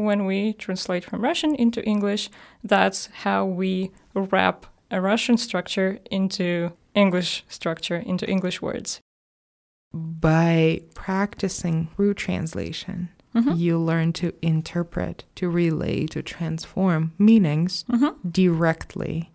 when 0.00 0.25
we 0.25 0.53
translate 0.53 1.03
from 1.05 1.21
Russian 1.21 1.55
into 1.55 1.83
English, 1.83 2.29
that's 2.63 3.07
how 3.23 3.45
we 3.45 3.91
wrap 4.15 4.65
a 4.89 4.99
Russian 4.99 5.37
structure 5.37 5.99
into 6.09 6.71
English 6.95 7.43
structure, 7.47 7.97
into 7.97 8.25
English 8.29 8.61
words. 8.61 8.99
By 9.93 10.81
practicing 10.93 11.89
through 11.95 12.13
translation, 12.15 13.09
Mhm. 13.35 13.57
you 13.57 13.77
learn 13.77 14.13
to 14.13 14.33
interpret, 14.41 15.23
to 15.35 15.49
relay, 15.49 16.05
to 16.07 16.21
transform 16.21 17.11
meanings 17.17 17.85
Mhm. 17.89 18.15
directly. 18.29 19.31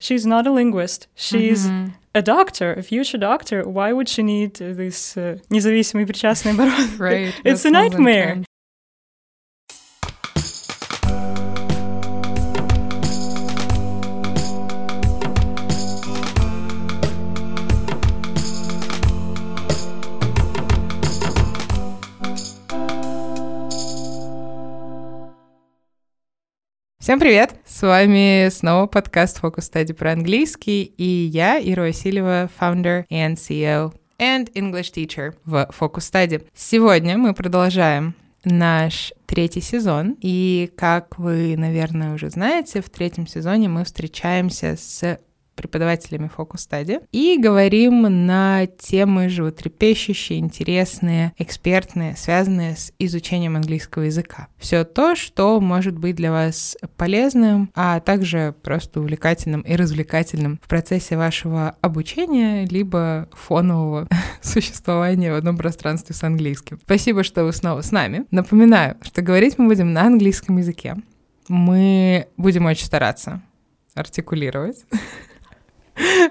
She's 0.00 0.26
not 0.26 0.46
a 0.46 0.50
linguist. 0.52 1.06
She's 1.14 1.66
Mhm. 1.66 1.92
a 2.14 2.20
doctor, 2.22 2.74
a 2.74 2.82
future 2.82 3.16
doctor. 3.18 3.62
Why 3.66 3.92
would 3.92 4.08
she 4.08 4.22
need 4.22 4.60
uh, 4.60 4.72
this 4.74 5.16
uh, 5.16 5.38
независимый 5.50 6.06
причастный 6.06 6.52
оборот? 6.52 6.98
Right. 6.98 7.32
It's 7.44 7.62
that 7.62 7.68
a 7.70 7.72
sounds 7.72 7.72
nightmare. 7.72 8.42
Всем 27.04 27.20
привет! 27.20 27.54
С 27.66 27.82
вами 27.82 28.48
снова 28.48 28.86
подкаст 28.86 29.38
Focus 29.42 29.70
Study 29.70 29.92
про 29.92 30.12
английский, 30.12 30.84
и 30.84 31.04
я, 31.04 31.60
Ира 31.60 31.82
Васильева, 31.82 32.50
founder 32.58 33.04
and 33.10 33.34
CEO 33.34 33.92
and 34.18 34.50
English 34.54 34.90
teacher 34.90 35.34
в 35.44 35.68
Focus 35.78 36.10
Study. 36.10 36.46
Сегодня 36.54 37.18
мы 37.18 37.34
продолжаем 37.34 38.14
наш 38.42 39.12
третий 39.26 39.60
сезон, 39.60 40.16
и, 40.22 40.72
как 40.78 41.18
вы, 41.18 41.58
наверное, 41.58 42.14
уже 42.14 42.30
знаете, 42.30 42.80
в 42.80 42.88
третьем 42.88 43.26
сезоне 43.26 43.68
мы 43.68 43.84
встречаемся 43.84 44.74
с 44.74 45.18
преподавателями 45.54 46.30
Focus 46.36 46.68
Study 46.68 47.02
и 47.12 47.38
говорим 47.38 48.26
на 48.26 48.66
темы 48.66 49.28
животрепещущие, 49.28 50.38
интересные, 50.38 51.32
экспертные, 51.38 52.16
связанные 52.16 52.76
с 52.76 52.92
изучением 52.98 53.56
английского 53.56 54.04
языка. 54.04 54.48
Все 54.58 54.84
то, 54.84 55.14
что 55.14 55.60
может 55.60 55.98
быть 55.98 56.16
для 56.16 56.30
вас 56.30 56.76
полезным, 56.96 57.70
а 57.74 58.00
также 58.00 58.54
просто 58.62 59.00
увлекательным 59.00 59.60
и 59.62 59.76
развлекательным 59.76 60.60
в 60.62 60.68
процессе 60.68 61.16
вашего 61.16 61.76
обучения, 61.80 62.66
либо 62.66 63.28
фонового 63.32 64.08
существования 64.42 65.32
в 65.32 65.36
одном 65.36 65.56
пространстве 65.56 66.14
с 66.14 66.22
английским. 66.22 66.78
Спасибо, 66.84 67.22
что 67.22 67.44
вы 67.44 67.52
снова 67.52 67.80
с 67.80 67.92
нами. 67.92 68.26
Напоминаю, 68.30 68.96
что 69.02 69.22
говорить 69.22 69.58
мы 69.58 69.68
будем 69.68 69.92
на 69.92 70.02
английском 70.02 70.58
языке. 70.58 70.96
Мы 71.48 72.28
будем 72.36 72.66
очень 72.66 72.86
стараться 72.86 73.42
артикулировать. 73.94 74.84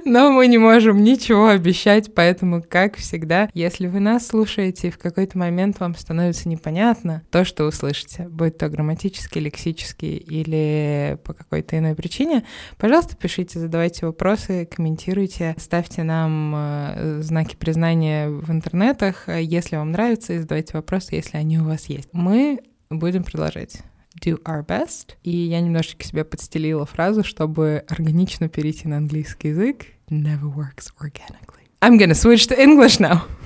Но 0.05 0.31
мы 0.31 0.47
не 0.47 0.57
можем 0.57 1.03
ничего 1.03 1.47
обещать, 1.47 2.13
поэтому, 2.13 2.63
как 2.67 2.97
всегда, 2.97 3.49
если 3.53 3.87
вы 3.87 3.99
нас 3.99 4.27
слушаете 4.27 4.87
и 4.87 4.91
в 4.91 4.97
какой-то 4.97 5.37
момент 5.37 5.79
вам 5.79 5.95
становится 5.95 6.49
непонятно 6.49 7.23
то, 7.31 7.45
что 7.45 7.65
услышите, 7.65 8.27
будь 8.29 8.57
то 8.57 8.69
грамматически, 8.69 9.39
лексически 9.39 10.05
или 10.05 11.17
по 11.23 11.33
какой-то 11.33 11.77
иной 11.77 11.95
причине, 11.95 12.43
пожалуйста, 12.77 13.15
пишите, 13.15 13.59
задавайте 13.59 14.05
вопросы, 14.05 14.67
комментируйте, 14.69 15.55
ставьте 15.57 16.03
нам 16.03 16.53
э, 16.55 17.21
знаки 17.21 17.55
признания 17.55 18.29
в 18.29 18.51
интернетах, 18.51 19.27
если 19.27 19.75
вам 19.75 19.91
нравится, 19.91 20.33
и 20.33 20.39
задавайте 20.39 20.73
вопросы, 20.73 21.15
если 21.15 21.37
они 21.37 21.59
у 21.59 21.65
вас 21.65 21.85
есть. 21.85 22.09
Мы 22.11 22.59
будем 22.89 23.23
продолжать 23.23 23.81
do 24.20 24.38
our 24.44 24.64
best. 24.64 25.16
И 25.22 25.30
я 25.30 25.60
немножечко 25.60 26.04
себе 26.04 26.24
подстелила 26.24 26.86
фразу, 26.86 27.22
чтобы 27.22 27.84
органично 27.88 28.48
перейти 28.48 28.88
на 28.88 28.96
английский 28.98 29.48
язык. 29.48 29.86
Never 30.10 30.52
works 30.54 30.90
organically. 31.00 31.68
I'm 31.80 31.98
gonna 31.98 32.14
switch 32.14 32.46
to 32.48 32.58
English 32.60 32.98
now. 32.98 33.22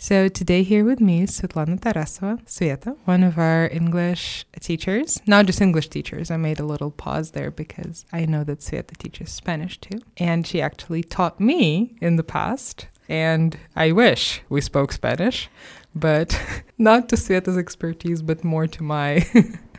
So 0.00 0.28
today 0.28 0.62
here 0.62 0.84
with 0.84 1.00
me 1.00 1.22
is 1.22 1.40
Svetlana 1.40 1.80
Tarasova, 1.80 2.40
Sveta, 2.46 2.96
one 3.04 3.24
of 3.24 3.36
our 3.36 3.68
English 3.72 4.46
teachers. 4.60 5.20
Not 5.26 5.46
just 5.46 5.60
English 5.60 5.88
teachers. 5.88 6.30
I 6.30 6.36
made 6.36 6.60
a 6.60 6.64
little 6.64 6.92
pause 6.92 7.32
there 7.32 7.50
because 7.50 8.06
I 8.12 8.24
know 8.24 8.44
that 8.44 8.60
Sveta 8.60 8.96
teaches 8.96 9.30
Spanish 9.30 9.76
too. 9.78 9.98
And 10.16 10.46
she 10.46 10.62
actually 10.62 11.02
taught 11.02 11.40
me 11.40 11.96
in 12.00 12.14
the 12.14 12.22
past. 12.22 12.86
And 13.08 13.58
I 13.74 13.90
wish 13.90 14.40
we 14.48 14.60
spoke 14.60 14.92
Spanish, 14.92 15.50
but 15.96 16.40
not 16.78 17.08
to 17.08 17.16
Sveta's 17.16 17.58
expertise, 17.58 18.22
but 18.22 18.44
more 18.44 18.68
to 18.68 18.82
my 18.84 19.26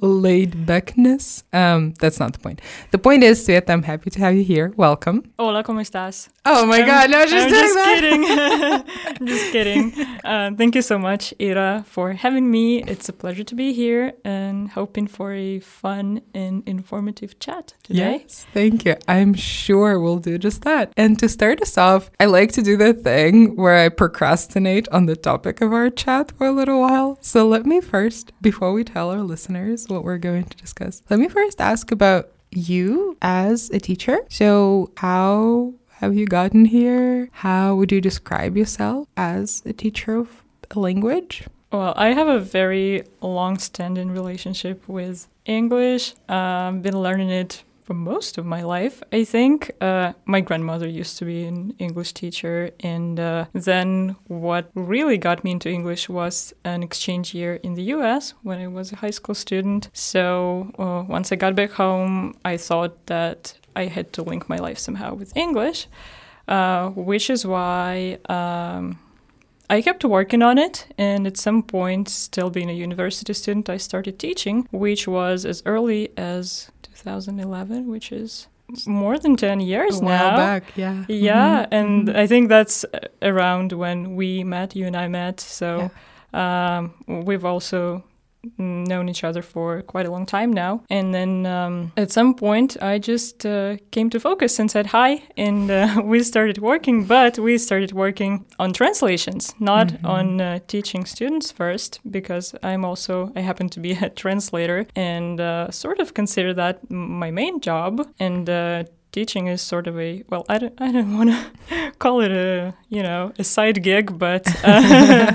laid 0.00 0.66
backness. 0.66 1.44
Um, 1.52 1.94
that's 2.00 2.20
not 2.20 2.32
the 2.32 2.38
point. 2.38 2.60
The 2.90 2.98
point 2.98 3.22
is, 3.22 3.46
Sveta, 3.46 3.70
I'm 3.70 3.82
happy 3.82 4.10
to 4.10 4.18
have 4.20 4.34
you 4.34 4.44
here. 4.44 4.72
Welcome. 4.76 5.32
Hola, 5.38 5.62
¿cómo 5.62 5.80
estás? 5.80 6.28
Oh 6.44 6.66
my 6.66 6.78
I'm- 6.78 6.86
God, 6.86 7.10
no, 7.10 7.24
just 7.26 7.46
I'm 7.46 7.50
just 7.50 7.74
that. 7.74 8.00
kidding. 8.00 8.22
Just 9.26 9.52
kidding. 9.52 9.92
Uh, 10.24 10.50
thank 10.56 10.74
you 10.74 10.82
so 10.82 10.98
much, 10.98 11.32
Ira, 11.40 11.84
for 11.86 12.12
having 12.12 12.50
me. 12.50 12.82
It's 12.82 13.08
a 13.08 13.12
pleasure 13.12 13.44
to 13.44 13.54
be 13.54 13.72
here 13.72 14.14
and 14.24 14.68
hoping 14.70 15.06
for 15.06 15.32
a 15.32 15.60
fun 15.60 16.22
and 16.34 16.62
informative 16.66 17.38
chat 17.38 17.74
today. 17.84 18.22
Yes, 18.22 18.46
thank 18.52 18.84
you. 18.84 18.96
I'm 19.06 19.34
sure 19.34 20.00
we'll 20.00 20.18
do 20.18 20.38
just 20.38 20.62
that. 20.62 20.92
And 20.96 21.18
to 21.20 21.28
start 21.28 21.62
us 21.62 21.78
off, 21.78 22.10
I 22.18 22.24
like 22.24 22.50
to 22.52 22.62
do 22.62 22.76
the 22.76 22.92
thing 22.92 23.54
where 23.54 23.76
I 23.76 23.88
procrastinate 23.90 24.88
on 24.88 25.06
the 25.06 25.14
topic 25.16 25.60
of 25.60 25.72
our 25.72 25.88
chat 25.90 26.32
for 26.36 26.46
a 26.48 26.52
little 26.52 26.80
while. 26.80 27.18
So 27.20 27.46
let 27.46 27.64
me 27.64 27.80
first, 27.80 28.32
before 28.42 28.72
we 28.72 28.82
tell 28.82 29.10
our 29.10 29.22
listeners 29.32 29.88
what 29.88 30.04
we're 30.04 30.18
going 30.30 30.44
to 30.44 30.56
discuss, 30.56 31.02
let 31.10 31.18
me 31.18 31.28
first 31.28 31.60
ask 31.60 31.90
about 31.90 32.30
you 32.50 33.16
as 33.22 33.70
a 33.70 33.80
teacher. 33.80 34.18
So, 34.28 34.92
how 34.98 35.72
have 36.00 36.14
you 36.14 36.26
gotten 36.26 36.66
here? 36.66 37.28
How 37.32 37.74
would 37.76 37.90
you 37.90 38.00
describe 38.00 38.56
yourself 38.56 39.08
as 39.16 39.62
a 39.64 39.72
teacher 39.72 40.16
of 40.16 40.44
a 40.70 40.78
language? 40.78 41.48
Well, 41.72 41.94
I 41.96 42.08
have 42.12 42.28
a 42.28 42.38
very 42.38 43.04
long-standing 43.22 44.10
relationship 44.10 44.86
with 44.86 45.28
English. 45.46 46.14
I've 46.28 46.82
been 46.82 47.00
learning 47.00 47.30
it 47.30 47.62
for 47.84 47.94
most 47.94 48.38
of 48.38 48.46
my 48.46 48.62
life, 48.62 49.02
I 49.12 49.24
think. 49.24 49.70
Uh, 49.80 50.12
my 50.24 50.40
grandmother 50.40 50.88
used 50.88 51.18
to 51.18 51.24
be 51.24 51.44
an 51.44 51.74
English 51.78 52.12
teacher, 52.12 52.70
and 52.80 53.18
uh, 53.18 53.46
then 53.52 54.16
what 54.28 54.70
really 54.74 55.18
got 55.18 55.44
me 55.44 55.50
into 55.50 55.68
English 55.68 56.08
was 56.08 56.54
an 56.64 56.82
exchange 56.82 57.34
year 57.34 57.56
in 57.56 57.74
the 57.74 57.82
US 57.94 58.34
when 58.42 58.58
I 58.60 58.68
was 58.68 58.92
a 58.92 58.96
high 58.96 59.10
school 59.10 59.34
student. 59.34 59.90
So 59.92 60.70
uh, 60.78 61.04
once 61.08 61.32
I 61.32 61.36
got 61.36 61.54
back 61.54 61.72
home, 61.72 62.34
I 62.44 62.56
thought 62.56 63.06
that 63.06 63.54
I 63.74 63.86
had 63.86 64.12
to 64.14 64.22
link 64.22 64.48
my 64.48 64.56
life 64.56 64.78
somehow 64.78 65.14
with 65.14 65.36
English, 65.36 65.88
uh, 66.48 66.90
which 66.90 67.30
is 67.30 67.46
why. 67.46 68.18
Um, 68.28 68.98
I 69.70 69.80
kept 69.80 70.04
working 70.04 70.42
on 70.42 70.58
it, 70.58 70.86
and 70.98 71.26
at 71.26 71.38
some 71.38 71.62
point, 71.62 72.10
still 72.10 72.50
being 72.50 72.68
a 72.68 72.74
university 72.74 73.32
student, 73.32 73.70
I 73.70 73.78
started 73.78 74.18
teaching, 74.18 74.68
which 74.70 75.08
was 75.08 75.46
as 75.46 75.62
early 75.64 76.10
as 76.18 76.70
2011, 77.02 77.88
which 77.88 78.12
is 78.12 78.48
more 78.86 79.18
than 79.18 79.36
10 79.36 79.60
years 79.60 80.00
a 80.00 80.04
now. 80.04 80.36
back, 80.36 80.62
yeah. 80.76 81.04
Yeah, 81.08 81.66
Mhm, 81.66 81.68
and 81.72 82.08
mhm. 82.08 82.16
I 82.16 82.26
think 82.26 82.48
that's 82.48 82.84
around 83.20 83.72
when 83.72 84.16
we 84.16 84.44
met, 84.44 84.74
you 84.76 84.86
and 84.86 84.96
I 84.96 85.08
met. 85.08 85.40
So 85.40 85.90
um, 86.32 86.94
we've 87.06 87.44
also 87.44 88.02
known 88.58 89.08
each 89.08 89.24
other 89.24 89.42
for 89.42 89.82
quite 89.82 90.06
a 90.06 90.10
long 90.10 90.26
time 90.26 90.52
now. 90.52 90.82
And 90.90 91.14
then 91.14 91.46
um, 91.46 91.92
at 91.96 92.10
some 92.10 92.34
point, 92.34 92.76
I 92.82 92.98
just 92.98 93.46
uh, 93.46 93.76
came 93.90 94.10
to 94.10 94.20
focus 94.20 94.58
and 94.58 94.70
said 94.70 94.86
hi, 94.86 95.22
and 95.36 95.70
uh, 95.70 96.02
we 96.04 96.22
started 96.22 96.58
working. 96.58 97.04
But 97.04 97.38
we 97.38 97.58
started 97.58 97.92
working 97.92 98.44
on 98.58 98.72
translations, 98.72 99.54
not 99.60 99.88
Mhm. 99.88 100.04
on 100.08 100.40
uh, 100.40 100.58
teaching 100.66 101.04
students 101.06 101.52
first, 101.52 102.00
because 102.10 102.54
I'm 102.62 102.84
also 102.84 103.30
I 103.36 103.40
happen 103.40 103.68
to 103.70 103.80
be 103.80 103.92
a 103.92 104.08
translator 104.22 104.86
and 104.96 105.40
uh, 105.40 105.70
sort 105.70 106.00
of 106.00 106.12
consider 106.14 106.54
that 106.54 106.78
my 106.90 107.30
main 107.30 107.60
job. 107.60 108.06
And 108.18 108.48
uh, 108.50 108.84
teaching 109.12 109.46
is 109.48 109.62
sort 109.62 109.86
of 109.86 109.98
a 109.98 110.22
well, 110.30 110.44
I 110.48 110.58
don't 110.58 110.74
I 110.80 110.92
don't 110.92 111.16
want 111.16 111.30
to 111.30 111.92
call 111.98 112.20
it 112.22 112.32
a 112.32 112.74
you 112.88 113.02
know 113.02 113.32
a 113.38 113.44
side 113.44 113.82
gig, 113.82 114.18
but. 114.18 114.46
Uh, 114.64 115.32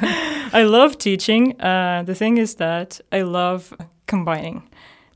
I 0.53 0.63
love 0.63 0.97
teaching. 0.97 1.59
Uh, 1.61 2.03
the 2.05 2.15
thing 2.15 2.37
is 2.37 2.55
that 2.55 2.99
I 3.11 3.21
love 3.21 3.73
combining 4.07 4.69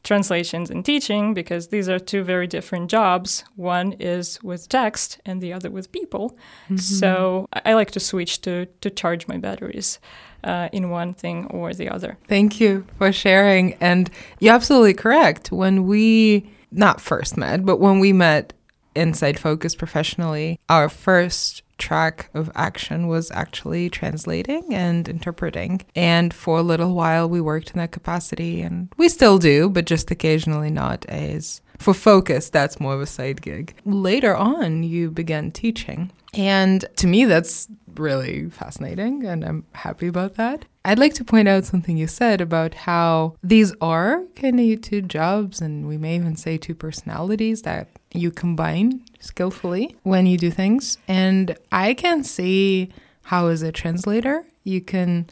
translations 0.04 0.72
and 0.72 0.84
teaching 0.84 1.34
because 1.34 1.68
these 1.68 1.88
are 1.88 2.00
two 2.00 2.24
very 2.24 2.48
different 2.48 2.90
jobs. 2.90 3.44
One 3.56 3.94
is 3.94 4.42
with 4.42 4.68
text 4.68 5.20
and 5.26 5.42
the 5.42 5.54
other 5.54 5.70
with 5.70 5.92
people. 5.92 6.38
Mm-hmm. 6.66 6.78
So 6.78 7.48
I 7.54 7.62
I 7.72 7.74
like 7.74 7.92
to 7.92 8.00
switch 8.00 8.42
to, 8.42 8.66
to 8.82 8.90
charge 8.90 9.28
my 9.28 9.38
batteries 9.38 10.00
uh, 10.44 10.68
in 10.74 10.90
one 10.90 11.14
thing 11.14 11.46
or 11.48 11.74
the 11.74 11.90
other. 11.90 12.18
Thank 12.28 12.60
you 12.60 12.86
for 12.98 13.12
sharing. 13.12 13.76
And 13.76 14.10
you're 14.40 14.54
absolutely 14.54 14.94
correct. 14.94 15.52
When 15.52 15.86
we 15.86 16.50
not 16.72 17.00
first 17.00 17.38
met, 17.38 17.66
but 17.66 17.80
when 17.80 18.00
we 18.00 18.12
met 18.14 18.54
Inside 18.96 19.40
Focus 19.40 19.76
professionally, 19.76 20.60
our 20.68 20.90
first 20.90 21.64
track 21.82 22.30
of 22.34 22.50
action 22.56 23.08
was 23.08 23.32
actually 23.32 23.90
translating 23.90 24.74
and 24.74 25.10
interpreting. 25.10 25.82
And 25.96 26.34
for 26.34 26.60
a 26.60 26.64
little 26.64 26.94
while, 26.94 27.28
we 27.28 27.42
worked 27.42 27.72
in 27.72 27.78
that 27.80 27.92
capacity, 27.92 28.62
and 28.62 28.88
we 28.98 29.10
still 29.10 29.38
do, 29.38 29.68
but 29.68 29.86
just 29.86 30.12
occasionally 30.12 30.70
not 30.70 31.06
as 31.08 31.62
for 31.80 31.94
focus, 31.96 32.50
that's 32.50 32.80
more 32.80 32.94
of 32.94 33.02
a 33.02 33.08
side 33.08 33.42
gig. 33.42 33.74
Later 33.86 34.36
on, 34.36 34.84
you 34.84 35.10
began 35.10 35.52
teaching. 35.52 36.12
And 36.34 36.86
to 36.98 37.08
me, 37.08 37.26
that's 37.26 37.68
really 37.96 38.50
fascinating, 38.50 39.26
and 39.26 39.44
I'm 39.44 39.66
happy 39.74 40.08
about 40.08 40.36
that. 40.36 40.66
I'd 40.86 41.00
like 41.00 41.14
to 41.16 41.26
point 41.26 41.48
out 41.48 41.66
something 41.66 41.98
you 41.98 42.08
said 42.08 42.40
about 42.40 42.74
how 42.74 43.36
these 43.44 43.74
are 43.82 44.24
kind 44.36 44.60
of 44.60 44.82
two 44.82 45.02
jobs, 45.02 45.60
and 45.60 45.88
we 45.88 45.98
may 45.98 46.16
even 46.16 46.36
say 46.36 46.58
two 46.58 46.76
personalities 46.76 47.64
that 47.64 47.90
you 48.14 48.32
combine 48.32 49.04
skillfully 49.20 49.96
when 50.04 50.26
you 50.26 50.38
do 50.38 50.52
things. 50.52 50.98
And 51.08 51.58
I 51.72 51.94
can 51.94 52.24
see 52.24 52.92
how, 53.24 53.48
as 53.48 53.62
a 53.62 53.72
translator, 53.72 54.46
you 54.64 54.82
can 54.82 55.30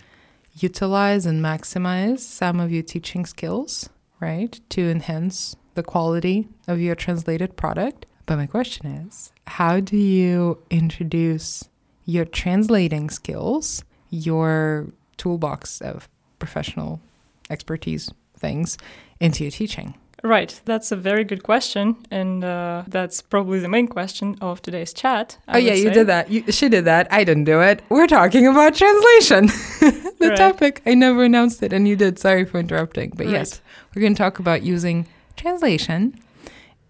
utilize 0.55 1.25
and 1.25 1.43
maximize 1.43 2.19
some 2.19 2.59
of 2.59 2.71
your 2.71 2.83
teaching 2.83 3.25
skills, 3.25 3.89
right, 4.19 4.59
to 4.69 4.89
enhance 4.89 5.55
the 5.75 5.83
quality 5.83 6.47
of 6.67 6.79
your 6.79 6.95
translated 6.95 7.55
product. 7.55 8.05
But 8.25 8.37
my 8.37 8.45
question 8.45 8.85
is 8.85 9.31
how 9.47 9.79
do 9.79 9.97
you 9.97 10.61
introduce 10.69 11.69
your 12.05 12.25
translating 12.25 13.09
skills, 13.09 13.83
your 14.09 14.87
toolbox 15.17 15.81
of 15.81 16.07
professional 16.37 17.01
expertise 17.49 18.11
things, 18.37 18.77
into 19.19 19.43
your 19.43 19.51
teaching? 19.51 19.95
Right, 20.23 20.59
that's 20.65 20.91
a 20.91 20.95
very 20.95 21.23
good 21.23 21.43
question, 21.43 21.95
and 22.11 22.43
uh, 22.43 22.83
that's 22.87 23.21
probably 23.21 23.59
the 23.59 23.69
main 23.69 23.87
question 23.87 24.37
of 24.41 24.61
today's 24.61 24.93
chat. 24.93 25.37
I 25.47 25.55
oh 25.55 25.57
yeah, 25.59 25.73
you 25.73 25.89
did 25.89 26.07
that. 26.07 26.29
You, 26.29 26.51
she 26.51 26.67
did 26.67 26.85
that. 26.85 27.07
I 27.11 27.23
didn't 27.23 27.45
do 27.45 27.61
it. 27.61 27.81
We're 27.89 28.07
talking 28.07 28.45
about 28.47 28.75
translation, 28.75 29.45
the 30.19 30.29
right. 30.29 30.37
topic. 30.37 30.81
I 30.85 30.93
never 30.93 31.23
announced 31.23 31.63
it, 31.63 31.71
and 31.71 31.87
you 31.87 31.95
did. 31.95 32.19
Sorry 32.19 32.43
for 32.43 32.59
interrupting, 32.59 33.13
but 33.15 33.27
right. 33.27 33.33
yes, 33.33 33.61
we're 33.95 34.01
going 34.01 34.13
to 34.13 34.17
talk 34.17 34.39
about 34.39 34.61
using 34.63 35.07
translation 35.37 36.19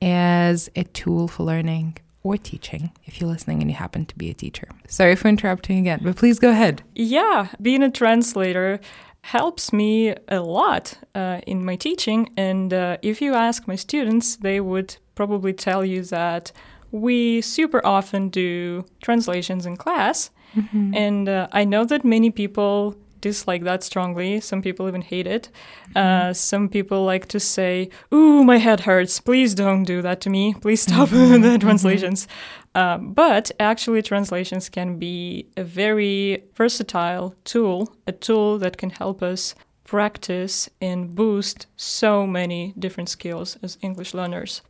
as 0.02 0.70
a 0.76 0.84
tool 0.86 1.28
for 1.28 1.44
learning 1.44 1.98
or 2.24 2.38
teaching 2.38 2.92
if 3.06 3.20
you're 3.20 3.30
listening 3.30 3.62
and 3.62 3.70
you 3.70 3.78
happen 3.78 4.06
to 4.06 4.16
be 4.16 4.30
a 4.30 4.34
teacher. 4.34 4.68
Sorry 4.88 5.16
for 5.16 5.28
interrupting 5.28 5.80
again, 5.80 6.02
but 6.04 6.16
please 6.16 6.40
go 6.40 6.50
ahead. 6.50 6.84
Yeah, 6.96 7.50
being 7.62 7.84
a 7.84 7.90
translator 7.90 8.80
helps 9.22 9.72
me 9.74 10.16
a 10.28 10.40
lot 10.40 10.98
uh, 11.16 11.42
in 11.46 11.64
my 11.64 11.76
teaching. 11.76 12.32
And 12.38 12.74
uh, 12.74 12.98
if 13.02 13.22
you 13.22 13.34
ask 13.34 13.68
my 13.68 13.76
students, 13.76 14.38
they 14.38 14.60
would 14.60 14.98
probably 15.16 15.54
tell 15.54 15.86
you 15.86 16.04
that 16.04 16.52
we 16.92 17.42
super 17.42 17.86
often 17.86 18.30
do 18.30 18.86
translations 19.04 19.66
in 19.66 19.78
class. 19.78 20.32
Mm-hmm. 20.56 20.96
And 20.96 21.30
uh, 21.30 21.48
I 21.52 21.64
know 21.64 21.86
that 21.86 22.04
many 22.04 22.32
people 22.32 22.96
dislike 23.22 23.64
that 23.64 23.84
strongly. 23.84 24.40
Some 24.40 24.62
people 24.62 24.88
even 24.88 25.02
hate 25.02 25.28
it. 25.28 25.50
Mm-hmm. 25.90 26.30
Uh, 26.30 26.34
some 26.34 26.70
people 26.70 27.04
like 27.06 27.28
to 27.28 27.40
say, 27.40 27.90
Ooh, 28.14 28.44
my 28.44 28.58
head 28.58 28.82
hurts. 28.82 29.20
Please 29.20 29.54
don't 29.56 29.84
do 29.84 30.02
that 30.02 30.22
to 30.22 30.30
me. 30.30 30.54
Please 30.54 30.82
stop 30.82 31.10
mm-hmm. 31.10 31.42
the 31.52 31.58
translations. 31.58 32.28
Uh, 32.76 32.98
but 32.98 33.52
actually, 33.60 34.02
translations 34.02 34.70
can 34.70 34.98
be 34.98 35.48
a 35.58 35.64
very 35.64 36.44
versatile 36.56 37.36
tool, 37.44 37.94
a 38.08 38.12
tool 38.12 38.60
that 38.60 38.78
can 38.78 38.92
help 38.92 39.24
us 39.24 39.56
practice 39.84 40.70
and 40.80 41.16
boost 41.16 41.66
so 41.76 42.28
many 42.28 42.74
different 42.78 43.10
skills 43.10 43.58
as 43.64 43.78
English 43.82 44.14
learners. 44.14 44.62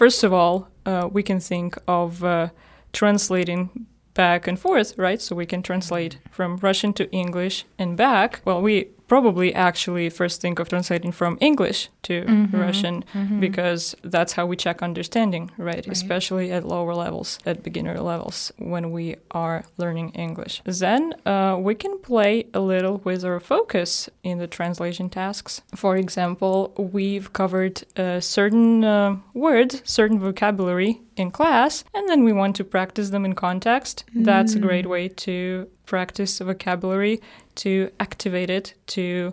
First 0.00 0.24
of 0.24 0.32
all, 0.32 0.68
uh, 0.86 1.08
we 1.10 1.22
can 1.22 1.40
think 1.40 1.76
of 1.86 2.24
uh, 2.24 2.48
translating 2.92 3.86
back 4.14 4.46
and 4.46 4.58
forth, 4.58 4.98
right? 4.98 5.20
So 5.20 5.36
we 5.36 5.46
can 5.46 5.62
translate 5.62 6.18
from 6.30 6.56
Russian 6.56 6.92
to 6.94 7.10
English 7.10 7.64
and 7.78 7.96
back. 7.96 8.40
Well, 8.44 8.60
we 8.60 8.88
probably 9.10 9.52
actually 9.52 10.08
first 10.08 10.40
think 10.40 10.60
of 10.60 10.68
translating 10.68 11.10
from 11.10 11.36
English 11.40 11.88
to 12.00 12.22
mm-hmm, 12.22 12.56
Russian 12.56 13.04
mm-hmm. 13.12 13.40
because 13.40 13.96
that's 14.04 14.34
how 14.34 14.46
we 14.46 14.54
check 14.54 14.82
understanding, 14.82 15.50
right? 15.58 15.74
right? 15.74 15.88
Especially 15.88 16.52
at 16.52 16.64
lower 16.64 16.94
levels, 16.94 17.40
at 17.44 17.64
beginner 17.64 17.98
levels, 18.00 18.52
when 18.58 18.92
we 18.92 19.16
are 19.32 19.64
learning 19.78 20.10
English. 20.10 20.62
Then 20.64 21.02
uh, 21.26 21.56
we 21.58 21.74
can 21.74 21.98
play 21.98 22.46
a 22.54 22.60
little 22.60 22.98
with 22.98 23.24
our 23.24 23.40
focus 23.40 24.08
in 24.22 24.38
the 24.38 24.46
translation 24.46 25.10
tasks. 25.10 25.60
For 25.74 25.96
example, 25.96 26.72
we've 26.78 27.32
covered 27.32 27.82
uh, 27.96 28.20
certain 28.20 28.84
uh, 28.84 29.16
words, 29.34 29.82
certain 29.84 30.20
vocabulary 30.20 31.00
in 31.20 31.30
class, 31.30 31.84
and 31.94 32.08
then 32.08 32.24
we 32.24 32.32
want 32.32 32.56
to 32.56 32.64
practice 32.64 33.10
them 33.10 33.24
in 33.24 33.34
context. 33.34 34.04
Mm. 34.16 34.24
That's 34.24 34.54
a 34.54 34.58
great 34.58 34.86
mm. 34.86 34.90
way 34.90 35.08
to 35.08 35.68
practice 35.86 36.38
vocabulary 36.38 37.20
to 37.56 37.90
activate 37.98 38.50
it 38.50 38.74
to 38.86 39.32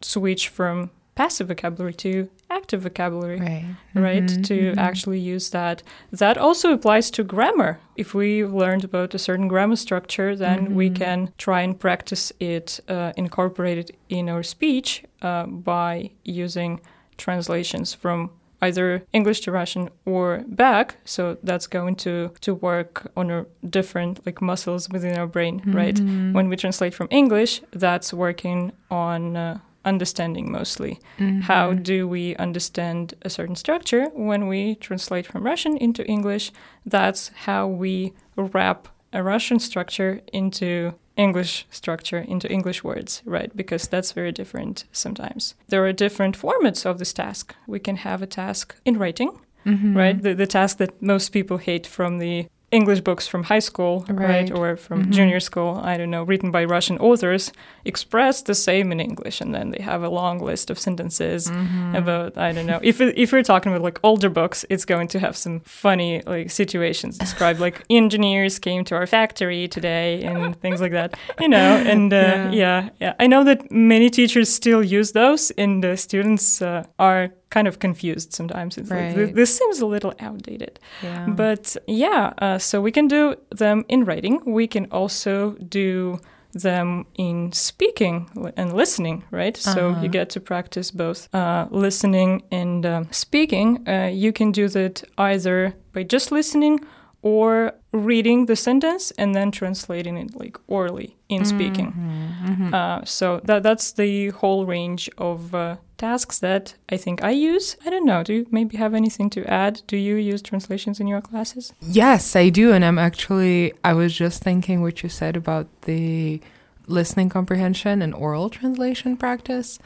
switch 0.00 0.48
from 0.48 0.90
passive 1.14 1.48
vocabulary 1.48 1.94
to 1.94 2.28
active 2.50 2.82
vocabulary 2.82 3.38
right, 3.38 3.76
right? 3.94 4.24
Mm-hmm, 4.24 4.42
to 4.42 4.54
mm-hmm. 4.54 4.78
actually 4.78 5.20
use 5.20 5.50
that 5.50 5.82
that 6.10 6.36
also 6.36 6.72
applies 6.72 7.10
to 7.12 7.22
grammar 7.22 7.78
if 7.96 8.14
we 8.14 8.44
learned 8.44 8.84
about 8.84 9.14
a 9.14 9.18
certain 9.18 9.48
grammar 9.48 9.76
structure 9.76 10.34
then 10.34 10.64
mm-hmm. 10.64 10.74
we 10.74 10.90
can 10.90 11.32
try 11.38 11.62
and 11.62 11.78
practice 11.78 12.32
it 12.40 12.80
uh, 12.88 13.12
incorporate 13.16 13.78
it 13.78 13.96
in 14.08 14.28
our 14.28 14.42
speech 14.42 15.04
uh, 15.22 15.46
by 15.46 16.10
using 16.24 16.80
translations 17.16 17.94
from 17.94 18.30
either 18.60 19.04
English 19.12 19.40
to 19.40 19.52
Russian 19.52 19.90
or 20.04 20.44
back. 20.46 20.96
So 21.04 21.36
that's 21.42 21.66
going 21.66 21.96
to 21.96 22.30
to 22.40 22.54
work 22.54 23.10
on 23.16 23.30
a 23.30 23.46
different 23.68 24.24
like 24.26 24.40
muscles 24.40 24.88
within 24.88 25.18
our 25.18 25.26
brain, 25.26 25.60
mm-hmm. 25.60 25.76
right? 25.76 25.98
When 26.34 26.48
we 26.48 26.56
translate 26.56 26.94
from 26.94 27.08
English, 27.10 27.60
that's 27.72 28.12
working 28.12 28.72
on 28.90 29.36
uh, 29.36 29.58
understanding 29.84 30.50
mostly. 30.50 30.98
Mm-hmm. 31.18 31.42
How 31.42 31.72
do 31.72 32.08
we 32.08 32.36
understand 32.36 33.14
a 33.22 33.30
certain 33.30 33.56
structure 33.56 34.06
when 34.14 34.48
we 34.48 34.76
translate 34.76 35.26
from 35.26 35.44
Russian 35.44 35.76
into 35.76 36.04
English? 36.06 36.52
That's 36.86 37.28
how 37.46 37.66
we 37.66 38.12
wrap 38.36 38.88
a 39.12 39.22
Russian 39.22 39.58
structure 39.58 40.20
into 40.32 40.94
English 41.16 41.66
structure 41.70 42.18
into 42.18 42.50
English 42.50 42.82
words, 42.82 43.22
right? 43.24 43.54
Because 43.56 43.88
that's 43.88 44.12
very 44.12 44.32
different 44.32 44.84
sometimes. 44.92 45.54
There 45.68 45.84
are 45.86 45.92
different 45.92 46.38
formats 46.38 46.84
of 46.84 46.98
this 46.98 47.12
task. 47.12 47.54
We 47.66 47.78
can 47.78 47.96
have 47.96 48.22
a 48.22 48.26
task 48.26 48.76
in 48.84 48.98
writing, 48.98 49.38
mm-hmm. 49.64 49.96
right? 49.96 50.20
The, 50.20 50.34
the 50.34 50.46
task 50.46 50.78
that 50.78 51.00
most 51.00 51.30
people 51.30 51.58
hate 51.58 51.86
from 51.86 52.18
the 52.18 52.46
English 52.74 53.00
books 53.00 53.26
from 53.28 53.44
high 53.44 53.60
school, 53.60 54.04
right, 54.08 54.18
right 54.18 54.50
or 54.50 54.76
from 54.76 55.02
mm-hmm. 55.02 55.12
junior 55.12 55.40
school, 55.40 55.80
I 55.82 55.96
don't 55.96 56.10
know, 56.10 56.24
written 56.24 56.50
by 56.50 56.64
Russian 56.64 56.98
authors, 56.98 57.52
express 57.84 58.42
the 58.42 58.54
same 58.54 58.90
in 58.90 58.98
English, 59.00 59.40
and 59.40 59.54
then 59.54 59.70
they 59.70 59.82
have 59.82 60.02
a 60.02 60.08
long 60.08 60.40
list 60.40 60.70
of 60.70 60.78
sentences 60.78 61.48
mm-hmm. 61.48 61.94
about 61.94 62.36
I 62.36 62.52
don't 62.52 62.66
know. 62.66 62.80
if 62.82 63.00
if 63.00 63.32
we're 63.32 63.42
talking 63.42 63.72
about 63.72 63.82
like 63.82 64.00
older 64.02 64.28
books, 64.28 64.64
it's 64.68 64.84
going 64.84 65.08
to 65.08 65.18
have 65.20 65.36
some 65.36 65.60
funny 65.60 66.22
like 66.26 66.50
situations 66.50 67.16
described, 67.16 67.60
like 67.60 67.82
engineers 67.90 68.58
came 68.58 68.84
to 68.84 68.94
our 68.96 69.06
factory 69.06 69.68
today 69.68 70.22
and 70.22 70.56
things 70.60 70.80
like 70.80 70.92
that, 70.92 71.14
you 71.40 71.48
know. 71.48 71.76
And 71.92 72.12
uh, 72.12 72.16
yeah. 72.16 72.50
yeah. 72.50 72.88
yeah, 73.00 73.14
I 73.20 73.26
know 73.26 73.44
that 73.44 73.70
many 73.70 74.10
teachers 74.10 74.48
still 74.52 74.82
use 74.82 75.12
those, 75.12 75.52
and 75.52 75.82
the 75.84 75.96
students 75.96 76.60
uh, 76.60 76.84
are 76.98 77.30
kind 77.54 77.68
of 77.68 77.78
confused 77.78 78.32
sometimes. 78.32 78.76
It's 78.76 78.90
right. 78.90 79.16
like 79.16 79.34
this 79.34 79.56
seems 79.58 79.78
a 79.80 79.86
little 79.86 80.12
outdated. 80.18 80.74
Yeah. 81.02 81.26
But 81.28 81.76
yeah, 81.86 82.32
uh, 82.38 82.58
so 82.58 82.80
we 82.80 82.90
can 82.90 83.06
do 83.08 83.36
them 83.50 83.84
in 83.88 84.04
writing. 84.04 84.40
We 84.44 84.66
can 84.66 84.86
also 84.90 85.52
do 85.80 86.18
them 86.52 87.06
in 87.14 87.52
speaking 87.52 88.16
and 88.56 88.72
listening, 88.72 89.24
right? 89.30 89.56
Uh-huh. 89.58 89.74
So 89.74 89.80
you 89.80 89.94
uh-huh. 89.94 90.18
get 90.18 90.30
to 90.30 90.40
practice 90.40 90.90
both 90.90 91.20
uh, 91.34 91.66
listening 91.70 92.42
and 92.50 92.84
um, 92.86 93.02
speaking. 93.10 93.68
Uh, 93.88 94.10
you 94.24 94.32
can 94.32 94.52
do 94.52 94.68
that 94.68 95.04
either 95.18 95.74
by 95.92 96.02
just 96.02 96.32
listening 96.32 96.80
or 97.24 97.72
reading 97.92 98.44
the 98.44 98.54
sentence 98.54 99.10
and 99.12 99.34
then 99.34 99.50
translating 99.50 100.18
it 100.18 100.36
like 100.36 100.58
orally 100.66 101.16
in 101.30 101.42
mm-hmm, 101.42 101.56
speaking. 101.56 101.92
Mm-hmm. 101.92 102.74
Uh, 102.74 103.02
so 103.06 103.40
that 103.44 103.62
that's 103.62 103.92
the 103.92 104.28
whole 104.28 104.66
range 104.66 105.08
of 105.16 105.54
uh, 105.54 105.76
tasks 105.96 106.38
that 106.40 106.74
I 106.90 106.98
think 106.98 107.24
I 107.24 107.30
use. 107.30 107.78
I 107.86 107.88
don't 107.88 108.04
know. 108.04 108.22
Do 108.22 108.34
you 108.34 108.46
maybe 108.50 108.76
have 108.76 108.92
anything 108.92 109.30
to 109.30 109.50
add? 109.50 109.80
Do 109.86 109.96
you 109.96 110.16
use 110.16 110.42
translations 110.42 111.00
in 111.00 111.06
your 111.06 111.22
classes? 111.22 111.72
Yes, 111.80 112.36
I 112.36 112.50
do. 112.50 112.74
And 112.74 112.84
I'm 112.84 112.98
actually 112.98 113.72
I 113.82 113.94
was 113.94 114.14
just 114.14 114.42
thinking 114.42 114.82
what 114.82 115.02
you 115.02 115.08
said 115.08 115.34
about 115.34 115.66
the 115.82 116.42
listening 116.86 117.30
comprehension 117.30 118.02
and 118.02 118.14
oral 118.14 118.50
translation 118.50 119.16
practice. 119.16 119.78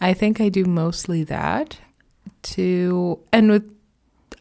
I 0.00 0.14
think 0.14 0.40
I 0.40 0.48
do 0.48 0.64
mostly 0.64 1.24
that 1.24 1.78
to 2.54 3.18
and 3.34 3.50
with 3.50 3.70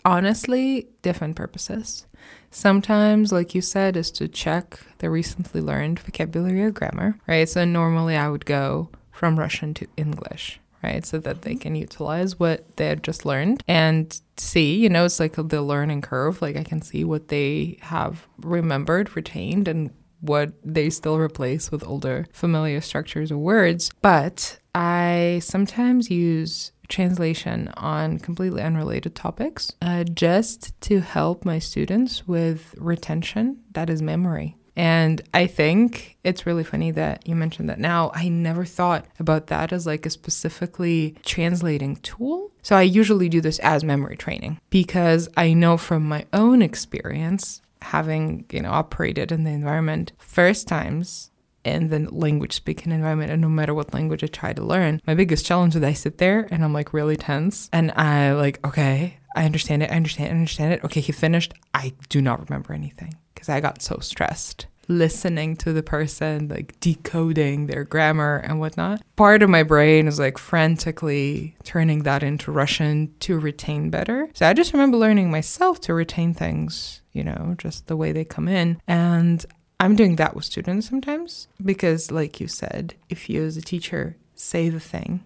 honestly 0.06 0.88
different 1.02 1.36
purposes. 1.36 2.06
Sometimes, 2.52 3.32
like 3.32 3.54
you 3.54 3.62
said, 3.62 3.98
is 3.98 4.12
to 4.12 4.28
check 4.28 4.80
the 5.00 5.10
recently 5.10 5.62
learned 5.62 6.00
vocabulary 6.00 6.64
or 6.64 6.72
grammar, 6.72 7.18
right? 7.28 7.50
So 7.50 7.66
normally 7.66 8.16
I 8.16 8.30
would 8.30 8.46
go 8.46 8.90
from 9.12 9.38
Russian 9.38 9.74
to 9.76 9.88
English, 9.98 10.60
right? 10.82 11.06
So 11.06 11.20
that 11.20 11.42
they 11.42 11.56
can 11.56 11.76
utilize 11.76 12.40
what 12.40 12.78
they 12.78 12.88
had 12.88 13.04
just 13.04 13.26
learned 13.26 13.62
and 13.68 14.20
see, 14.38 14.76
you 14.76 14.90
know, 14.90 15.06
it's 15.06 15.20
like 15.20 15.34
the 15.36 15.62
learning 15.62 16.02
curve. 16.02 16.42
Like 16.42 16.56
I 16.56 16.64
can 16.64 16.82
see 16.82 17.04
what 17.04 17.28
they 17.28 17.78
have 17.82 18.28
remembered, 18.38 19.16
retained, 19.16 19.68
and 19.68 19.92
what 20.22 20.54
they 20.64 20.90
still 20.90 21.18
replace 21.18 21.72
with 21.72 21.86
older 21.86 22.26
familiar 22.32 22.82
structures 22.82 23.32
or 23.32 23.38
words. 23.38 23.92
But 24.02 24.60
I 24.74 25.40
sometimes 25.44 26.10
use 26.10 26.72
translation 26.88 27.70
on 27.78 28.20
completely 28.20 28.62
unrelated 28.62 29.16
topics 29.16 29.72
uh, 29.82 30.04
just 30.04 30.80
to 30.82 31.02
help 31.02 31.46
my 31.46 31.60
students 31.60 32.28
with 32.28 32.76
retention 32.78 33.62
that 33.74 33.90
is 33.90 34.02
memory 34.02 34.56
and 34.76 35.22
I 35.34 35.48
think 35.48 36.18
it's 36.24 36.46
really 36.46 36.64
funny 36.64 36.92
that 36.92 37.28
you 37.28 37.36
mentioned 37.36 37.70
that 37.70 37.80
now. 37.80 38.12
I 38.14 38.28
never 38.28 38.66
thought 38.66 39.06
about 39.20 39.48
that 39.48 39.72
as 39.72 39.86
like 39.86 40.06
a 40.06 40.10
specifically 40.10 41.16
translating 41.24 41.96
tool. 41.98 42.52
So 42.62 42.76
I 42.76 42.82
usually 42.82 43.30
do 43.30 43.42
this 43.42 43.60
as 43.60 43.84
memory 43.84 44.18
training 44.18 44.60
because 44.70 45.30
I 45.38 45.54
know 45.54 45.78
from 45.78 46.04
my 46.04 46.26
own 46.34 46.62
experience 46.62 47.62
having, 47.82 48.46
you 48.52 48.62
know, 48.62 48.72
operated 48.72 49.32
in 49.32 49.44
the 49.44 49.52
environment 49.52 50.12
first 50.18 50.68
times 50.68 51.32
in 51.66 51.90
the 51.90 52.00
language 52.14 52.54
speaking 52.54 52.92
environment 52.92 53.32
and 53.32 53.42
no 53.42 53.50
matter 53.50 53.74
what 53.74 53.94
language 53.94 54.24
I 54.24 54.28
try 54.28 54.54
to 54.54 54.64
learn, 54.64 55.02
my 55.08 55.16
biggest 55.16 55.46
challenge 55.46 55.76
is 55.76 55.84
I 55.84 55.94
sit 55.94 56.18
there 56.18 56.48
and 56.52 56.64
I'm 56.64 56.74
like 56.74 56.94
really 56.94 57.18
tense 57.18 57.70
and 57.74 57.92
I 57.92 58.34
like, 58.34 58.66
okay, 58.66 59.18
I 59.36 59.46
understand 59.46 59.84
it, 59.84 59.92
I 59.92 59.96
understand 59.96 60.30
I 60.30 60.36
understand 60.36 60.74
it. 60.74 60.84
Okay, 60.84 61.02
he 61.02 61.12
finished. 61.12 61.54
I 61.74 61.94
do 62.10 62.22
not 62.22 62.48
remember 62.48 62.74
anything 62.74 63.16
because 63.34 63.50
I 63.50 63.60
got 63.60 63.82
so 63.82 63.98
stressed 64.00 64.68
listening 64.88 65.56
to 65.58 65.74
the 65.74 65.84
person, 65.84 66.48
like 66.48 66.80
decoding 66.80 67.68
their 67.68 67.84
grammar 67.84 68.38
and 68.38 68.60
whatnot. 68.60 69.02
Part 69.16 69.44
of 69.44 69.50
my 69.50 69.64
brain 69.64 70.08
is 70.08 70.20
like 70.20 70.38
frantically 70.38 71.56
turning 71.64 72.04
that 72.04 72.24
into 72.24 72.52
Russian 72.52 73.14
to 73.22 73.40
retain 73.40 73.90
better. 73.90 74.30
So 74.34 74.48
I 74.48 74.54
just 74.54 74.74
remember 74.74 74.98
learning 74.98 75.32
myself 75.32 75.82
to 75.82 75.94
retain 75.94 76.34
things, 76.34 77.02
you 77.12 77.24
know, 77.24 77.56
just 77.58 77.88
the 77.88 77.98
way 77.98 78.12
they 78.12 78.26
come 78.26 78.48
in. 78.48 78.82
And 78.88 79.46
I'm 79.80 79.96
doing 79.96 80.16
that 80.16 80.36
with 80.36 80.46
students 80.46 80.88
sometimes 80.88 81.48
because, 81.64 82.12
like 82.12 82.40
you 82.40 82.48
said, 82.48 82.96
if 83.10 83.30
you 83.30 83.44
as 83.44 83.58
a 83.58 83.62
teacher 83.62 84.16
say 84.36 84.70
the 84.70 84.80
thing 84.80 85.24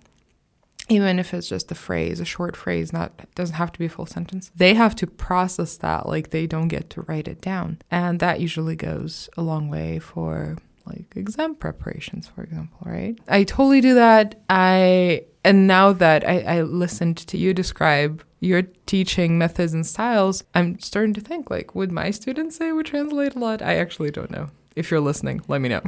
even 0.89 1.19
if 1.19 1.33
it's 1.33 1.47
just 1.47 1.71
a 1.71 1.75
phrase, 1.75 2.19
a 2.19 2.25
short 2.25 2.55
phrase, 2.55 2.91
not 2.91 3.11
doesn't 3.35 3.55
have 3.55 3.71
to 3.71 3.79
be 3.79 3.85
a 3.85 3.89
full 3.89 4.07
sentence. 4.07 4.51
They 4.55 4.73
have 4.73 4.95
to 4.95 5.07
process 5.07 5.77
that 5.77 6.07
like 6.07 6.31
they 6.31 6.47
don't 6.47 6.67
get 6.67 6.89
to 6.91 7.01
write 7.03 7.27
it 7.27 7.41
down. 7.41 7.77
And 7.91 8.19
that 8.19 8.41
usually 8.41 8.75
goes 8.75 9.29
a 9.37 9.43
long 9.43 9.69
way 9.69 9.99
for 9.99 10.57
like 10.89 11.13
exam 11.15 11.55
preparations, 11.55 12.27
for 12.27 12.43
example, 12.43 12.79
right? 12.85 13.17
I 13.27 13.43
totally 13.43 13.81
do 13.81 13.93
that. 13.95 14.41
I 14.49 15.25
and 15.43 15.67
now 15.67 15.93
that 15.93 16.27
I, 16.27 16.39
I 16.41 16.61
listened 16.61 17.17
to 17.17 17.37
you 17.37 17.53
describe 17.53 18.23
your 18.41 18.63
teaching 18.85 19.37
methods 19.37 19.73
and 19.73 19.85
styles, 19.85 20.43
I'm 20.53 20.79
starting 20.79 21.13
to 21.13 21.21
think 21.21 21.49
like, 21.49 21.75
would 21.75 21.91
my 21.91 22.11
students 22.11 22.57
say 22.57 22.71
we 22.71 22.83
translate 22.83 23.35
a 23.35 23.39
lot? 23.39 23.61
I 23.61 23.75
actually 23.75 24.11
don't 24.11 24.31
know. 24.31 24.49
If 24.75 24.91
you're 24.91 25.01
listening, 25.01 25.41
let 25.47 25.61
me 25.61 25.69
know. 25.69 25.81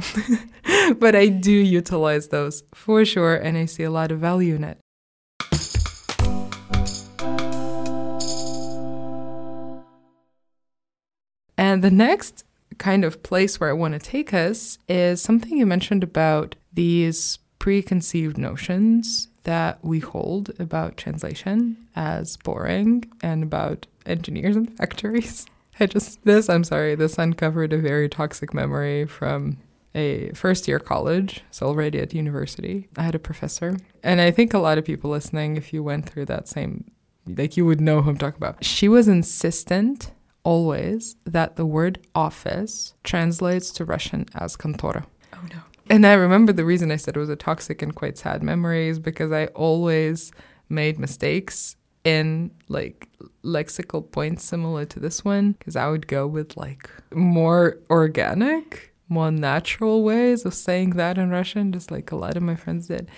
but 0.98 1.14
I 1.14 1.28
do 1.28 1.52
utilize 1.52 2.28
those 2.28 2.62
for 2.74 3.04
sure, 3.04 3.36
and 3.36 3.56
I 3.56 3.66
see 3.66 3.84
a 3.84 3.90
lot 3.90 4.10
of 4.10 4.18
value 4.18 4.54
in 4.54 4.64
it. 4.64 4.78
And 11.56 11.82
the 11.82 11.90
next 11.90 12.44
kind 12.78 13.04
of 13.04 13.22
place 13.22 13.58
where 13.58 13.70
I 13.70 13.74
want 13.74 13.94
to 13.94 13.98
take 13.98 14.32
us 14.32 14.78
is 14.88 15.22
something 15.22 15.56
you 15.56 15.66
mentioned 15.66 16.02
about 16.02 16.54
these 16.72 17.38
preconceived 17.58 18.38
notions 18.38 19.28
that 19.44 19.84
we 19.84 20.00
hold 20.00 20.50
about 20.58 20.96
translation 20.96 21.76
as 21.94 22.36
boring 22.38 23.04
and 23.22 23.42
about 23.42 23.86
engineers 24.06 24.56
and 24.56 24.76
factories. 24.76 25.46
I 25.80 25.86
just, 25.86 26.24
this, 26.24 26.48
I'm 26.48 26.64
sorry, 26.64 26.94
this 26.94 27.18
uncovered 27.18 27.72
a 27.72 27.78
very 27.78 28.08
toxic 28.08 28.52
memory 28.52 29.06
from 29.06 29.58
a 29.94 30.30
first 30.32 30.68
year 30.68 30.78
college, 30.78 31.42
so 31.50 31.66
already 31.66 31.98
at 31.98 32.14
university. 32.14 32.88
I 32.96 33.02
had 33.02 33.14
a 33.14 33.18
professor, 33.18 33.76
and 34.02 34.20
I 34.20 34.30
think 34.30 34.54
a 34.54 34.58
lot 34.58 34.78
of 34.78 34.84
people 34.84 35.10
listening, 35.10 35.56
if 35.56 35.72
you 35.72 35.82
went 35.82 36.08
through 36.08 36.26
that 36.26 36.48
same, 36.48 36.90
like 37.26 37.56
you 37.56 37.66
would 37.66 37.80
know 37.80 38.02
who 38.02 38.10
I'm 38.10 38.18
talking 38.18 38.38
about. 38.38 38.64
She 38.64 38.88
was 38.88 39.08
insistent 39.08 40.12
always 40.44 41.16
that 41.24 41.56
the 41.56 41.66
word 41.66 41.98
office 42.14 42.94
translates 43.04 43.70
to 43.72 43.84
Russian 43.84 44.26
as 44.34 44.56
kontora. 44.56 45.04
Oh 45.32 45.46
no. 45.50 45.60
And 45.90 46.06
I 46.06 46.14
remember 46.14 46.52
the 46.52 46.64
reason 46.64 46.90
I 46.90 46.96
said 46.96 47.16
it 47.16 47.20
was 47.20 47.28
a 47.28 47.36
toxic 47.36 47.82
and 47.82 47.94
quite 47.94 48.18
sad 48.18 48.42
memory 48.42 48.88
is 48.88 48.98
because 48.98 49.32
I 49.32 49.46
always 49.46 50.32
made 50.68 50.98
mistakes 50.98 51.76
in 52.04 52.50
like 52.68 53.08
lexical 53.44 54.08
points 54.10 54.44
similar 54.44 54.84
to 54.86 54.98
this 54.98 55.24
one 55.24 55.52
because 55.52 55.76
I 55.76 55.88
would 55.88 56.06
go 56.06 56.26
with 56.26 56.56
like 56.56 56.90
more 57.12 57.78
organic, 57.90 58.94
more 59.08 59.30
natural 59.30 60.02
ways 60.02 60.44
of 60.44 60.54
saying 60.54 60.90
that 60.90 61.18
in 61.18 61.30
Russian, 61.30 61.72
just 61.72 61.90
like 61.90 62.10
a 62.10 62.16
lot 62.16 62.36
of 62.36 62.42
my 62.42 62.56
friends 62.56 62.88
did. 62.88 63.10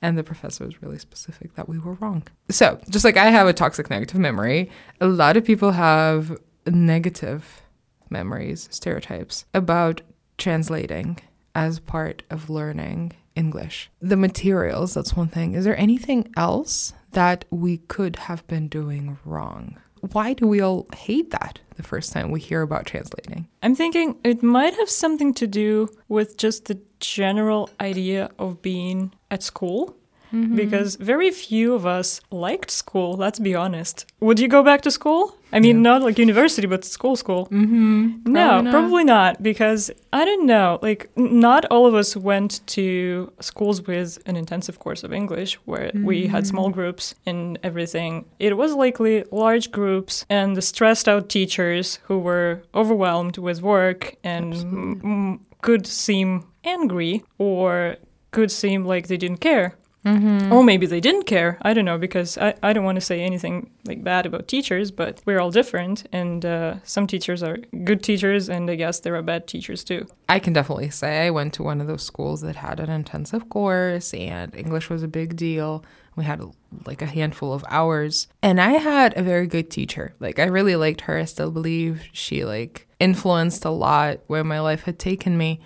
And 0.00 0.16
the 0.16 0.22
professor 0.22 0.64
was 0.64 0.80
really 0.80 0.98
specific 0.98 1.56
that 1.56 1.68
we 1.68 1.78
were 1.78 1.94
wrong. 1.94 2.22
So, 2.50 2.80
just 2.88 3.04
like 3.04 3.16
I 3.16 3.30
have 3.30 3.48
a 3.48 3.52
toxic 3.52 3.90
negative 3.90 4.20
memory, 4.20 4.70
a 5.00 5.08
lot 5.08 5.36
of 5.36 5.44
people 5.44 5.72
have 5.72 6.38
negative 6.70 7.62
memories, 8.10 8.68
stereotypes 8.70 9.44
about 9.52 10.00
translating 10.36 11.18
as 11.54 11.80
part 11.80 12.22
of 12.30 12.48
learning 12.50 13.12
English. 13.34 13.90
The 14.00 14.16
materials, 14.16 14.94
that's 14.94 15.14
one 15.14 15.28
thing. 15.28 15.54
Is 15.54 15.64
there 15.64 15.78
anything 15.78 16.32
else 16.36 16.92
that 17.12 17.44
we 17.50 17.78
could 17.78 18.16
have 18.16 18.46
been 18.46 18.68
doing 18.68 19.18
wrong? 19.24 19.78
Why 20.12 20.32
do 20.32 20.46
we 20.46 20.60
all 20.60 20.86
hate 20.96 21.30
that 21.30 21.58
the 21.76 21.82
first 21.82 22.12
time 22.12 22.30
we 22.30 22.40
hear 22.40 22.62
about 22.62 22.86
translating? 22.86 23.48
I'm 23.62 23.74
thinking 23.74 24.16
it 24.22 24.42
might 24.42 24.74
have 24.74 24.88
something 24.88 25.34
to 25.34 25.46
do 25.46 25.88
with 26.08 26.36
just 26.36 26.66
the 26.66 26.80
general 27.00 27.70
idea 27.80 28.30
of 28.38 28.62
being 28.62 29.12
at 29.30 29.42
school 29.42 29.98
Mm-hmm. 30.32 30.56
Because 30.56 30.96
very 30.96 31.30
few 31.30 31.74
of 31.74 31.86
us 31.86 32.20
liked 32.30 32.70
school, 32.70 33.16
let's 33.16 33.38
be 33.38 33.54
honest. 33.54 34.06
Would 34.20 34.40
you 34.40 34.48
go 34.48 34.62
back 34.62 34.82
to 34.82 34.90
school? 34.90 35.37
I 35.52 35.60
mean, 35.60 35.82
not 35.82 36.02
like 36.02 36.18
university, 36.18 36.66
but 36.66 36.84
school, 36.84 37.16
school. 37.16 37.46
Mm-hmm. 37.46 38.22
Probably 38.22 38.32
no, 38.32 38.60
not. 38.60 38.70
probably 38.70 39.04
not. 39.04 39.42
Because 39.42 39.90
I 40.12 40.24
don't 40.24 40.46
know, 40.46 40.78
like, 40.82 41.10
not 41.16 41.64
all 41.66 41.86
of 41.86 41.94
us 41.94 42.16
went 42.16 42.66
to 42.68 43.32
schools 43.40 43.82
with 43.82 44.18
an 44.26 44.36
intensive 44.36 44.78
course 44.78 45.02
of 45.04 45.12
English 45.12 45.54
where 45.64 45.88
mm-hmm. 45.88 46.04
we 46.04 46.26
had 46.26 46.44
mm-hmm. 46.44 46.50
small 46.50 46.70
groups 46.70 47.14
and 47.24 47.58
everything. 47.62 48.26
It 48.38 48.56
was 48.56 48.74
likely 48.74 49.24
large 49.30 49.70
groups 49.70 50.26
and 50.28 50.56
the 50.56 50.62
stressed 50.62 51.08
out 51.08 51.28
teachers 51.28 51.98
who 52.04 52.18
were 52.18 52.62
overwhelmed 52.74 53.38
with 53.38 53.62
work 53.62 54.16
and 54.22 54.54
m- 54.54 55.40
could 55.62 55.86
seem 55.86 56.44
angry 56.64 57.24
or 57.38 57.96
could 58.30 58.50
seem 58.50 58.84
like 58.84 59.08
they 59.08 59.16
didn't 59.16 59.38
care. 59.38 59.77
Mm-hmm. 60.04 60.52
Or 60.52 60.62
maybe 60.62 60.86
they 60.86 61.00
didn't 61.00 61.24
care. 61.24 61.58
I 61.62 61.74
don't 61.74 61.84
know 61.84 61.98
because 61.98 62.38
I, 62.38 62.54
I 62.62 62.72
don't 62.72 62.84
want 62.84 62.96
to 62.96 63.00
say 63.00 63.20
anything 63.20 63.70
like 63.84 64.04
bad 64.04 64.26
about 64.26 64.48
teachers, 64.48 64.90
but 64.90 65.20
we're 65.26 65.40
all 65.40 65.50
different, 65.50 66.06
and 66.12 66.44
uh, 66.44 66.76
some 66.84 67.06
teachers 67.06 67.42
are 67.42 67.58
good 67.84 68.02
teachers, 68.02 68.48
and 68.48 68.70
I 68.70 68.76
guess 68.76 69.00
there 69.00 69.16
are 69.16 69.22
bad 69.22 69.46
teachers 69.46 69.82
too. 69.82 70.06
I 70.28 70.38
can 70.38 70.52
definitely 70.52 70.90
say 70.90 71.26
I 71.26 71.30
went 71.30 71.52
to 71.54 71.62
one 71.62 71.80
of 71.80 71.88
those 71.88 72.04
schools 72.04 72.42
that 72.42 72.56
had 72.56 72.80
an 72.80 72.90
intensive 72.90 73.48
course, 73.48 74.14
and 74.14 74.54
English 74.54 74.88
was 74.88 75.02
a 75.02 75.08
big 75.08 75.36
deal. 75.36 75.84
We 76.14 76.24
had 76.24 76.42
like 76.86 77.02
a 77.02 77.06
handful 77.06 77.52
of 77.52 77.64
hours, 77.68 78.28
and 78.42 78.60
I 78.60 78.72
had 78.72 79.16
a 79.16 79.22
very 79.22 79.46
good 79.46 79.70
teacher. 79.70 80.14
Like 80.20 80.38
I 80.38 80.44
really 80.44 80.76
liked 80.76 81.02
her. 81.02 81.18
I 81.18 81.24
still 81.24 81.50
believe 81.50 82.08
she 82.12 82.44
like 82.44 82.86
influenced 83.00 83.64
a 83.64 83.70
lot 83.70 84.20
where 84.26 84.44
my 84.44 84.60
life 84.60 84.84
had 84.84 84.98
taken 84.98 85.36
me. 85.36 85.60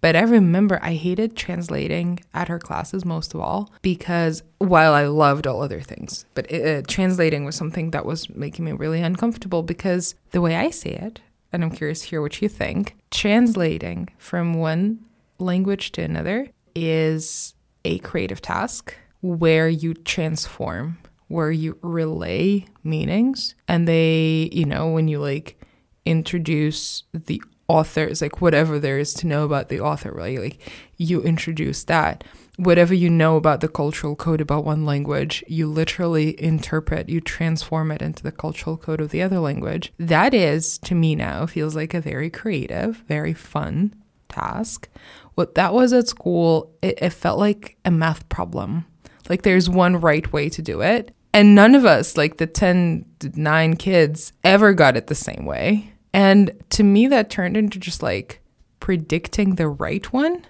But 0.00 0.14
I 0.14 0.22
remember 0.22 0.78
I 0.82 0.94
hated 0.94 1.36
translating 1.36 2.20
at 2.32 2.48
her 2.48 2.58
classes 2.58 3.04
most 3.04 3.34
of 3.34 3.40
all 3.40 3.72
because 3.82 4.42
while 4.58 4.94
I 4.94 5.06
loved 5.06 5.46
all 5.46 5.62
other 5.62 5.80
things, 5.80 6.24
but 6.34 6.50
it, 6.50 6.84
uh, 6.84 6.86
translating 6.86 7.44
was 7.44 7.56
something 7.56 7.90
that 7.90 8.06
was 8.06 8.30
making 8.30 8.64
me 8.64 8.72
really 8.72 9.00
uncomfortable 9.00 9.62
because 9.62 10.14
the 10.30 10.40
way 10.40 10.56
I 10.56 10.70
see 10.70 10.90
it, 10.90 11.20
and 11.52 11.64
I'm 11.64 11.70
curious 11.70 12.02
to 12.02 12.08
hear 12.08 12.22
what 12.22 12.40
you 12.40 12.48
think, 12.48 12.96
translating 13.10 14.08
from 14.18 14.54
one 14.54 15.04
language 15.38 15.92
to 15.92 16.02
another 16.02 16.48
is 16.74 17.54
a 17.84 17.98
creative 17.98 18.42
task 18.42 18.94
where 19.20 19.68
you 19.68 19.94
transform, 19.94 20.98
where 21.28 21.50
you 21.50 21.76
relay 21.82 22.66
meanings. 22.84 23.54
And 23.66 23.88
they, 23.88 24.48
you 24.52 24.64
know, 24.64 24.88
when 24.88 25.08
you 25.08 25.20
like 25.20 25.60
introduce 26.04 27.02
the 27.12 27.42
authors, 27.68 28.22
like 28.22 28.40
whatever 28.40 28.78
there 28.78 28.98
is 28.98 29.12
to 29.14 29.26
know 29.26 29.44
about 29.44 29.68
the 29.68 29.80
author, 29.80 30.10
right? 30.10 30.38
Like 30.38 30.58
you 30.96 31.22
introduce 31.22 31.84
that. 31.84 32.24
Whatever 32.56 32.92
you 32.92 33.08
know 33.08 33.36
about 33.36 33.60
the 33.60 33.68
cultural 33.68 34.16
code 34.16 34.40
about 34.40 34.64
one 34.64 34.84
language, 34.84 35.44
you 35.46 35.68
literally 35.68 36.40
interpret, 36.42 37.08
you 37.08 37.20
transform 37.20 37.92
it 37.92 38.02
into 38.02 38.22
the 38.22 38.32
cultural 38.32 38.76
code 38.76 39.00
of 39.00 39.10
the 39.10 39.22
other 39.22 39.38
language. 39.38 39.92
That 39.98 40.34
is, 40.34 40.78
to 40.78 40.94
me 40.96 41.14
now, 41.14 41.46
feels 41.46 41.76
like 41.76 41.94
a 41.94 42.00
very 42.00 42.30
creative, 42.30 42.96
very 43.06 43.32
fun 43.32 43.94
task. 44.28 44.88
What 45.34 45.54
that 45.54 45.72
was 45.72 45.92
at 45.92 46.08
school, 46.08 46.74
it, 46.82 46.98
it 47.00 47.10
felt 47.10 47.38
like 47.38 47.76
a 47.84 47.90
math 47.92 48.28
problem 48.28 48.86
Like 49.28 49.42
there's 49.42 49.68
one 49.68 50.00
right 50.00 50.30
way 50.32 50.48
to 50.48 50.62
do 50.62 50.80
it. 50.80 51.14
And 51.34 51.54
none 51.54 51.74
of 51.74 51.84
us, 51.84 52.16
like 52.16 52.38
the 52.38 52.46
10, 52.46 53.04
9 53.34 53.76
kids, 53.76 54.32
ever 54.42 54.72
got 54.72 54.96
it 54.96 55.06
the 55.06 55.14
same 55.14 55.44
way. 55.44 55.92
And 56.12 56.50
to 56.70 56.82
me, 56.82 57.06
that 57.08 57.30
turned 57.30 57.56
into 57.56 57.78
just 57.78 58.02
like 58.02 58.40
predicting 58.80 59.54
the 59.54 59.68
right 59.68 60.10
one. 60.12 60.44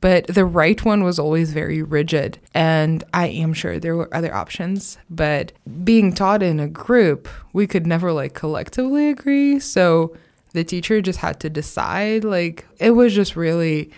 But 0.00 0.28
the 0.28 0.46
right 0.46 0.82
one 0.82 1.04
was 1.04 1.18
always 1.18 1.52
very 1.52 1.82
rigid. 1.82 2.38
And 2.54 3.04
I 3.12 3.28
am 3.28 3.52
sure 3.52 3.78
there 3.78 3.96
were 3.96 4.14
other 4.14 4.34
options. 4.34 4.96
But 5.10 5.52
being 5.84 6.14
taught 6.14 6.42
in 6.42 6.58
a 6.58 6.68
group, 6.68 7.28
we 7.52 7.66
could 7.66 7.86
never 7.86 8.10
like 8.10 8.32
collectively 8.32 9.10
agree. 9.10 9.60
So 9.60 10.16
the 10.52 10.64
teacher 10.64 11.02
just 11.02 11.18
had 11.18 11.38
to 11.40 11.50
decide. 11.50 12.24
Like 12.24 12.66
it 12.78 12.92
was 12.92 13.14
just 13.14 13.36
really, 13.36 13.90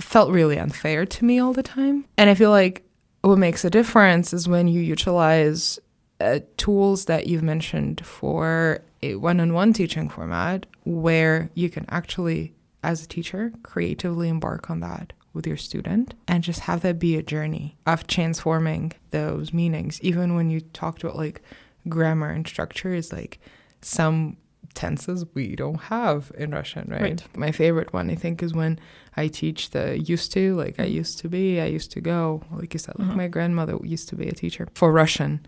felt 0.00 0.30
really 0.30 0.58
unfair 0.58 1.04
to 1.04 1.24
me 1.24 1.38
all 1.38 1.52
the 1.52 1.62
time. 1.62 2.04
And 2.16 2.30
I 2.30 2.34
feel 2.34 2.50
like 2.50 2.84
what 3.22 3.36
makes 3.36 3.64
a 3.64 3.70
difference 3.70 4.32
is 4.32 4.48
when 4.48 4.68
you 4.68 4.80
utilize 4.80 5.78
uh, 6.20 6.40
tools 6.56 7.06
that 7.06 7.26
you've 7.26 7.42
mentioned 7.42 8.04
for 8.04 8.82
a 9.02 9.14
one 9.16 9.40
on 9.40 9.52
one 9.54 9.72
teaching 9.72 10.08
format 10.08 10.66
where 10.84 11.50
you 11.54 11.70
can 11.70 11.86
actually, 11.88 12.54
as 12.82 13.02
a 13.04 13.08
teacher, 13.08 13.52
creatively 13.62 14.28
embark 14.28 14.70
on 14.70 14.80
that 14.80 15.12
with 15.32 15.46
your 15.46 15.56
student 15.56 16.14
and 16.26 16.42
just 16.42 16.60
have 16.60 16.80
that 16.82 16.98
be 16.98 17.16
a 17.16 17.22
journey 17.22 17.76
of 17.86 18.06
transforming 18.06 18.92
those 19.10 19.52
meanings. 19.52 20.00
Even 20.02 20.34
when 20.34 20.50
you 20.50 20.60
talked 20.60 21.02
about 21.04 21.16
like 21.16 21.40
grammar 21.88 22.28
and 22.30 22.46
structure, 22.46 22.92
is 22.94 23.12
like 23.12 23.38
some 23.80 24.36
tenses 24.74 25.24
we 25.34 25.56
don't 25.56 25.80
have 25.82 26.30
in 26.36 26.50
Russian, 26.50 26.88
right? 26.90 27.02
Right. 27.02 27.24
My 27.36 27.52
favorite 27.52 27.92
one, 27.92 28.10
I 28.10 28.14
think, 28.16 28.42
is 28.42 28.52
when 28.54 28.78
I 29.16 29.28
teach 29.28 29.70
the 29.70 29.98
used 29.98 30.32
to, 30.32 30.54
like 30.56 30.78
I 30.78 30.84
used 30.84 31.18
to 31.20 31.28
be, 31.28 31.60
I 31.60 31.66
used 31.66 31.90
to 31.92 32.00
go, 32.00 32.42
like 32.52 32.72
you 32.74 32.78
said, 32.78 32.98
like 32.98 33.08
Mhm. 33.08 33.16
my 33.16 33.28
grandmother 33.28 33.78
used 33.82 34.08
to 34.10 34.16
be 34.16 34.28
a 34.28 34.32
teacher 34.32 34.68
for 34.74 34.92
Russian 34.92 35.46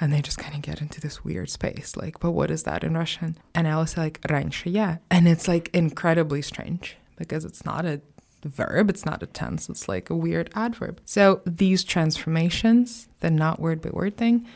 And 0.00 0.12
they 0.12 0.22
just 0.22 0.38
kind 0.38 0.54
of 0.54 0.62
get 0.62 0.80
into 0.80 1.00
this 1.00 1.24
weird 1.24 1.50
space, 1.50 1.96
like, 1.96 2.20
but 2.20 2.30
what 2.30 2.52
is 2.52 2.62
that 2.62 2.84
in 2.84 2.94
Russian? 2.96 3.36
And 3.52 3.66
I 3.66 3.72
always 3.72 3.90
say, 3.92 4.02
like, 4.02 4.20
раньше 4.28 4.70
я. 4.72 4.98
And 5.10 5.26
it's 5.26 5.48
like 5.48 5.70
incredibly 5.74 6.40
strange 6.40 6.96
because 7.16 7.44
it's 7.44 7.64
not 7.64 7.84
a 7.84 8.00
verb, 8.44 8.90
it's 8.90 9.04
not 9.04 9.24
a 9.24 9.26
tense, 9.26 9.68
it's 9.68 9.88
like 9.88 10.08
a 10.08 10.14
weird 10.14 10.50
adverb. 10.54 11.00
So 11.04 11.40
these 11.44 11.82
transformations, 11.82 13.08
the 13.20 13.30
not 13.30 13.58
word 13.60 13.80
by 13.82 13.90
word 13.90 14.16
thing, 14.16 14.46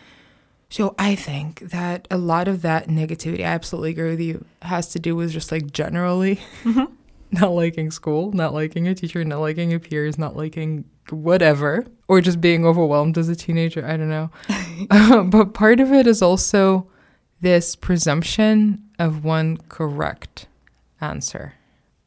so 0.69 0.95
I 0.99 1.17
think 1.17 1.59
that 1.61 2.07
a 2.11 2.17
lot 2.17 2.49
of 2.49 2.63
that 2.63 2.87
negativity, 2.89 3.41
I 3.41 3.49
absolutely 3.53 3.91
agree 3.91 4.11
with 4.11 4.21
you, 4.21 4.45
has 4.63 4.89
to 4.93 4.99
do 5.01 5.15
with 5.17 5.31
just 5.33 5.51
like 5.53 5.73
generally 5.73 6.41
Mhm. 6.65 6.89
not 7.33 7.51
liking 7.53 7.91
school, 7.91 8.33
not 8.33 8.55
liking 8.55 8.87
a 8.89 8.95
teacher, 8.95 9.25
not 9.25 9.41
liking 9.41 9.71
your 9.71 9.81
peers, 9.81 10.17
not 10.19 10.37
liking 10.37 10.85
whatever, 11.12 11.86
or 12.08 12.22
just 12.22 12.42
being 12.42 12.66
overwhelmed 12.66 13.18
as 13.18 13.30
a 13.30 13.36
teenager. 13.36 13.86
I 13.86 13.98
don't 13.98 14.10
know. 14.10 14.30
Uh, 14.92 15.24
but 15.24 15.56
part 15.56 15.80
of 15.80 15.92
it 15.92 16.06
is 16.06 16.22
also 16.22 16.88
this 17.42 17.76
presumption 17.76 18.84
of 19.00 19.24
one 19.24 19.58
correct 19.70 20.46
answer. 21.02 21.54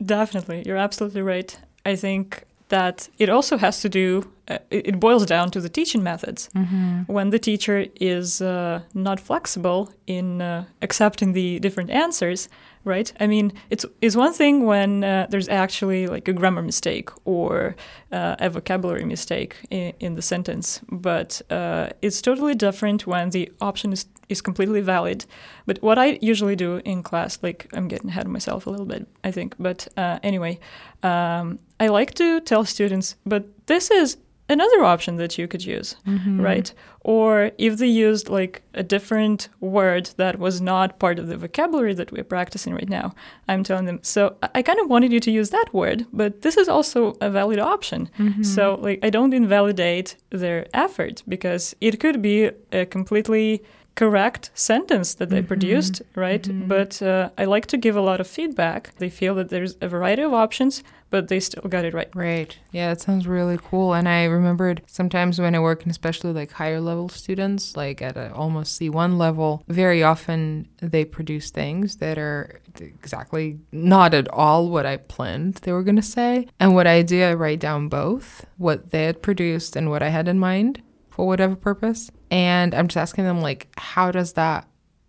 Definitely, 0.01 0.63
you're 0.65 0.77
absolutely 0.77 1.21
right. 1.23 1.59
I 1.85 1.97
think 1.97 2.45
that 2.71 3.09
it 3.19 3.29
also 3.29 3.59
has 3.59 3.81
to 3.83 3.89
do. 3.89 4.33
Uh, 4.49 4.59
it, 4.71 4.99
boils 4.99 5.25
down 5.27 5.49
to 5.51 5.61
the 5.61 5.69
teaching 5.69 6.03
methods. 6.03 6.49
Mm-hmm. 6.57 7.13
When 7.13 7.31
the 7.31 7.39
teacher 7.39 7.87
is 8.01 8.43
uh, 8.43 8.81
not 8.95 9.21
flexible 9.21 9.93
in 10.09 10.43
uh, 10.43 10.65
accepting 10.83 11.35
the 11.35 11.61
different 11.61 11.91
answers, 11.91 12.49
right? 12.85 13.13
I 13.21 13.27
mean, 13.29 13.53
it's 13.71 13.87
it's 14.01 14.17
one 14.17 14.33
thing 14.33 14.67
when 14.67 15.05
uh, 15.05 15.27
there's 15.31 15.49
actually 15.49 16.07
like 16.09 16.27
a 16.27 16.33
grammar 16.33 16.63
mistake 16.63 17.11
or 17.25 17.77
uh, 18.11 18.37
a 18.39 18.51
vocabulary 18.51 19.05
mistake 19.05 19.57
in, 19.71 19.93
in 20.01 20.15
the 20.15 20.23
sentence, 20.23 20.81
but 20.91 21.43
uh, 21.51 21.91
it's 22.03 22.21
totally 22.21 22.55
different 22.55 23.07
when 23.07 23.31
the 23.31 23.53
option 23.61 23.93
is 23.93 24.07
is 24.31 24.41
completely 24.41 24.81
valid. 24.81 25.25
But 25.67 25.79
what 25.83 25.99
I 25.99 26.19
usually 26.23 26.57
do 26.57 26.81
in 26.85 27.03
class, 27.03 27.39
like 27.43 27.67
I'm 27.75 27.89
getting 27.89 28.11
ahead 28.11 28.27
of 28.27 28.33
myself 28.33 28.67
a 28.67 28.71
little 28.71 28.87
bit, 28.87 29.07
I 29.25 29.31
think. 29.31 29.55
But 29.59 29.89
uh, 29.97 30.19
anyway, 30.23 30.59
um, 31.03 31.59
I 31.79 31.89
like 31.89 32.15
to 32.15 32.41
tell 32.41 32.65
students, 32.65 33.17
but 33.27 33.45
this 33.67 33.91
is 33.91 34.17
another 34.49 34.85
option 34.85 35.17
that 35.17 35.39
you 35.39 35.47
could 35.47 35.65
use 35.65 35.95
Mm-hmm. 36.07 36.41
right? 36.41 36.75
Or 37.03 37.51
if 37.57 37.79
they 37.79 37.87
used 37.87 38.29
like 38.29 38.63
a 38.75 38.83
different 38.83 39.49
word 39.61 40.11
that 40.17 40.39
was 40.39 40.61
not 40.61 40.99
part 40.99 41.19
of 41.21 41.29
the 41.29 41.37
vocabulary 41.37 41.95
that 41.95 42.11
we're 42.13 42.25
practicing 42.25 42.75
right 42.75 42.89
now, 42.89 43.15
I'm 43.49 43.63
telling 43.63 43.87
them, 43.87 44.01
so 44.03 44.37
I- 44.55 44.63
kind 44.63 44.81
of 44.81 44.91
wanted 44.91 45.13
you 45.13 45.21
to 45.21 45.31
use 45.31 45.51
that 45.51 45.69
word, 45.73 46.05
but 46.13 46.43
this 46.43 46.57
is 46.57 46.69
also 46.69 47.17
a 47.21 47.31
valid 47.31 47.59
option. 47.61 48.11
Mm-hmm. 48.19 48.43
So, 48.43 48.75
like, 48.83 48.99
I 49.07 49.11
don't 49.11 49.33
invalidate 49.33 50.17
their 50.31 50.67
effort 50.75 51.23
because 51.29 51.75
it 51.81 52.01
could 52.01 52.21
be 52.21 52.51
a 52.73 52.85
completely 52.87 53.63
correct 54.01 54.51
sentence 54.55 55.09
that 55.19 55.29
they 55.29 55.43
Mhm. 55.43 55.49
produced, 55.53 55.97
right? 56.27 56.45
Mhm. 56.49 56.69
But 56.75 56.93
uh, 57.03 57.29
I 57.43 57.45
like 57.55 57.67
to 57.67 57.77
give 57.77 57.97
a 57.97 58.01
lot 58.11 58.19
of 58.21 58.27
feedback. 58.27 58.81
They 59.03 59.11
feel 59.11 59.35
that 59.35 59.49
there's 59.53 59.75
a 59.83 59.89
variety 59.97 60.23
of 60.23 60.33
options, 60.33 60.83
but 61.11 61.29
they 61.29 61.41
still 61.41 61.69
got 61.75 61.85
it 61.85 61.93
right. 61.99 62.09
Right. 62.15 62.53
Yeah, 62.73 62.89
that 62.91 63.01
sounds 63.03 63.27
really 63.27 63.59
cool. 63.71 63.93
And 63.99 64.09
I 64.09 64.25
remembered 64.39 64.81
sometimes 64.87 65.39
when 65.39 65.55
I 65.55 65.61
work 65.61 65.81
in 65.85 65.91
especially 65.91 66.33
like 66.41 66.53
higher 66.53 66.81
level 66.81 67.09
students, 67.11 67.77
like 67.77 67.99
at 68.09 68.17
a 68.17 68.27
almost 68.43 68.71
C1 68.81 69.19
level, 69.19 69.51
very 69.69 70.03
often 70.13 70.67
they 70.95 71.05
produce 71.05 71.51
things 71.51 71.97
that 71.97 72.17
are 72.17 72.61
exactly 72.81 73.59
not 73.73 74.15
at 74.15 74.29
all 74.43 74.71
what 74.71 74.87
I 74.87 74.97
planned 74.97 75.55
they 75.63 75.73
were 75.73 75.83
going 75.89 75.97
to 76.05 76.13
say. 76.19 76.47
And 76.59 76.75
what 76.77 76.87
I 76.87 77.03
do, 77.03 77.19
I 77.31 77.35
write 77.35 77.61
down 77.69 77.89
both 77.89 78.47
what 78.57 78.79
they 78.93 79.05
had 79.05 79.21
produced 79.29 79.77
and 79.77 79.91
what 79.91 80.03
I 80.03 80.09
had 80.09 80.27
in 80.29 80.39
mind 80.39 80.81
for 81.21 81.27
whatever 81.27 81.55
purpose. 81.55 82.11
And 82.31 82.75
I'm 82.75 82.89
just 82.89 82.97
asking 82.97 83.25
them, 83.25 83.43
like, 83.43 83.69
how 83.77 84.11
does 84.11 84.33
that 84.35 84.67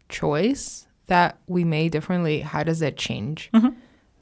choice 0.09 0.85
that 1.07 1.37
we 1.47 1.63
made 1.63 1.93
differently, 1.93 2.41
how 2.41 2.63
does 2.63 2.79
that 2.79 2.97
change? 2.97 3.49
Mhm. 3.53 3.75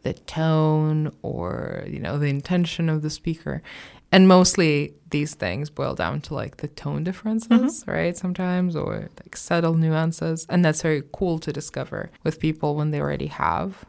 the 0.04 0.14
tone 0.14 1.12
or 1.24 1.84
you 1.86 2.00
know 2.00 2.18
the 2.18 2.28
intention 2.30 2.88
of 2.88 3.02
the 3.02 3.10
speaker 3.10 3.62
and 4.14 4.30
mostly 4.30 4.94
these 5.10 5.36
things 5.36 5.70
boil 5.70 5.94
down 5.94 6.22
to 6.22 6.34
like 6.34 6.56
the 6.58 6.70
tone 6.70 7.04
differences 7.04 7.84
right 7.86 8.16
sometimes 8.16 8.78
or 8.78 9.10
like 9.22 9.36
subtle 9.36 9.74
nuances 9.74 10.46
and 10.50 10.64
that's 10.64 10.82
very 10.82 11.04
cool 11.12 11.38
to 11.38 11.52
discover 11.52 12.10
with 12.24 12.40
people 12.40 12.76
when 12.78 12.92
they 12.92 13.02
already 13.02 13.28
have 13.28 13.84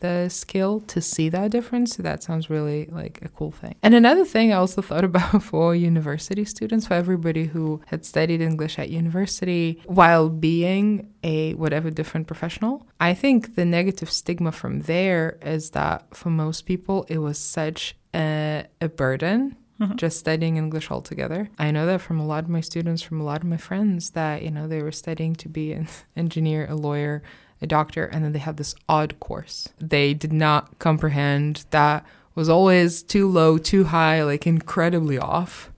the 0.00 0.28
skill 0.28 0.80
to 0.80 1.00
see 1.00 1.28
that 1.28 1.50
difference 1.50 1.96
so 1.96 2.02
that 2.02 2.22
sounds 2.22 2.48
really 2.50 2.86
like 2.90 3.20
a 3.22 3.28
cool 3.28 3.50
thing 3.50 3.74
and 3.82 3.94
another 3.94 4.24
thing 4.24 4.52
i 4.52 4.56
also 4.56 4.80
thought 4.82 5.04
about 5.12 5.42
for 5.42 5.74
university 5.74 6.44
students 6.44 6.86
for 6.86 6.94
everybody 6.94 7.46
who 7.46 7.80
had 7.86 8.04
studied 8.04 8.40
english 8.40 8.78
at 8.78 8.88
university 8.90 9.80
while 9.86 10.28
being 10.28 11.08
a 11.24 11.54
whatever 11.54 11.90
different 11.90 12.26
professional 12.26 12.86
i 13.00 13.12
think 13.14 13.54
the 13.54 13.64
negative 13.64 14.10
stigma 14.10 14.50
from 14.52 14.80
there 14.80 15.38
is 15.42 15.70
that 15.70 16.16
for 16.16 16.30
most 16.30 16.62
people 16.66 17.04
it 17.08 17.18
was 17.18 17.38
such 17.38 17.94
a, 18.14 18.64
a 18.80 18.88
burden 18.88 19.56
Mhm. 19.80 19.96
just 19.96 20.18
studying 20.18 20.58
English 20.58 20.90
altogether. 20.92 21.48
I 21.58 21.70
know 21.72 21.86
that 21.86 22.00
from 22.02 22.20
a 22.20 22.26
lot 22.26 22.44
of 22.44 22.50
my 22.50 22.60
students, 22.60 23.02
from 23.02 23.20
a 23.20 23.24
lot 23.24 23.40
of 23.42 23.48
my 23.48 23.56
friends, 23.56 24.10
that, 24.10 24.42
you 24.42 24.50
know, 24.50 24.68
they 24.68 24.80
were 24.82 24.92
studying 24.92 25.34
to 25.36 25.48
be 25.48 25.72
an 25.72 25.88
engineer, 26.16 26.66
a 26.70 26.76
lawyer, 26.76 27.22
a 27.62 27.66
doctor, 27.66 28.04
and 28.04 28.24
then 28.24 28.32
they 28.32 28.38
had 28.38 28.56
this 28.56 28.74
odd 28.88 29.18
course. 29.20 29.68
They 29.78 30.14
did 30.14 30.32
not 30.32 30.78
comprehend 30.78 31.64
that 31.70 32.04
was 32.34 32.48
always 32.48 33.02
too 33.02 33.28
low, 33.28 33.58
too 33.58 33.84
high, 33.84 34.22
like 34.24 34.46
incredibly 34.46 35.18
off. 35.18 35.70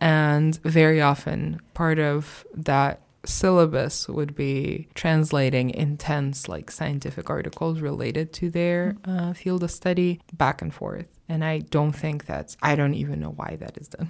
And 0.00 0.56
very 0.62 1.00
often 1.00 1.60
part 1.74 1.98
of 1.98 2.44
that 2.54 3.00
syllabus 3.24 4.08
would 4.08 4.34
be 4.34 4.88
translating 4.94 5.70
intense 5.70 6.48
like 6.48 6.70
scientific 6.70 7.28
articles 7.28 7.80
related 7.80 8.32
to 8.32 8.50
their 8.50 8.96
uh, 9.04 9.32
field 9.32 9.62
of 9.62 9.70
study 9.70 10.20
back 10.32 10.62
and 10.62 10.72
forth 10.72 11.06
and 11.28 11.44
i 11.44 11.58
don't 11.58 11.92
think 11.92 12.24
that's 12.24 12.56
i 12.62 12.74
don't 12.74 12.94
even 12.94 13.20
know 13.20 13.30
why 13.30 13.56
that 13.60 13.76
is 13.76 13.88
done 13.88 14.08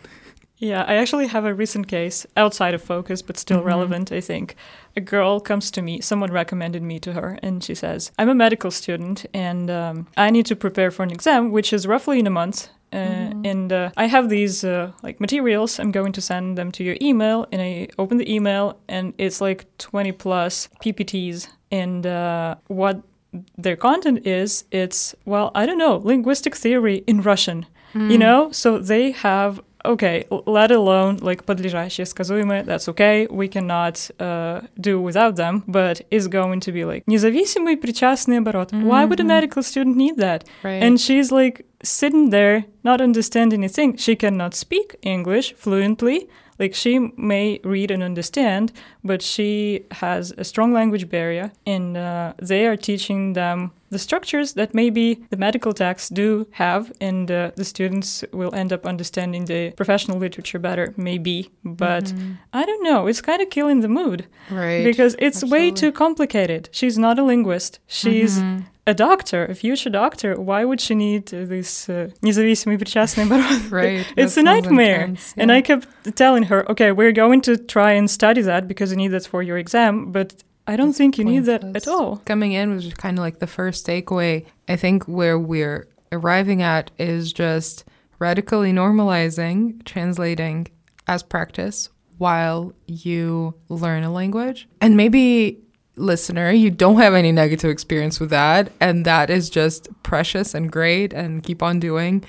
Yeah, 0.62 0.84
I 0.86 0.94
actually 0.96 1.26
have 1.28 1.46
a 1.46 1.54
recent 1.54 1.88
case 1.88 2.26
outside 2.36 2.74
of 2.74 2.82
focus, 2.82 3.22
but 3.22 3.38
still 3.38 3.60
Mhm. 3.60 3.64
relevant, 3.64 4.12
I 4.12 4.20
think. 4.20 4.54
A 4.96 5.00
girl 5.00 5.40
comes 5.40 5.70
to 5.70 5.82
me, 5.82 6.00
someone 6.00 6.30
recommended 6.32 6.82
me 6.82 6.98
to 7.00 7.12
her, 7.14 7.38
and 7.42 7.64
she 7.64 7.74
says, 7.74 8.12
I'm 8.18 8.28
a 8.28 8.34
medical 8.34 8.70
student 8.70 9.24
and 9.32 9.70
um, 9.70 10.06
I 10.18 10.30
need 10.30 10.46
to 10.46 10.56
prepare 10.56 10.90
for 10.90 11.02
an 11.02 11.10
exam, 11.10 11.50
which 11.50 11.72
is 11.72 11.86
roughly 11.86 12.18
in 12.18 12.26
a 12.26 12.30
month. 12.30 12.68
Uh, 12.92 12.96
Mhm. 12.96 13.46
And 13.46 13.72
uh, 13.72 13.90
I 13.96 14.06
have 14.08 14.28
these 14.28 14.64
uh, 14.64 14.90
like 15.02 15.18
materials. 15.20 15.78
I'm 15.78 15.92
going 15.92 16.12
to 16.12 16.20
send 16.20 16.58
them 16.58 16.70
to 16.72 16.82
your 16.84 16.96
email, 17.00 17.46
and 17.52 17.62
I 17.62 17.88
open 17.98 18.18
the 18.18 18.28
email, 18.34 18.74
and 18.88 19.14
it's 19.16 19.40
like 19.40 19.64
20 19.78 20.12
plus 20.12 20.68
PPTs. 20.82 21.48
And 21.72 22.04
uh, 22.06 22.56
what 22.66 22.96
their 23.56 23.76
content 23.76 24.26
is, 24.26 24.64
it's 24.72 25.14
well, 25.24 25.50
I 25.54 25.66
don't 25.66 25.78
know, 25.78 26.00
linguistic 26.04 26.54
theory 26.56 27.02
in 27.06 27.22
Russian 27.22 27.66
you 27.92 28.18
know 28.18 28.52
so 28.52 28.78
they 28.78 29.10
have 29.10 29.60
okay 29.83 30.25
l- 30.31 30.43
let 30.47 30.71
alone 30.71 31.17
like 31.21 31.43
подлежащее 31.45 32.05
сказуемое 32.05 32.63
that's 32.63 32.87
okay 32.89 33.27
we 33.29 33.47
cannot 33.47 34.09
uh, 34.19 34.61
do 34.79 34.99
without 34.99 35.35
them 35.35 35.63
but 35.67 36.01
is 36.09 36.27
going 36.27 36.59
to 36.59 36.71
be 36.71 36.83
like 36.83 37.03
независимый 37.07 37.77
причастный 37.77 38.39
оборот 38.39 38.71
why 38.71 39.05
would 39.05 39.19
a 39.19 39.23
Mhm. 39.23 39.27
medical 39.27 39.61
student 39.63 39.95
need 39.95 40.17
that 40.17 40.43
right 40.63 40.81
and 40.83 40.99
she's 40.99 41.31
like 41.31 41.65
sitting 41.83 42.29
there 42.31 42.65
not 42.83 42.99
understanding 43.01 43.59
anything 43.63 43.95
she 43.97 44.15
cannot 44.15 44.53
speak 44.55 44.95
english 45.03 45.53
fluently 45.57 46.27
Like 46.57 46.73
she 46.73 47.11
may 47.17 47.59
read 47.65 47.91
and 47.91 48.01
understand, 48.01 48.71
but 49.03 49.21
she 49.21 49.83
has 49.99 50.31
a 50.37 50.45
strong 50.45 50.71
language 50.71 51.09
barrier, 51.09 51.51
and 51.67 51.97
uh, 51.97 52.31
they 52.39 52.65
are 52.65 52.77
teaching 52.77 53.33
them 53.33 53.71
the 53.89 53.99
structures 53.99 54.53
that 54.53 54.73
maybe 54.73 55.19
the 55.29 55.37
medical 55.37 55.73
texts 55.73 56.09
do 56.09 56.47
have, 56.51 56.91
and 56.99 57.29
uh, 57.31 57.51
the 57.55 57.63
students 57.63 58.23
will 58.33 58.53
end 58.53 58.73
up 58.73 58.85
understanding 58.85 59.45
the 59.45 59.71
professional 59.77 60.17
literature 60.19 60.59
better, 60.59 60.93
maybe. 60.97 61.49
But 61.63 62.05
Mm-hmm. 62.05 62.31
I 62.53 62.65
don't 62.65 62.83
know. 62.83 63.07
It's 63.07 63.21
kind 63.21 63.41
of 63.41 63.49
killing 63.49 63.81
the 63.81 63.87
mood 63.89 64.25
Right. 64.51 64.83
because 64.83 65.15
it's 65.19 65.43
way 65.43 65.69
Absolutely. 65.69 65.71
too 65.81 65.91
complicated. 65.91 66.69
She's 66.71 66.97
not 66.97 67.19
a 67.19 67.23
linguist. 67.23 67.79
She's 67.87 68.39
Mhm. 68.39 68.63
a 68.87 68.93
doctor, 68.93 69.45
a 69.45 69.55
future 69.55 69.89
doctor. 69.91 70.35
Why 70.39 70.63
would 70.65 70.79
she 70.81 70.93
need 70.95 71.33
uh, 71.33 71.45
this 71.45 71.87
uh, 71.89 72.09
независимый 72.21 72.77
причастный 72.77 73.23
оборот? 73.25 73.71
Right. 73.71 74.05
It's 74.17 74.35
that 74.35 74.41
a 74.41 74.45
sounds 74.45 74.45
nightmare. 74.45 75.01
intense, 75.05 75.33
And 75.37 75.49
yeah. 75.51 75.57
I 75.57 75.61
kept 75.61 75.87
telling 76.15 76.43
her, 76.51 76.69
okay, 76.71 76.91
we're 76.91 77.13
going 77.13 77.41
to 77.41 77.57
try 77.57 77.93
and 77.93 78.09
study 78.09 78.41
that 78.43 78.67
because 78.67 78.91
you 78.91 78.97
need 78.97 79.11
that 79.11 79.25
for 79.27 79.41
your 79.41 79.57
exam, 79.57 80.11
but 80.11 80.43
I 80.70 80.76
don't 80.76 80.92
think 80.92 81.18
you 81.18 81.24
need 81.24 81.46
that 81.46 81.64
at 81.64 81.88
all. 81.88 82.18
coming 82.18 82.52
in 82.52 82.72
was 82.72 82.94
kind 82.94 83.18
of 83.18 83.22
like 83.22 83.40
the 83.40 83.48
first 83.48 83.84
takeaway. 83.84 84.46
I 84.68 84.76
think 84.76 85.02
where 85.08 85.36
we're 85.36 85.88
arriving 86.12 86.62
at 86.62 86.92
is 86.96 87.32
just 87.32 87.84
radically 88.20 88.72
normalizing 88.72 89.84
translating 89.84 90.68
as 91.08 91.24
practice 91.24 91.88
while 92.18 92.72
you 92.86 93.54
learn 93.68 94.04
a 94.04 94.12
language. 94.12 94.68
And 94.80 94.96
maybe, 94.96 95.58
listener, 95.96 96.52
you 96.52 96.70
don't 96.70 96.98
have 96.98 97.14
any 97.14 97.32
negative 97.32 97.68
experience 97.68 98.20
with 98.20 98.30
that, 98.30 98.70
and 98.80 99.04
that 99.04 99.28
is 99.28 99.50
just 99.50 99.88
precious 100.04 100.54
and 100.54 100.70
great, 100.70 101.12
and 101.12 101.42
keep 101.42 101.64
on 101.64 101.80
doing. 101.80 102.22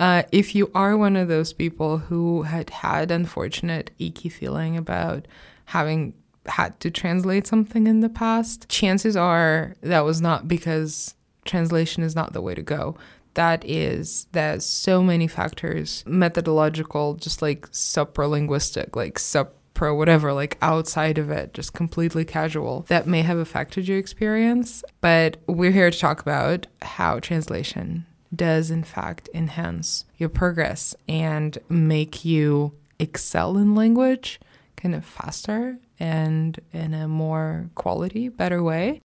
Uh, 0.00 0.24
if 0.32 0.56
you 0.56 0.68
are 0.74 0.96
one 0.96 1.14
of 1.14 1.28
those 1.28 1.52
people 1.52 1.98
who 1.98 2.42
had 2.42 2.70
had 2.70 3.12
unfortunate 3.12 3.92
icky 4.00 4.28
feeling 4.28 4.76
about 4.76 5.28
having 5.66 6.14
had 6.46 6.78
to 6.80 6.90
translate 6.90 7.46
something 7.46 7.86
in 7.86 8.00
the 8.00 8.08
past, 8.08 8.68
chances 8.68 9.16
are 9.16 9.74
that 9.80 10.04
was 10.04 10.20
not 10.20 10.48
because 10.48 11.14
translation 11.44 12.02
is 12.02 12.14
not 12.14 12.32
the 12.32 12.42
way 12.42 12.54
to 12.54 12.62
go. 12.62 12.96
That 13.34 13.64
is, 13.64 14.26
there's 14.32 14.64
so 14.64 15.02
many 15.02 15.26
factors, 15.26 16.04
methodological, 16.06 17.14
just 17.14 17.42
like 17.42 17.68
supralinguistic, 17.70 18.94
like 18.94 19.18
supra 19.18 19.94
whatever, 19.94 20.32
like 20.32 20.56
outside 20.62 21.18
of 21.18 21.30
it, 21.30 21.52
just 21.52 21.72
completely 21.72 22.24
casual, 22.24 22.84
that 22.88 23.08
may 23.08 23.22
have 23.22 23.38
affected 23.38 23.88
your 23.88 23.98
experience. 23.98 24.84
But 25.00 25.38
we're 25.48 25.72
here 25.72 25.90
to 25.90 25.98
talk 25.98 26.20
about 26.20 26.68
how 26.82 27.18
translation 27.18 28.06
does, 28.34 28.70
in 28.70 28.84
fact, 28.84 29.28
enhance 29.34 30.04
your 30.16 30.28
progress 30.28 30.94
and 31.08 31.58
make 31.68 32.24
you 32.24 32.72
excel 33.00 33.56
in 33.58 33.74
language 33.74 34.40
kind 34.76 34.94
of 34.94 35.04
faster 35.04 35.78
and 35.98 36.58
in 36.72 36.94
a 36.94 37.08
more 37.08 37.70
quality, 37.74 38.28
better 38.28 38.62
way. 38.62 39.00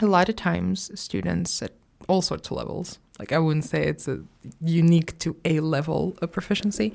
A 0.00 0.06
lot 0.06 0.28
of 0.28 0.36
times, 0.36 0.90
students 0.98 1.60
at 1.60 1.72
all 2.08 2.22
sorts 2.22 2.50
of 2.50 2.56
levels, 2.56 2.98
like 3.18 3.32
I 3.32 3.38
wouldn't 3.38 3.64
say 3.64 3.84
it's 3.86 4.06
a 4.06 4.20
unique 4.60 5.18
to 5.18 5.36
a 5.44 5.58
level 5.60 6.16
of 6.22 6.30
proficiency, 6.30 6.94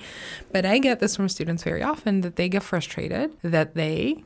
but 0.54 0.66
I 0.66 0.78
get 0.78 1.02
this 1.02 1.18
from 1.18 1.28
students 1.28 1.64
very 1.64 1.84
often 1.84 2.22
that 2.22 2.38
they 2.38 2.48
get 2.48 2.64
frustrated 2.64 3.32
that 3.42 3.76
they, 3.76 4.24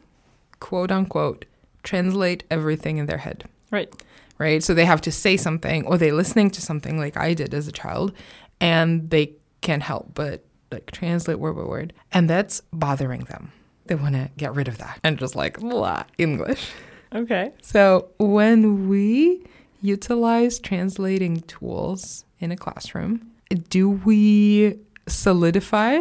quote 0.60 0.92
unquote, 0.92 1.46
translate 1.82 2.44
everything 2.52 2.98
in 2.98 3.08
their 3.08 3.18
head 3.20 3.46
Right. 3.72 3.92
right? 4.38 4.62
So 4.64 4.74
they 4.74 4.86
have 4.86 5.02
to 5.02 5.12
say 5.12 5.38
something 5.38 5.86
or 5.88 5.98
they're 5.98 6.14
listening 6.14 6.52
to 6.52 6.62
something 6.62 7.00
like 7.00 7.18
I 7.18 7.34
did 7.34 7.54
as 7.56 7.68
a 7.68 7.72
child 7.72 8.14
and 8.60 9.10
they 9.10 9.34
can't 9.62 9.84
help 9.84 10.14
but 10.14 10.44
like 10.72 10.92
translate 10.92 11.40
word 11.40 11.54
by 11.54 11.64
word. 11.64 11.94
And 12.12 12.30
that's 12.30 12.62
bothering 12.74 13.26
them. 13.26 13.52
They 13.86 13.96
want 13.96 14.16
to 14.16 14.30
get 14.38 14.54
rid 14.54 14.68
of 14.68 14.78
that 14.80 15.00
and 15.04 15.18
just 15.18 15.36
like 15.36 15.60
blah, 15.60 16.04
English. 16.18 16.70
Okay. 17.14 17.54
So 17.62 18.10
when 18.18 18.90
we 18.90 19.46
utilize 19.82 20.60
translating 20.60 21.42
tools 21.42 22.26
in 22.40 22.52
a 22.52 22.58
classroom, 22.58 23.32
do 23.70 23.90
we 23.90 24.78
solidify 25.08 26.00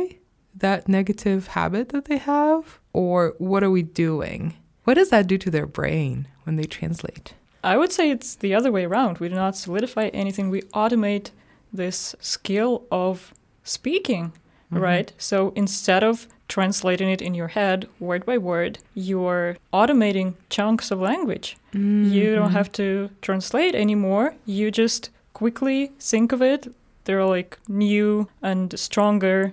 that 0.55 0.89
negative 0.89 1.49
habit 1.49 1.91
that 1.91 2.07
they 2.07 2.19
have? 2.19 2.81
Or 2.93 3.35
what 3.39 3.63
are 3.63 3.71
we 3.71 3.83
doing? 3.83 4.55
What 4.85 4.95
does 4.95 5.11
that 5.11 5.27
do 5.27 5.39
to 5.39 5.51
their 5.51 5.67
brain 5.67 6.29
when 6.45 6.57
they 6.57 6.65
translate? 6.65 7.35
I 7.63 7.77
would 7.77 7.93
say 7.93 8.11
it's 8.11 8.37
the 8.37 8.55
other 8.55 8.73
way 8.73 8.85
around. 8.85 9.19
We 9.19 9.29
do 9.29 9.35
not 9.35 9.57
solidify 9.57 10.09
anything, 10.09 10.51
we 10.51 10.63
automate 10.73 11.31
this 11.77 12.15
skill 12.21 12.83
of 12.91 13.33
speaking, 13.65 14.33
Mm-hmm. 14.73 14.83
right? 14.83 15.13
So 15.17 15.53
instead 15.55 16.03
of 16.03 16.27
translating 16.49 17.09
it 17.09 17.23
in 17.23 17.35
your 17.35 17.47
head 17.49 17.87
word 18.01 18.27
by 18.27 18.37
word, 18.37 18.79
you're 18.95 19.57
automating 19.73 20.35
chunks 20.51 20.91
of 20.91 21.01
language. 21.01 21.57
You 21.73 21.81
Mm-hmm. 21.81 22.35
don't 22.35 22.51
have 22.53 22.73
to 22.73 23.11
translate 23.23 23.77
anymore. 23.77 24.35
You 24.45 24.73
just 24.73 25.11
quickly 25.35 25.93
think 26.01 26.33
of 26.33 26.43
it. 26.43 26.67
There 27.05 27.21
are 27.21 27.29
like 27.29 27.59
new 27.69 28.27
and 28.43 28.77
stronger 28.77 29.53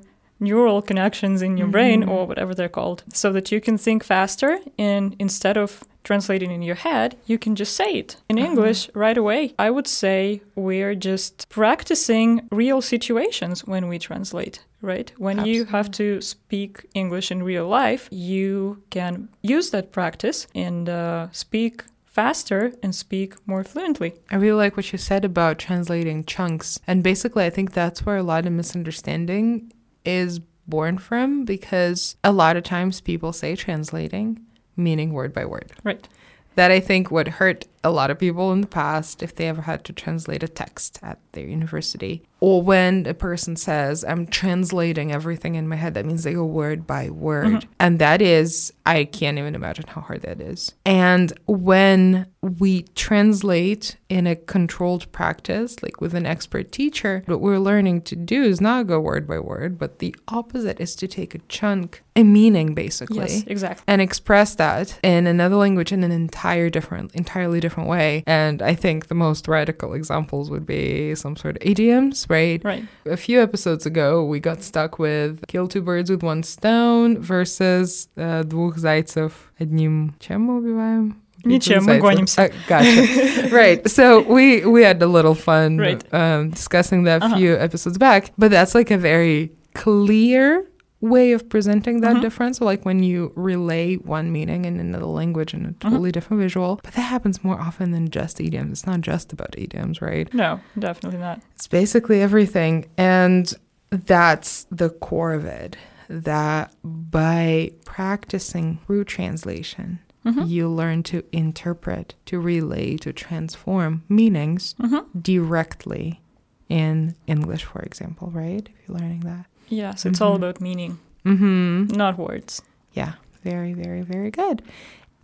neural 0.49 0.81
connections 0.89 1.41
in 1.47 1.57
your 1.59 1.67
brain 1.75 1.99
Mhm. 2.03 2.09
or 2.13 2.21
whatever 2.29 2.53
they're 2.55 2.75
called 2.79 2.99
so 3.13 3.27
that 3.35 3.51
you 3.51 3.59
can 3.61 3.77
think 3.77 4.03
faster 4.03 4.51
and 4.77 5.15
instead 5.25 5.57
of 5.63 5.69
translating 6.09 6.51
in 6.51 6.61
your 6.69 6.75
head 6.87 7.09
you 7.31 7.37
can 7.43 7.53
just 7.55 7.73
say 7.81 7.91
it 8.03 8.09
in 8.29 8.37
Uh-huh. 8.37 8.47
english 8.49 8.79
right 9.05 9.17
away 9.23 9.41
i 9.57 9.69
would 9.75 9.87
say 9.87 10.41
we're 10.67 10.95
just 11.11 11.35
practicing 11.59 12.29
real 12.63 12.81
situations 12.81 13.55
when 13.71 13.83
we 13.91 13.97
translate 14.09 14.55
right 14.81 15.09
when 15.17 15.37
you 15.49 15.59
have 15.75 15.89
to 16.01 16.05
speak 16.33 16.71
english 16.93 17.27
in 17.33 17.39
real 17.51 17.67
life 17.83 18.03
you 18.11 18.51
can 18.89 19.13
use 19.55 19.67
that 19.71 19.87
practice 19.99 20.39
and 20.67 20.89
uh, 20.89 21.27
speak 21.31 21.75
faster 22.05 22.61
and 22.83 22.93
speak 22.93 23.29
more 23.51 23.63
fluently 23.63 24.09
I 24.29 24.35
really 24.35 24.59
like 24.63 24.75
what 24.77 24.91
you 24.91 24.99
said 24.99 25.23
about 25.25 25.57
translating 25.67 26.19
chunks. 26.25 26.79
And 26.89 27.01
basically, 27.01 27.43
I 27.45 27.49
think 27.55 27.67
that's 27.73 28.05
where 28.05 28.17
a 28.17 28.27
lot 28.33 28.45
of 28.45 28.51
misunderstanding 28.61 29.71
is 30.05 30.39
born 30.67 30.97
from 30.97 31.45
because 31.45 32.15
a 32.23 32.31
lot 32.31 32.55
of 32.55 32.63
times 32.63 33.01
people 33.01 33.33
say 33.33 33.55
translating, 33.55 34.39
meaning 34.75 35.13
word 35.13 35.33
by 35.33 35.45
word. 35.45 35.71
right 35.83 36.07
That 36.55 36.71
I 36.71 36.79
think 36.79 37.11
would 37.11 37.27
hurt 37.27 37.65
a 37.83 37.91
lot 37.91 38.09
of 38.09 38.19
people 38.19 38.51
in 38.53 38.61
the 38.61 38.67
past 38.67 39.21
if 39.21 39.35
they 39.35 39.47
ever 39.47 39.63
had 39.63 39.83
to 39.85 39.93
translate 39.93 40.43
a 40.43 40.47
text 40.47 40.99
at 41.01 41.19
their 41.33 41.45
university. 41.45 42.23
Or 42.39 42.61
when 42.61 43.05
a 43.05 43.13
person 43.13 43.55
says, 43.55 44.03
I'm 44.03 44.27
translating 44.27 45.11
everything 45.13 45.55
in 45.55 45.67
my 45.67 45.77
head, 45.77 45.93
that 45.93 46.05
means 46.05 46.23
they 46.23 46.33
go 46.33 46.45
word 46.45 46.85
by 46.85 47.09
word. 47.09 47.45
Mhm. 47.45 47.63
And 47.79 47.99
that 47.99 48.21
is, 48.21 48.73
I 48.85 49.05
can't 49.05 49.37
even 49.37 49.55
imagine 49.55 49.85
how 49.87 50.01
hard 50.01 50.23
that 50.23 50.41
is. 50.41 50.73
And 50.85 51.31
when 51.45 52.27
we 52.41 52.83
translate 52.95 53.95
in 54.09 54.27
a 54.27 54.35
controlled 54.35 55.09
practice, 55.13 55.81
like 55.81 56.01
with 56.01 56.13
an 56.13 56.25
expert 56.25 56.71
teacher, 56.73 57.23
what 57.27 57.39
we're 57.39 57.59
learning 57.59 58.01
to 58.01 58.15
do 58.17 58.43
is 58.43 58.59
not 58.59 58.87
go 58.87 58.99
word 58.99 59.25
by 59.25 59.39
word, 59.39 59.79
but 59.79 59.99
the 59.99 60.13
opposite 60.27 60.81
is 60.81 60.95
to 60.97 61.07
take 61.07 61.33
a 61.33 61.39
chunk, 61.47 62.03
a 62.15 62.23
meaning 62.23 62.75
basically 62.75 63.17
yes 63.17 63.43
exactly 63.47 63.83
and 63.87 63.99
express 63.99 64.53
that 64.55 64.99
in 65.01 65.25
another 65.25 65.55
language 65.55 65.91
in 65.91 66.03
an 66.03 66.11
entire 66.11 66.69
different 66.69 67.11
entirely 67.15 67.59
different 67.59 67.72
way 67.72 68.22
and 68.26 68.62
i 68.62 68.74
think 68.74 69.06
the 69.08 69.14
most 69.14 69.48
radical 69.48 69.94
examples 69.94 70.50
would 70.50 70.66
be 70.66 71.14
some 71.14 71.36
sort 71.36 71.56
of 71.56 71.62
idioms 71.62 72.26
right 72.28 72.62
right 72.64 72.84
a 73.06 73.16
few 73.16 73.40
episodes 73.42 73.86
ago 73.86 74.24
we 74.24 74.40
got 74.40 74.62
stuck 74.62 74.98
with 74.98 75.42
kill 75.48 75.66
two 75.68 75.80
birds 75.82 76.10
with 76.10 76.22
one 76.22 76.42
stone 76.42 77.18
versus 77.20 78.08
uh, 78.16 78.42
двух 78.44 78.76
зайцев 78.78 79.50
одним 79.60 80.14
чем 80.20 80.42
мы 80.42 80.58
убиваем 80.58 81.16
Ничем, 81.44 81.84
мы 81.84 82.00
Зайцев. 82.00 82.02
гонимся. 82.02 82.42
Uh, 82.42 82.52
gotcha. 82.68 83.48
right. 83.54 83.88
So 83.88 84.22
we 84.22 84.64
we 84.66 84.82
had 84.82 85.00
a 85.00 85.06
little 85.06 85.36
fun 85.36 85.78
Right. 85.78 86.02
um, 86.12 86.50
discussing 86.50 87.04
that 87.04 87.22
a 87.22 87.26
Uh-huh. 87.26 87.36
few 87.36 87.54
episodes 87.54 87.96
back, 87.96 88.32
but 88.36 88.50
that's 88.50 88.74
like 88.74 88.90
a 88.90 88.98
very 88.98 89.52
clear 89.72 90.66
way 91.03 91.33
of 91.33 91.49
presenting 91.49 91.99
that 92.01 92.15
Mhm. 92.15 92.21
difference. 92.21 92.57
So 92.59 92.65
like 92.65 92.85
when 92.85 93.03
you 93.03 93.31
relay 93.35 93.95
one 93.97 94.31
meaning 94.31 94.63
in 94.65 94.79
another 94.79 95.05
language 95.05 95.53
in 95.53 95.65
a 95.65 95.71
totally 95.73 96.11
different 96.11 96.41
visual, 96.41 96.79
but 96.83 96.93
that 96.93 97.01
happens 97.01 97.43
more 97.43 97.59
often 97.59 97.91
than 97.91 98.09
just 98.09 98.39
idioms. 98.39 98.71
It's 98.71 98.85
not 98.87 99.01
just 99.01 99.33
about 99.33 99.53
idioms, 99.57 100.01
right? 100.01 100.33
no 100.33 100.59
definitely 100.79 101.19
not 101.19 101.41
It's 101.55 101.67
basically 101.67 102.21
everything. 102.21 102.85
And 102.97 103.53
that's 103.89 104.65
the 104.71 104.89
core 104.89 105.33
of 105.33 105.45
it. 105.45 105.75
That 106.09 106.73
by 106.83 107.71
practicing 107.85 108.79
through 108.85 109.03
translation, 109.05 109.99
Mhm. 110.25 110.47
you 110.47 110.69
learn 110.69 111.03
to 111.03 111.23
interpret, 111.31 112.15
to 112.27 112.39
relay, 112.39 112.95
to 112.97 113.11
transform 113.11 114.03
meanings 114.07 114.73
Mhm. 114.81 115.03
directly 115.21 116.21
in 116.69 117.13
English, 117.27 117.63
for 117.65 117.81
example, 117.81 118.31
right? 118.33 118.67
If 118.73 118.87
you're 118.87 118.97
learning 118.97 119.21
that. 119.21 119.45
Yes 119.73 120.05
it's 120.05 120.21
all 120.21 120.33
Mhm. 120.33 120.41
about 120.41 120.61
meaning 120.61 120.93
Mm-hmm. 121.25 121.95
not 122.03 122.17
words 122.17 122.61
Yeah, 122.93 123.13
very, 123.43 123.73
very, 123.73 124.01
very 124.13 124.29
good. 124.41 124.61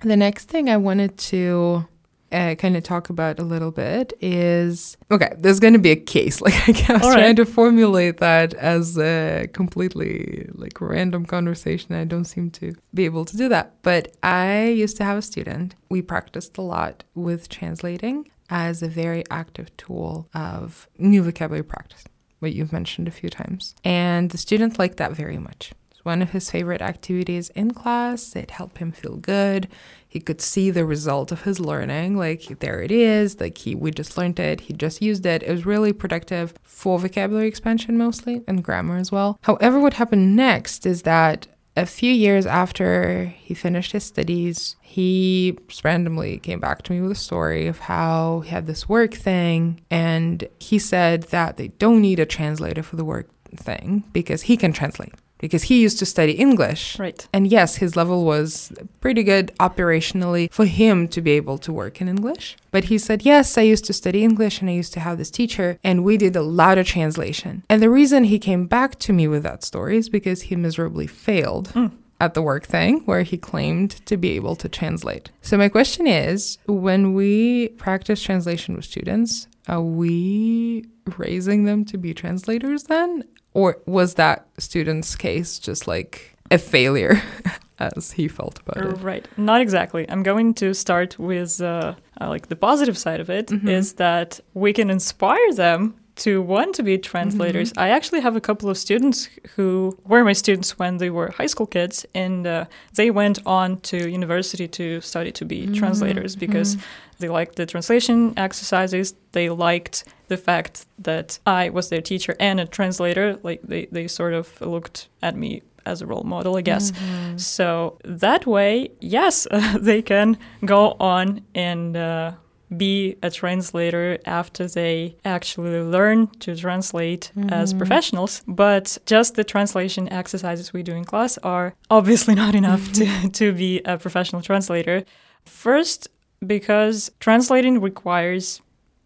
The 0.02 0.16
next 0.18 0.46
thing 0.50 0.70
I 0.70 0.78
wanted 0.78 1.12
to 1.32 1.86
uh, 2.32 2.54
kind 2.64 2.76
of 2.78 2.84
talk 2.84 3.10
about 3.10 3.36
a 3.40 3.44
little 3.54 3.72
bit 3.72 4.14
is 4.22 4.98
okay, 5.12 5.32
there's 5.42 5.60
going 5.60 5.74
to 5.80 5.80
be 5.90 5.92
a 5.92 6.02
case. 6.16 6.38
Like, 6.46 6.56
I 6.90 6.94
was 6.94 7.02
All 7.04 7.12
trying 7.14 7.26
right. 7.36 7.36
to 7.44 7.46
formulate 7.46 8.18
that 8.28 8.54
as 8.76 8.98
a 8.98 9.48
completely 9.60 10.48
like 10.64 10.80
random 10.80 11.26
conversation. 11.26 11.90
I 11.96 12.06
don't 12.06 12.26
seem 12.36 12.50
to 12.62 12.68
be 12.94 13.04
able 13.06 13.26
to 13.26 13.36
do 13.38 13.50
that. 13.50 13.66
But 13.82 14.04
I 14.24 14.68
used 14.84 14.96
to 14.98 15.04
have 15.04 15.18
a 15.18 15.22
student. 15.32 15.76
We 15.90 16.02
practiced 16.02 16.58
a 16.58 16.62
lot 16.76 17.04
with 17.16 17.42
translating 17.50 18.18
as 18.50 18.82
a 18.84 18.88
very 18.88 19.24
active 19.42 19.68
tool 19.78 20.28
of 20.34 20.88
new 20.98 21.22
vocabulary 21.24 21.64
practice, 21.74 22.04
what 22.40 22.54
you've 22.54 22.74
mentioned 22.74 23.08
a 23.08 23.12
few 23.12 23.30
times. 23.30 23.76
And 23.84 24.32
the 24.32 24.38
student 24.38 24.80
liked 24.80 24.98
that 24.98 25.12
very 25.12 25.38
much. 25.38 25.72
It's 25.92 26.06
one 26.06 26.22
of 26.22 26.32
his 26.32 26.50
favorite 26.50 26.82
activities 26.82 27.50
in 27.50 27.72
class. 27.72 28.36
It 28.36 28.52
helped 28.52 28.78
him 28.78 28.92
feel 28.92 29.18
good. 29.18 29.68
He 30.08 30.20
could 30.20 30.42
see 30.42 30.72
the 30.72 30.86
result 30.86 31.32
of 31.32 31.44
his 31.44 31.60
learning. 31.60 32.18
Like 32.18 32.60
there 32.60 32.82
it 32.82 32.90
is. 32.90 33.40
Like 33.40 33.58
he 33.58 33.76
we 33.76 33.92
just 33.92 34.18
learned 34.18 34.40
it. 34.40 34.62
He 34.62 34.74
just 34.74 35.02
used 35.02 35.26
it. 35.26 35.44
It 35.44 35.52
was 35.52 35.66
really 35.66 35.92
productive 35.92 36.54
for 36.64 36.98
vocabulary 36.98 37.48
expansion 37.48 37.98
mostly 37.98 38.44
and 38.48 38.64
grammar 38.64 38.98
as 38.98 39.12
well. 39.12 39.38
However, 39.42 39.80
what 39.80 39.96
happened 39.96 40.36
next 40.36 40.86
is 40.86 41.02
that 41.02 41.48
a 41.80 41.86
few 41.86 42.12
years 42.12 42.46
after 42.46 43.34
he 43.38 43.54
finished 43.54 43.94
his 43.94 44.04
studies, 44.04 44.76
he 44.82 45.58
randomly 45.84 46.40
came 46.40 46.60
back 46.60 46.82
to 46.84 46.94
me 46.94 47.02
with 47.02 47.12
a 47.12 47.16
story 47.16 47.68
of 47.68 47.80
how 47.80 48.42
he 48.42 48.50
had 48.50 48.68
this 48.68 48.90
work 48.90 49.14
thing 49.14 49.82
and 49.90 50.48
he 50.60 50.78
said 50.78 51.24
that 51.24 51.58
they 51.58 51.70
don't 51.70 52.02
need 52.02 52.20
a 52.20 52.26
translator 52.26 52.84
for 52.84 52.96
the 52.98 53.06
work 53.06 53.30
thing 53.56 54.04
because 54.14 54.44
he 54.44 54.58
can 54.58 54.74
translate 54.74 55.14
because 55.40 55.64
he 55.64 55.82
used 55.82 55.98
to 56.00 56.06
study 56.06 56.34
English. 56.34 57.00
Right. 57.00 57.28
And 57.34 57.48
yes, 57.48 57.78
his 57.78 57.96
level 57.96 58.24
was 58.24 58.72
pretty 59.00 59.24
good 59.24 59.52
operationally 59.60 60.52
for 60.52 60.66
him 60.66 61.08
to 61.08 61.22
be 61.22 61.32
able 61.32 61.58
to 61.60 61.74
work 61.74 62.00
in 62.00 62.08
English. 62.08 62.56
But 62.72 62.86
he 62.86 62.98
said, 63.00 63.24
Yes, 63.24 63.58
I 63.58 63.62
used 63.62 63.86
to 63.86 63.94
study 63.94 64.24
English 64.24 64.62
and 64.62 64.70
I 64.70 64.74
used 64.74 64.94
to 64.94 65.00
have 65.00 65.18
this 65.18 65.32
teacher, 65.32 65.80
and 65.84 66.04
we 66.04 66.18
did 66.18 66.36
a 66.36 66.44
lot 66.44 66.78
of 66.78 66.86
translation. 66.86 67.64
And 67.70 67.82
the 67.82 67.90
reason 67.90 68.26
he 68.26 68.38
came 68.38 68.68
back 68.68 69.00
to 69.00 69.14
me 69.14 69.28
with 69.28 69.44
that 69.44 69.64
story 69.64 69.98
is 69.98 70.10
because 70.10 70.44
he 70.44 70.56
miserably 70.56 71.08
failed. 71.08 71.70
Mm. 71.70 71.94
At 72.22 72.34
the 72.34 72.42
work 72.42 72.66
thing 72.66 73.00
where 73.06 73.24
he 73.24 73.38
claimed 73.38 74.06
to 74.06 74.18
be 74.18 74.32
able 74.32 74.58
to 74.58 74.68
translate. 74.68 75.30
So, 75.42 75.58
my 75.58 75.70
question 75.70 76.06
is 76.06 76.58
when 76.66 77.14
we 77.14 77.70
practice 77.78 78.22
translation 78.22 78.76
with 78.76 78.84
students, 78.84 79.48
are 79.70 79.82
we 79.82 80.84
raising 81.18 81.64
them 81.64 81.86
to 81.86 81.98
be 81.98 82.14
translators 82.14 82.84
then? 82.84 83.24
Or 83.54 83.78
was 83.86 84.14
that 84.16 84.46
student's 84.58 85.16
case 85.16 85.60
just 85.60 85.88
like 85.88 86.36
a 86.52 86.58
failure 86.58 87.22
as 87.80 88.12
he 88.12 88.28
felt 88.28 88.60
about 88.60 88.86
it? 88.86 89.04
Right. 89.04 89.28
Not 89.38 89.62
exactly. 89.62 90.06
I'm 90.10 90.24
going 90.24 90.54
to 90.56 90.74
start 90.74 91.18
with 91.20 91.60
uh, 91.62 91.96
uh, 92.22 92.30
like 92.30 92.48
the 92.48 92.56
positive 92.56 92.98
side 92.98 93.20
of 93.20 93.30
it 93.30 93.52
is 93.52 93.94
Mhm. 93.94 93.98
that 93.98 94.40
we 94.54 94.74
can 94.74 94.90
inspire 94.90 95.54
them 95.54 95.96
to 96.20 96.42
want 96.42 96.76
to 96.76 96.84
be 96.84 96.98
translators. 96.98 97.72
Mm-hmm. 97.72 97.80
I 97.80 97.90
actually 97.90 98.22
have 98.22 98.36
a 98.36 98.42
couple 98.42 98.70
of 98.70 98.78
students 98.78 99.30
who 99.56 99.98
were 100.06 100.24
my 100.24 100.34
students 100.34 100.78
when 100.78 100.98
they 100.98 101.10
were 101.10 101.32
high 101.32 101.48
school 101.48 101.66
kids, 101.66 102.06
and 102.14 102.46
uh, 102.46 102.66
they 102.96 103.12
went 103.12 103.40
on 103.46 103.80
to 103.82 104.10
university 104.10 104.68
to 104.68 105.02
study 105.02 105.32
to 105.32 105.46
be 105.46 105.68
translators 105.68 106.36
because 106.36 106.78
they 107.20 107.30
liked 107.30 107.56
the 107.56 107.66
translation 107.66 108.34
exercises. 108.38 109.14
They 109.32 109.50
liked 109.50 110.06
the 110.28 110.38
fact 110.38 110.86
that 111.00 111.40
I 111.46 111.70
was 111.70 111.90
their 111.90 112.02
teacher 112.02 112.36
and 112.40 112.60
a 112.60 112.66
translator. 112.66 113.40
Like 113.44 113.62
they, 113.64 113.88
they 113.92 114.08
sort 114.08 114.34
of 114.34 114.60
looked 114.62 115.10
at 115.22 115.36
me 115.36 115.62
as 115.86 116.02
a 116.02 116.06
role 116.06 116.24
model, 116.24 116.56
I 116.56 116.62
guess. 116.62 116.92
So 117.38 117.98
that 118.04 118.46
way, 118.46 118.92
yes, 119.00 119.48
they 119.80 120.02
can 120.02 120.38
go 120.64 120.96
on 121.00 121.42
and 121.56 121.98
uh, 121.98 122.34
be 122.76 123.16
a 123.24 123.30
translator 123.30 124.20
after 124.26 124.68
they 124.68 125.16
actually 125.26 125.82
learn 125.82 126.28
to 126.40 126.56
translate 126.56 127.32
as 127.50 127.74
professionals. 127.74 128.42
But 128.48 128.98
just 129.06 129.36
the 129.36 129.44
translation 129.44 130.12
exercises 130.12 130.74
we 130.74 130.84
do 130.84 130.94
in 130.94 131.06
class 131.06 131.38
are 131.40 131.76
obviously 131.90 132.36
not 132.44 132.56
enough 132.56 132.92
to, 132.94 133.30
to 133.34 133.54
be 133.54 133.82
a 133.86 133.98
professional 133.98 134.42
translator. 134.42 135.04
First, 135.46 136.10
because 136.46 137.12
translating 137.20 137.82
requires 137.82 138.62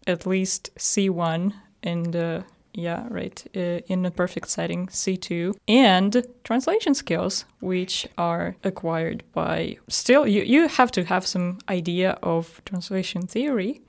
at 0.06 0.26
least 0.26 0.70
C1 0.76 1.52
in 1.82 2.14
uh, 2.14 2.42
yeah, 2.74 3.06
right, 3.08 3.42
uh, 3.56 3.80
in 3.86 4.04
a 4.04 4.10
perfect 4.10 4.48
setting, 4.48 4.88
C2, 4.88 5.54
and 5.68 6.26
translation 6.42 6.94
skills, 6.94 7.44
which 7.60 8.06
are 8.18 8.56
acquired 8.64 9.22
by 9.32 9.76
still, 9.88 10.26
you, 10.26 10.42
you 10.42 10.68
have 10.68 10.90
to 10.92 11.04
have 11.04 11.24
some 11.26 11.58
idea 11.68 12.18
of 12.22 12.60
translation 12.64 13.26
theory, 13.26 13.80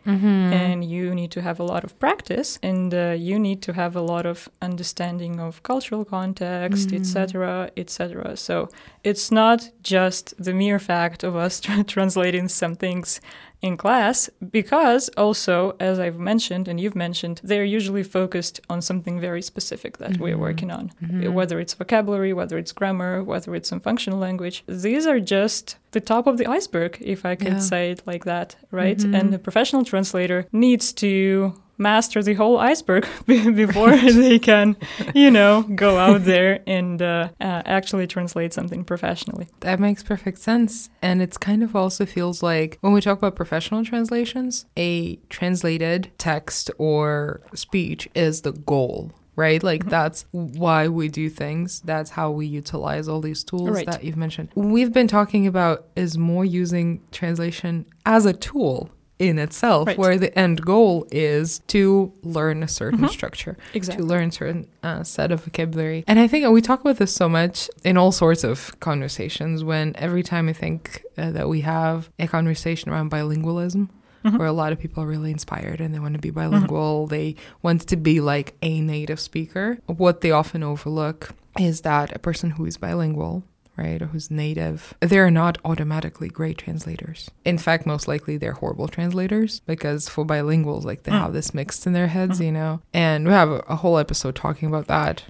and 0.54 0.86
you 0.86 1.16
need 1.16 1.32
to 1.32 1.42
have 1.42 1.60
a 1.60 1.64
lot 1.64 1.84
of 1.84 1.98
practice, 2.00 2.60
and 2.62 2.94
uh, 2.94 3.16
you 3.18 3.40
need 3.40 3.62
to 3.64 3.74
have 3.74 3.96
a 3.96 4.02
lot 4.02 4.26
of 4.26 4.48
understanding 4.62 5.40
of 5.40 5.64
cultural 5.64 6.06
context, 6.06 6.90
etc., 6.94 7.72
etc. 7.76 8.38
So 8.38 8.70
it's 9.04 9.32
not 9.32 9.70
just 9.82 10.34
the 10.44 10.54
mere 10.54 10.80
fact 10.80 11.24
of 11.24 11.36
us 11.36 11.60
tra- 11.66 11.84
translating 11.84 12.48
some 12.50 12.76
things 12.76 13.20
in 13.66 13.76
class 13.86 14.30
because 14.60 15.04
also 15.26 15.76
as 15.80 15.96
i've 16.04 16.20
mentioned 16.32 16.66
and 16.70 16.80
you've 16.82 17.00
mentioned 17.08 17.36
they're 17.44 17.72
usually 17.80 18.04
focused 18.20 18.56
on 18.74 18.80
something 18.90 19.16
very 19.20 19.42
specific 19.42 19.98
that 19.98 20.14
we're 20.18 20.34
mm-hmm. 20.34 20.48
working 20.50 20.72
on. 20.72 20.86
Mm-hmm. 21.02 21.34
Whether 21.40 21.58
it's 21.64 21.74
vocabulary 21.84 22.32
whether 22.40 22.58
it's 22.62 22.74
grammar 22.80 23.24
whether 23.32 23.52
it's 23.58 23.70
some 23.74 23.82
functional 23.90 24.20
language 24.28 24.64
these 24.86 25.06
are 25.12 25.20
just 25.20 25.78
the 25.96 26.04
top 26.14 26.28
of 26.28 26.36
the 26.40 26.48
iceberg 26.58 26.92
if 27.16 27.20
i 27.32 27.34
could 27.42 27.58
Yeah. 27.58 27.72
say 27.74 27.84
it 27.94 28.02
like 28.12 28.24
that 28.26 28.56
right? 28.80 28.98
Mm-hmm. 28.98 29.16
And 29.18 29.26
the 29.34 29.40
professional 29.48 29.84
translator 29.92 30.40
needs 30.52 30.86
to 31.04 31.54
master 31.78 32.22
the 32.24 32.34
whole 32.36 32.58
iceberg 32.58 33.06
be- 33.26 33.52
before 33.52 33.96
they 33.98 34.40
can 34.40 34.76
you 35.14 35.30
know 35.32 35.64
go 35.76 35.98
out 35.98 36.24
there 36.26 36.62
and 36.68 37.02
uh, 37.02 37.30
uh, 37.42 37.62
actually 37.66 38.08
translate 38.08 38.54
something 38.54 38.84
professionally 38.84 39.48
That 39.62 39.80
makes 39.80 40.04
perfect 40.04 40.40
sense. 40.40 40.90
And 41.02 41.22
it's 41.22 41.38
kind 41.38 41.64
of 41.64 41.76
also 41.76 42.06
feels 42.06 42.42
like 42.42 42.78
when 42.82 42.94
we 42.94 43.02
talk 43.02 43.18
about 43.18 43.36
professional 43.36 43.84
translations, 43.84 44.66
a 44.78 45.18
translated 45.30 46.12
text 46.18 46.72
or 46.78 47.42
speech 47.54 48.08
is 48.16 48.42
the 48.42 48.52
goal. 48.54 49.12
Right? 49.38 49.62
Like 49.62 49.86
that's 49.90 50.26
why 50.32 50.88
we 50.88 51.10
do 51.10 51.30
things. 51.30 51.82
That's 51.82 52.12
how 52.12 52.32
we 52.32 52.46
utilize 52.46 53.10
all 53.10 53.20
these 53.20 53.44
tools 53.44 53.70
Right. 53.70 53.86
that 53.86 54.02
you've 54.06 54.16
mentioned. 54.16 54.50
We've 54.56 54.94
been 54.94 55.10
talking 55.10 55.46
about 55.46 55.88
is 55.98 56.18
more 56.18 56.46
using 56.46 57.02
translation 57.12 57.86
as 58.06 58.26
a 58.26 58.32
tool 58.32 58.90
in 59.18 59.40
itself, 59.40 59.88
Right. 59.88 59.98
where 59.98 60.18
the 60.18 60.38
end 60.38 60.62
goal 60.66 61.08
is 61.12 61.60
to 61.68 62.12
learn 62.24 62.64
a 62.64 62.68
certain 62.68 63.08
structure 63.08 63.58
exactly 63.74 64.04
to 64.04 64.08
learn 64.10 64.32
certain 64.32 64.68
uh, 64.84 65.04
set 65.04 65.32
of 65.32 65.44
vocabulary. 65.46 66.04
And 66.08 66.20
I 66.20 66.28
think 66.28 66.46
we 66.50 66.62
talk 66.62 66.82
about 66.82 66.98
this 66.98 67.14
so 67.14 67.30
much 67.30 67.70
in 67.84 67.96
all 67.98 68.12
sorts 68.12 68.44
of 68.44 68.78
conversations. 68.82 69.64
When 69.64 69.96
every 69.96 70.22
time 70.24 70.50
I 70.50 70.54
think 70.54 71.04
uh, 71.18 71.32
that 71.32 71.48
we 71.48 71.62
have 71.62 72.10
a 72.20 72.28
conversation 72.28 72.92
around 72.92 73.10
bilingualism, 73.12 73.88
Mhm. 74.26 74.40
where 74.40 74.48
a 74.48 74.52
lot 74.54 74.72
of 74.74 74.80
people 74.80 75.04
are 75.04 75.08
really 75.08 75.30
inspired 75.32 75.80
and 75.80 75.94
they 75.94 76.00
want 76.00 76.16
to 76.16 76.20
be 76.20 76.32
bilingual, 76.32 77.06
they 77.06 77.36
want 77.62 77.88
to 77.88 77.96
be 77.96 78.20
like 78.20 78.56
a 78.64 78.82
native 78.82 79.20
speaker. 79.20 79.78
What 79.86 80.22
they 80.22 80.32
often 80.32 80.64
overlook 80.64 81.30
is 81.60 81.82
that 81.82 82.14
a 82.16 82.18
person 82.20 82.50
who 82.52 82.66
is 82.66 82.76
bilingual. 82.78 83.44
Right, 83.78 84.02
or 84.02 84.06
who's 84.06 84.32
native, 84.32 84.94
they're 85.02 85.30
not 85.30 85.58
automatically 85.66 86.30
great 86.30 86.58
translators. 86.58 87.30
In 87.44 87.58
fact, 87.58 87.86
most 87.86 88.08
likely 88.08 88.38
they're 88.38 88.54
horrible 88.54 88.88
translators 88.88 89.60
because 89.66 90.08
for 90.08 90.26
bilinguals, 90.26 90.86
like 90.86 91.04
they 91.04 91.12
Mm. 91.12 91.20
have 91.20 91.34
this 91.34 91.54
mixed 91.54 91.86
in 91.86 91.92
their 91.92 92.08
heads, 92.08 92.40
you 92.40 92.54
know. 92.54 92.80
And 92.94 93.26
we 93.28 93.34
have 93.34 93.50
a, 93.50 93.60
a 93.68 93.76
whole 93.76 93.98
episode 93.98 94.34
talking 94.36 94.70
about 94.70 94.88
that. 94.88 95.24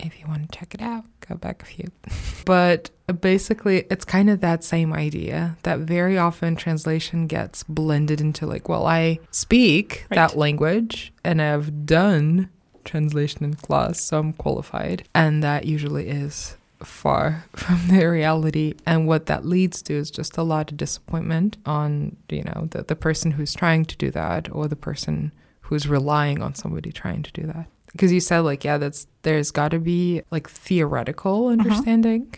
If 0.00 0.18
you 0.20 0.26
want 0.26 0.50
to 0.50 0.58
check 0.58 0.74
it 0.74 0.82
out, 0.82 1.04
go 1.28 1.36
back 1.36 1.62
a 1.62 1.66
few. 1.66 1.88
but 2.44 2.90
basically, 3.20 3.86
it's 3.88 4.04
kind 4.04 4.28
of 4.28 4.40
that 4.40 4.64
same 4.64 4.92
idea 4.92 5.56
that 5.62 5.78
very 5.78 6.18
often 6.18 6.56
translation 6.56 7.26
gets 7.28 7.62
blended 7.62 8.20
into 8.20 8.46
like, 8.46 8.68
well, 8.68 8.84
I 8.86 9.20
speak 9.30 10.06
Right. 10.10 10.16
that 10.16 10.36
language 10.36 11.12
and 11.24 11.40
I've 11.40 11.86
done 11.86 12.50
translation 12.84 13.44
in 13.44 13.54
class, 13.54 14.00
so 14.00 14.18
I'm 14.18 14.32
qualified. 14.32 15.04
And 15.14 15.42
that 15.42 15.64
usually 15.66 16.08
is 16.08 16.56
far 16.82 17.44
from 17.54 17.88
the 17.88 18.06
reality. 18.06 18.74
And 18.86 19.06
what 19.06 19.26
that 19.26 19.44
leads 19.44 19.82
to 19.82 19.94
is 19.94 20.10
just 20.10 20.36
a 20.36 20.42
lot 20.42 20.70
of 20.70 20.76
disappointment 20.76 21.56
on 21.66 22.16
you 22.28 22.42
know 22.42 22.68
the, 22.70 22.82
the 22.82 22.96
person 22.96 23.32
who's 23.32 23.54
trying 23.54 23.84
to 23.86 23.96
do 23.96 24.10
that 24.10 24.50
or 24.52 24.68
the 24.68 24.76
person 24.76 25.32
who's 25.62 25.88
relying 25.88 26.42
on 26.42 26.54
somebody 26.54 26.92
trying 26.92 27.22
to 27.22 27.32
do 27.32 27.42
that. 27.42 27.66
Because 27.92 28.12
you 28.12 28.20
said 28.20 28.40
like 28.40 28.64
yeah 28.64 28.78
that's 28.78 29.06
there's 29.22 29.50
got 29.50 29.70
to 29.70 29.78
be 29.78 30.22
like 30.30 30.48
theoretical 30.48 31.46
uh-huh. 31.46 31.52
understanding 31.52 32.34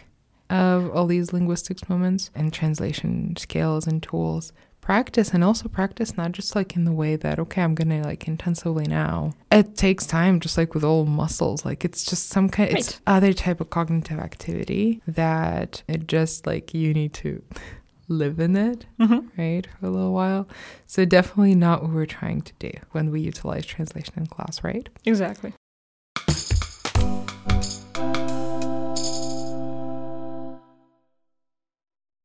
of 0.50 0.90
all 0.90 1.06
these 1.06 1.32
linguistics 1.32 1.88
moments 1.88 2.30
and 2.34 2.52
translation 2.52 3.36
skills 3.36 3.86
and 3.86 4.02
tools 4.02 4.52
practice 4.92 5.34
and 5.34 5.44
also 5.44 5.68
practice 5.68 6.16
not 6.16 6.32
just 6.32 6.56
like 6.56 6.74
in 6.74 6.84
the 6.86 6.92
way 6.92 7.14
that 7.14 7.38
okay 7.38 7.60
i'm 7.60 7.74
gonna 7.74 8.00
like 8.02 8.26
intensively 8.26 8.86
now 8.86 9.34
it 9.52 9.76
takes 9.76 10.06
time 10.06 10.40
just 10.40 10.56
like 10.56 10.72
with 10.72 10.82
all 10.82 11.04
muscles 11.04 11.62
like 11.62 11.84
it's 11.84 12.04
just 12.04 12.28
some 12.30 12.48
kind 12.48 12.70
it's 12.72 12.98
other 13.06 13.34
type 13.34 13.60
of 13.60 13.68
cognitive 13.68 14.18
activity 14.18 15.02
that 15.06 15.82
it 15.88 16.06
just 16.06 16.46
like 16.46 16.72
you 16.72 16.94
need 16.94 17.12
to 17.12 17.42
live 18.08 18.40
in 18.40 18.56
it, 18.56 18.86
Mhm. 18.98 19.28
right, 19.36 19.66
for 19.78 19.84
a 19.84 19.90
little 19.90 20.14
while. 20.14 20.48
So 20.86 21.04
definitely 21.04 21.54
not 21.54 21.82
what 21.82 21.92
we're 21.92 22.06
trying 22.06 22.40
to 22.40 22.54
do 22.58 22.70
when 22.92 23.10
we 23.10 23.20
utilize 23.20 23.66
translation 23.66 24.14
in 24.16 24.26
class, 24.26 24.64
right? 24.64 24.88
Exactly. 25.04 25.52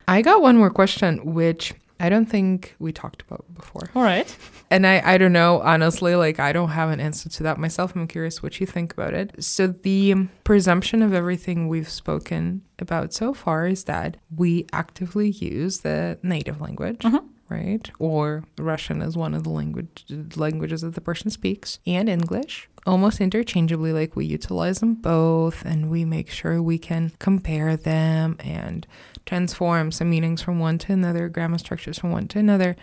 I 0.07 0.21
got 0.21 0.41
one 0.41 0.57
more 0.57 0.69
question, 0.69 1.33
which 1.33 1.73
I 2.03 2.09
don't 2.09 2.25
think 2.25 2.75
we 2.79 2.91
talked 2.91 3.21
about 3.21 3.45
before. 3.55 3.89
All 3.95 4.03
right. 4.03 4.27
And 4.69 4.85
I, 4.85 5.01
I 5.13 5.17
don't 5.17 5.31
know, 5.31 5.61
honestly, 5.61 6.15
like 6.15 6.37
I 6.39 6.51
don't 6.51 6.69
have 6.69 6.89
an 6.89 6.99
answer 6.99 7.29
to 7.29 7.43
that 7.43 7.57
myself. 7.57 7.95
I'm 7.95 8.07
curious 8.07 8.43
what 8.43 8.59
you 8.59 8.65
think 8.67 8.91
about 8.91 9.13
it. 9.13 9.41
So, 9.43 9.67
the 9.67 10.11
um, 10.11 10.29
presumption 10.43 11.01
of 11.01 11.13
everything 11.13 11.67
we've 11.69 11.89
spoken 11.89 12.61
about 12.79 13.13
so 13.13 13.33
far 13.33 13.67
is 13.67 13.85
that 13.85 14.17
we 14.35 14.65
actively 14.73 15.29
use 15.29 15.79
the 15.79 16.19
native 16.21 16.59
language. 16.59 16.99
Mhm. 16.99 17.23
Right, 17.49 17.87
or 17.99 18.45
Russian 18.57 19.01
is 19.03 19.15
one 19.15 19.33
of 19.35 19.43
the 19.43 19.51
language 19.51 20.05
languages 20.35 20.81
that 20.81 20.95
the 20.95 21.01
person 21.01 21.29
speaks, 21.29 21.77
and 21.85 22.09
English 22.09 22.67
almost 22.85 23.21
interchangeably. 23.21 23.93
Like 23.93 24.15
we 24.15 24.25
utilize 24.25 24.79
them 24.79 24.95
both, 24.95 25.63
and 25.63 25.91
we 25.91 26.03
make 26.03 26.29
sure 26.31 26.63
we 26.63 26.79
can 26.79 27.11
compare 27.19 27.77
them 27.77 28.37
and 28.39 28.87
transform 29.25 29.91
some 29.91 30.09
meanings 30.09 30.41
from 30.41 30.59
one 30.59 30.77
to 30.79 30.93
another, 30.93 31.29
grammar 31.29 31.57
structures 31.57 31.97
from 31.99 32.11
one 32.11 32.27
to 32.29 32.39
another. 32.39 32.75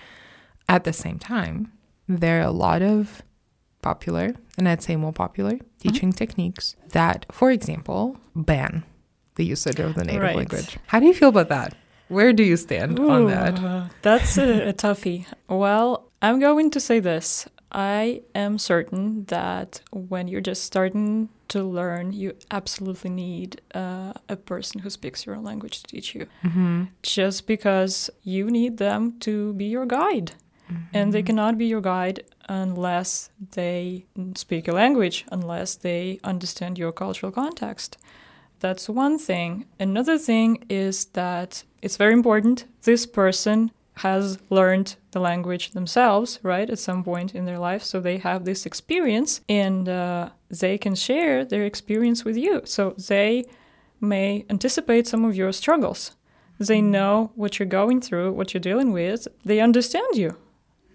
At 0.69 0.85
the 0.85 0.93
same 0.93 1.19
time, 1.19 1.73
there 2.09 2.41
are 2.41 2.47
a 2.47 2.51
lot 2.51 2.83
of 2.83 3.23
popular, 3.83 4.35
and 4.57 4.69
I'd 4.69 4.83
say 4.83 4.97
more 4.97 5.13
popular, 5.13 5.53
uh-huh. 5.55 5.65
teaching 5.79 6.13
techniques 6.13 6.77
that, 6.91 7.27
for 7.33 7.51
example, 7.51 8.19
ban 8.35 8.85
the 9.37 9.45
usage 9.45 9.81
of 9.81 9.95
the 9.95 10.05
native 10.05 10.23
Right. 10.23 10.37
language. 10.37 10.79
How 10.87 11.01
do 11.01 11.07
you 11.07 11.15
feel 11.15 11.31
about 11.31 11.49
that? 11.49 11.75
Where 12.09 12.33
do 12.33 12.43
you 12.43 12.57
stand 12.57 12.99
on 12.99 13.27
that? 13.29 13.91
That's 14.03 14.37
a, 14.37 14.69
a 14.69 14.73
toughie. 14.73 15.27
Well, 15.49 16.11
I'm 16.21 16.41
going 16.41 16.71
to 16.73 16.81
say 16.81 16.99
this. 16.99 17.47
I 17.73 18.23
am 18.35 18.59
certain 18.59 19.25
that 19.27 19.81
when 19.93 20.29
you're 20.29 20.41
just 20.41 20.65
starting 20.65 21.29
to 21.49 21.63
learn, 21.63 22.13
you 22.13 22.35
absolutely 22.51 23.11
need 23.11 23.61
uh, 23.75 24.13
a 24.29 24.37
person 24.37 24.81
who 24.81 24.91
speaks 24.91 25.27
your 25.27 25.37
own 25.37 25.45
language 25.45 25.83
to 25.83 25.87
teach 25.87 26.15
you. 26.15 26.27
Mm-hmm. 26.45 26.85
Just 27.03 27.47
because 27.47 28.11
you 28.23 28.51
need 28.51 28.79
them 28.79 29.19
to 29.21 29.53
be 29.55 29.67
your 29.67 29.87
guide. 29.87 30.33
And 30.95 31.13
they 31.13 31.25
cannot 31.25 31.59
be 31.59 31.67
your 31.67 31.81
guide 31.81 32.23
unless 32.49 33.31
they 33.53 34.05
speak 34.37 34.69
your 34.69 34.77
language, 34.77 35.25
unless 35.33 35.75
they 35.75 36.21
understand 36.23 36.79
your 36.79 36.93
cultural 36.93 37.33
context. 37.33 37.99
That's 38.61 38.89
one 38.89 39.19
thing. 39.19 39.67
Another 39.81 40.19
thing 40.19 40.65
is 40.69 41.07
that 41.07 41.65
it's 41.83 41.97
very 41.97 42.13
important 42.13 42.67
this 42.83 43.07
person 43.07 43.73
has 44.03 44.39
learned 44.49 44.97
the 45.11 45.21
language 45.21 45.73
themselves, 45.73 46.39
right, 46.43 46.71
at 46.71 46.79
some 46.79 47.05
point 47.05 47.35
in 47.35 47.45
their 47.45 47.59
life. 47.59 47.83
So 47.83 48.01
they 48.01 48.17
have 48.19 48.45
this 48.45 48.65
experience 48.65 49.43
and 49.47 49.89
uh, 49.89 50.31
they 50.49 50.79
can 50.79 50.95
share 50.95 51.45
their 51.45 51.65
experience 51.65 52.25
with 52.25 52.37
you. 52.37 52.63
So 52.65 52.95
they 53.09 53.45
may 54.01 54.47
anticipate 54.49 55.07
some 55.07 55.25
of 55.27 55.37
your 55.37 55.53
struggles. 55.53 56.17
They 56.59 56.81
know 56.81 57.33
what 57.35 57.59
you're 57.59 57.67
going 57.81 58.01
through, 58.01 58.33
what 58.33 58.55
you're 58.55 58.61
dealing 58.61 58.93
with. 58.93 59.29
They 59.45 59.61
understand 59.61 60.17
you 60.17 60.37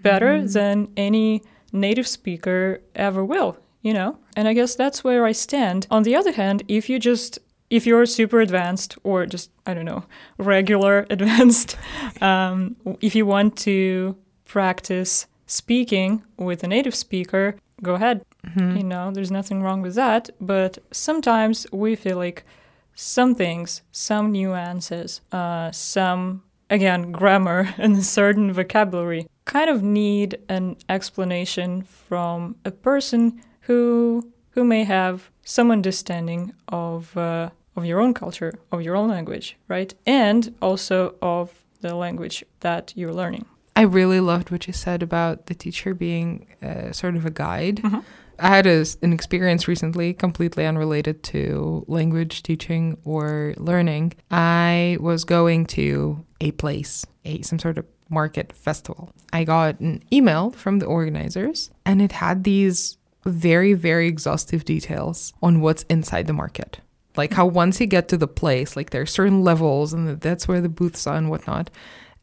better 0.02 0.48
than 0.48 0.92
any 0.98 1.44
native 1.72 2.08
speaker 2.08 2.82
ever 2.96 3.24
will, 3.24 3.58
you 3.84 3.94
know? 3.94 4.18
And 4.36 4.48
I 4.48 4.54
guess 4.54 4.74
that's 4.74 5.04
where 5.04 5.26
I 5.26 5.32
stand. 5.32 5.86
On 5.92 6.04
the 6.04 6.16
other 6.16 6.32
hand, 6.32 6.64
if 6.68 6.90
you 6.90 6.98
just 6.98 7.38
if 7.70 7.86
you're 7.86 8.06
super 8.06 8.42
advanced 8.42 8.98
or 9.04 9.26
just 9.26 9.52
I 9.66 9.74
don't 9.74 9.86
know 9.86 10.06
regular 10.38 11.06
advanced, 11.10 11.78
um, 12.22 12.76
if 13.02 13.16
you 13.16 13.26
want 13.26 13.58
to 13.60 14.16
practice 14.46 15.28
speaking 15.48 16.24
with 16.38 16.64
a 16.64 16.68
native 16.68 16.96
speaker, 16.96 17.56
go 17.82 17.96
ahead. 17.96 18.26
Mm-hmm. 18.48 18.78
You 18.78 18.84
know, 18.84 19.12
there's 19.12 19.32
nothing 19.32 19.62
wrong 19.62 19.82
with 19.82 19.96
that. 19.96 20.30
But 20.40 20.78
sometimes 20.92 21.66
we 21.72 21.96
feel 21.96 22.18
like 22.18 22.46
some 22.94 23.36
things, 23.36 23.82
some 23.92 24.32
nuances, 24.32 25.22
uh, 25.32 25.72
some 25.72 26.44
again 26.70 27.12
grammar 27.12 27.74
and 27.78 28.04
certain 28.04 28.52
vocabulary 28.52 29.28
kind 29.46 29.70
of 29.70 29.84
need 29.84 30.40
an 30.50 30.76
explanation 30.90 31.84
from 31.84 32.56
a 32.66 32.72
person 32.72 33.42
who 33.62 34.32
who 34.52 34.64
may 34.64 34.84
have 34.84 35.30
some 35.46 35.72
understanding 35.72 36.52
of 36.68 37.16
uh, 37.16 37.50
of 37.78 37.86
your 37.86 38.00
own 38.02 38.14
culture, 38.14 38.54
of 38.72 38.82
your 38.82 38.96
own 38.98 39.10
language, 39.10 39.56
right, 39.70 39.94
and 40.06 40.54
also 40.62 41.16
of 41.22 41.64
the 41.82 41.96
language 41.96 42.44
that 42.62 42.92
you're 42.96 43.14
learning. 43.14 43.46
I 43.78 43.82
really 43.82 44.20
loved 44.22 44.52
what 44.52 44.68
you 44.68 44.74
said 44.74 45.04
about 45.04 45.46
the 45.48 45.54
teacher 45.54 45.94
being 45.94 46.48
uh, 46.62 46.92
sort 46.92 47.16
of 47.16 47.26
a 47.26 47.30
guide. 47.32 47.78
Mhm. 47.78 48.04
I 48.40 48.48
had 48.50 48.68
a, 48.68 48.86
an 49.02 49.14
experience 49.14 49.66
recently, 49.68 50.14
completely 50.14 50.66
unrelated 50.66 51.24
to 51.24 51.86
language 51.88 52.44
teaching 52.44 52.98
or 53.06 53.54
learning. 53.58 54.14
I 54.30 54.98
was 55.00 55.24
going 55.24 55.66
to 55.68 56.26
a 56.42 56.52
place, 56.52 57.06
a 57.24 57.42
some 57.44 57.60
sort 57.60 57.78
of 57.78 57.86
market 58.10 58.52
festival. 58.54 59.14
I 59.32 59.44
got 59.46 59.80
an 59.80 60.04
email 60.12 60.52
from 60.52 60.80
the 60.80 60.86
organizers, 60.86 61.72
and 61.86 62.02
it 62.02 62.12
had 62.14 62.44
these 62.44 62.98
very, 63.26 63.74
very 63.74 64.08
exhaustive 64.08 64.66
details 64.66 65.34
on 65.42 65.62
what's 65.62 65.84
inside 65.84 66.28
the 66.28 66.34
market. 66.34 66.80
Like 67.18 67.34
how 67.34 67.46
once 67.46 67.80
you 67.80 67.88
get 67.88 68.08
to 68.10 68.18
the 68.18 68.28
place, 68.28 68.76
like 68.76 68.90
there 68.90 69.02
are 69.02 69.06
certain 69.06 69.44
levels, 69.44 69.94
and 69.94 70.20
that's 70.20 70.48
where 70.48 70.62
the 70.62 70.70
booths 70.70 71.08
are 71.08 71.16
and 71.16 71.30
whatnot 71.30 71.70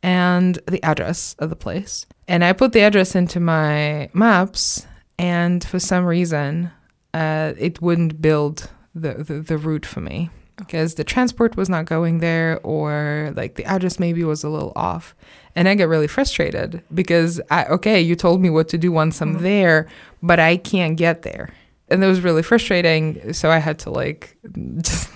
and 0.02 0.58
the 0.66 0.82
address 0.82 1.34
of 1.38 1.50
the 1.50 1.56
place. 1.56 2.06
And 2.26 2.44
I 2.44 2.52
put 2.52 2.72
the 2.72 2.80
address 2.80 3.14
into 3.14 3.40
my 3.40 4.10
maps, 4.12 4.86
and 5.18 5.62
for 5.62 5.78
some 5.78 6.04
reason, 6.04 6.70
uh, 7.14 7.52
it 7.56 7.80
wouldn't 7.80 8.20
build 8.20 8.70
the, 8.94 9.14
the, 9.14 9.40
the 9.40 9.56
route 9.56 9.86
for 9.86 10.00
me 10.00 10.30
because 10.56 10.94
the 10.94 11.04
transport 11.04 11.56
was 11.56 11.68
not 11.68 11.84
going 11.86 12.18
there, 12.18 12.60
or 12.62 13.32
like 13.36 13.54
the 13.56 13.64
address 13.64 13.98
maybe 13.98 14.22
was 14.24 14.44
a 14.44 14.48
little 14.48 14.72
off. 14.76 15.14
And 15.54 15.68
I 15.68 15.74
get 15.74 15.88
really 15.88 16.06
frustrated 16.06 16.82
because, 16.94 17.40
I, 17.50 17.64
okay, 17.66 18.00
you 18.00 18.14
told 18.16 18.40
me 18.40 18.48
what 18.50 18.68
to 18.68 18.78
do 18.78 18.90
once 18.92 19.20
I'm 19.20 19.36
Mhm. 19.36 19.40
there, 19.40 19.88
but 20.22 20.38
I 20.40 20.56
can't 20.56 20.96
get 20.96 21.22
there. 21.22 21.50
And 21.90 22.02
it 22.02 22.06
was 22.06 22.22
really 22.22 22.42
frustrating. 22.42 23.32
So 23.34 23.50
I 23.50 23.58
had 23.58 23.78
to 23.80 23.90
like 23.90 24.36
just 24.82 25.10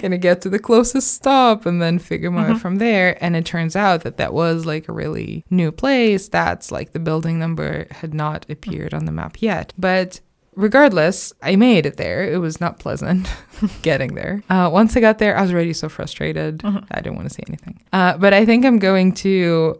gonna 0.00 0.18
get 0.18 0.42
to 0.42 0.48
the 0.50 0.58
closest 0.58 1.14
stop 1.14 1.64
and 1.66 1.80
then 1.80 1.98
figure 1.98 2.30
my 2.30 2.48
way 2.48 2.54
Mhm. 2.54 2.60
from 2.60 2.76
there 2.76 3.16
and 3.24 3.34
it 3.36 3.46
turns 3.46 3.74
out 3.74 4.02
that 4.02 4.16
that 4.18 4.34
was 4.34 4.66
like 4.66 4.86
a 4.88 4.92
really 4.92 5.44
new 5.50 5.72
place 5.72 6.28
that's 6.28 6.70
like 6.70 6.92
the 6.92 6.98
building 6.98 7.38
number 7.38 7.86
had 7.90 8.12
not 8.12 8.44
appeared 8.50 8.92
on 8.92 9.06
the 9.06 9.12
map 9.12 9.40
yet 9.40 9.72
but 9.78 10.20
regardless 10.54 11.32
i 11.42 11.56
made 11.56 11.86
it 11.86 11.96
there. 11.96 12.24
It 12.24 12.38
was 12.38 12.60
not 12.60 12.78
pleasant 12.78 13.28
getting 13.82 14.14
there. 14.14 14.42
Uh, 14.50 14.68
once 14.72 14.96
i 14.96 15.00
got 15.00 15.18
there 15.18 15.36
i 15.36 15.42
was 15.42 15.52
already 15.52 15.72
so 15.72 15.88
frustrated. 15.88 16.58
Mhm. 16.58 16.84
i 16.90 17.00
didn't 17.00 17.16
want 17.16 17.28
to 17.28 17.34
say 17.34 17.42
anything. 17.48 17.80
Uh, 17.92 18.16
but 18.18 18.32
i 18.32 18.44
think 18.44 18.64
i'm 18.64 18.78
going 18.78 19.12
to 19.26 19.78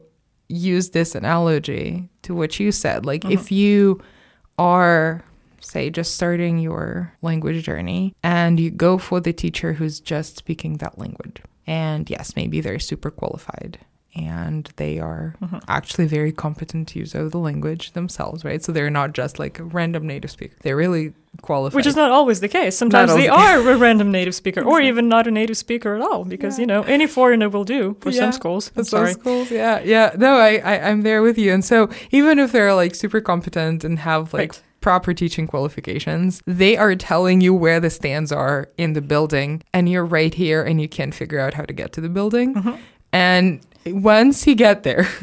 use 0.49 0.91
this 0.91 1.15
analogy 1.15 2.09
to 2.23 2.35
what 2.35 2.61
you 2.61 2.71
said. 2.73 3.07
Like 3.07 3.25
if 3.25 3.51
you 3.51 4.01
are 4.59 5.25
say 5.61 5.89
just 5.91 6.15
starting 6.15 6.59
your 6.59 7.13
language 7.23 7.65
journey 7.65 8.15
and 8.23 8.59
you 8.61 8.71
go 8.71 8.99
for 8.99 9.21
the 9.21 9.33
teacher 9.33 9.73
who's 9.75 10.01
just 10.01 10.37
speaking 10.37 10.77
that 10.79 10.99
language. 10.99 11.41
And 11.67 12.11
yes 12.11 12.35
maybe 12.37 12.61
they're 12.61 12.79
super 12.81 13.11
qualified 13.11 13.79
and 14.15 14.71
they 14.77 14.99
are 14.99 15.35
Mhm. 15.43 15.63
actually 15.69 16.07
very 16.07 16.33
competent 16.33 16.95
users 16.95 17.21
of 17.27 17.31
the 17.33 17.39
language 17.39 17.93
themselves 17.93 18.45
right 18.45 18.63
so 18.63 18.71
they're 18.73 18.91
not 18.91 19.13
just 19.15 19.39
like 19.39 19.59
a 19.59 19.65
random 19.65 20.07
native 20.07 20.31
speaker 20.31 20.55
they're 20.63 20.77
really 20.77 21.13
qualified 21.41 21.75
Which 21.75 21.87
is 21.87 21.97
not 21.97 22.11
always 22.11 22.41
the 22.41 22.49
case. 22.49 22.77
Sometimes 22.77 23.15
they 23.15 23.23
the 23.23 23.29
are 23.33 23.57
a 23.71 23.77
random 23.79 24.13
native 24.13 24.35
speaker, 24.35 24.61
or 24.61 24.83
even 24.83 25.09
not 25.09 25.27
a 25.27 25.31
native 25.31 25.57
speaker 25.57 25.95
at 25.97 26.03
all, 26.03 26.27
because 26.27 26.59
Yeah. 26.59 26.61
you 26.63 26.67
know 26.67 26.83
any 26.83 27.07
foreigner 27.07 27.49
will 27.49 27.65
do 27.65 27.97
for 28.01 28.11
Yeah. 28.11 28.21
some 28.21 28.33
schools. 28.33 28.71
I'm 28.77 28.85
sorry. 28.85 29.13
schools, 29.15 29.51
yeah, 29.51 29.81
yeah. 29.83 30.13
No, 30.19 30.37
I, 30.37 30.57
I, 30.63 30.91
I'm 30.91 31.01
there 31.01 31.23
with 31.23 31.39
you. 31.39 31.51
And 31.55 31.65
so 31.65 31.89
even 32.11 32.39
if 32.39 32.53
they're 32.53 32.75
like 32.75 32.95
super 32.95 33.23
competent 33.23 33.83
and 33.83 34.01
have 34.01 34.35
like 34.35 34.53
Right. 34.53 34.61
proper 34.83 35.15
teaching 35.15 35.47
qualifications, 35.47 36.43
they 36.47 36.77
are 36.77 36.95
telling 36.95 37.41
you 37.41 37.55
where 37.55 37.81
the 37.81 37.89
stands 37.89 38.31
are 38.31 38.69
in 38.77 38.93
the 38.93 39.01
building, 39.01 39.63
and 39.73 39.89
you're 39.89 40.05
right 40.05 40.35
here, 40.35 40.63
and 40.63 40.83
you 40.83 40.89
can't 40.89 41.15
figure 41.15 41.41
out 41.41 41.55
how 41.55 41.63
to 41.65 41.73
get 41.73 41.95
to 41.95 42.03
the 42.03 42.11
building. 42.11 42.55
Mhm. 42.55 42.77
And 43.15 43.61
once 43.87 44.47
you 44.47 44.55
get 44.55 44.83
there 44.83 45.05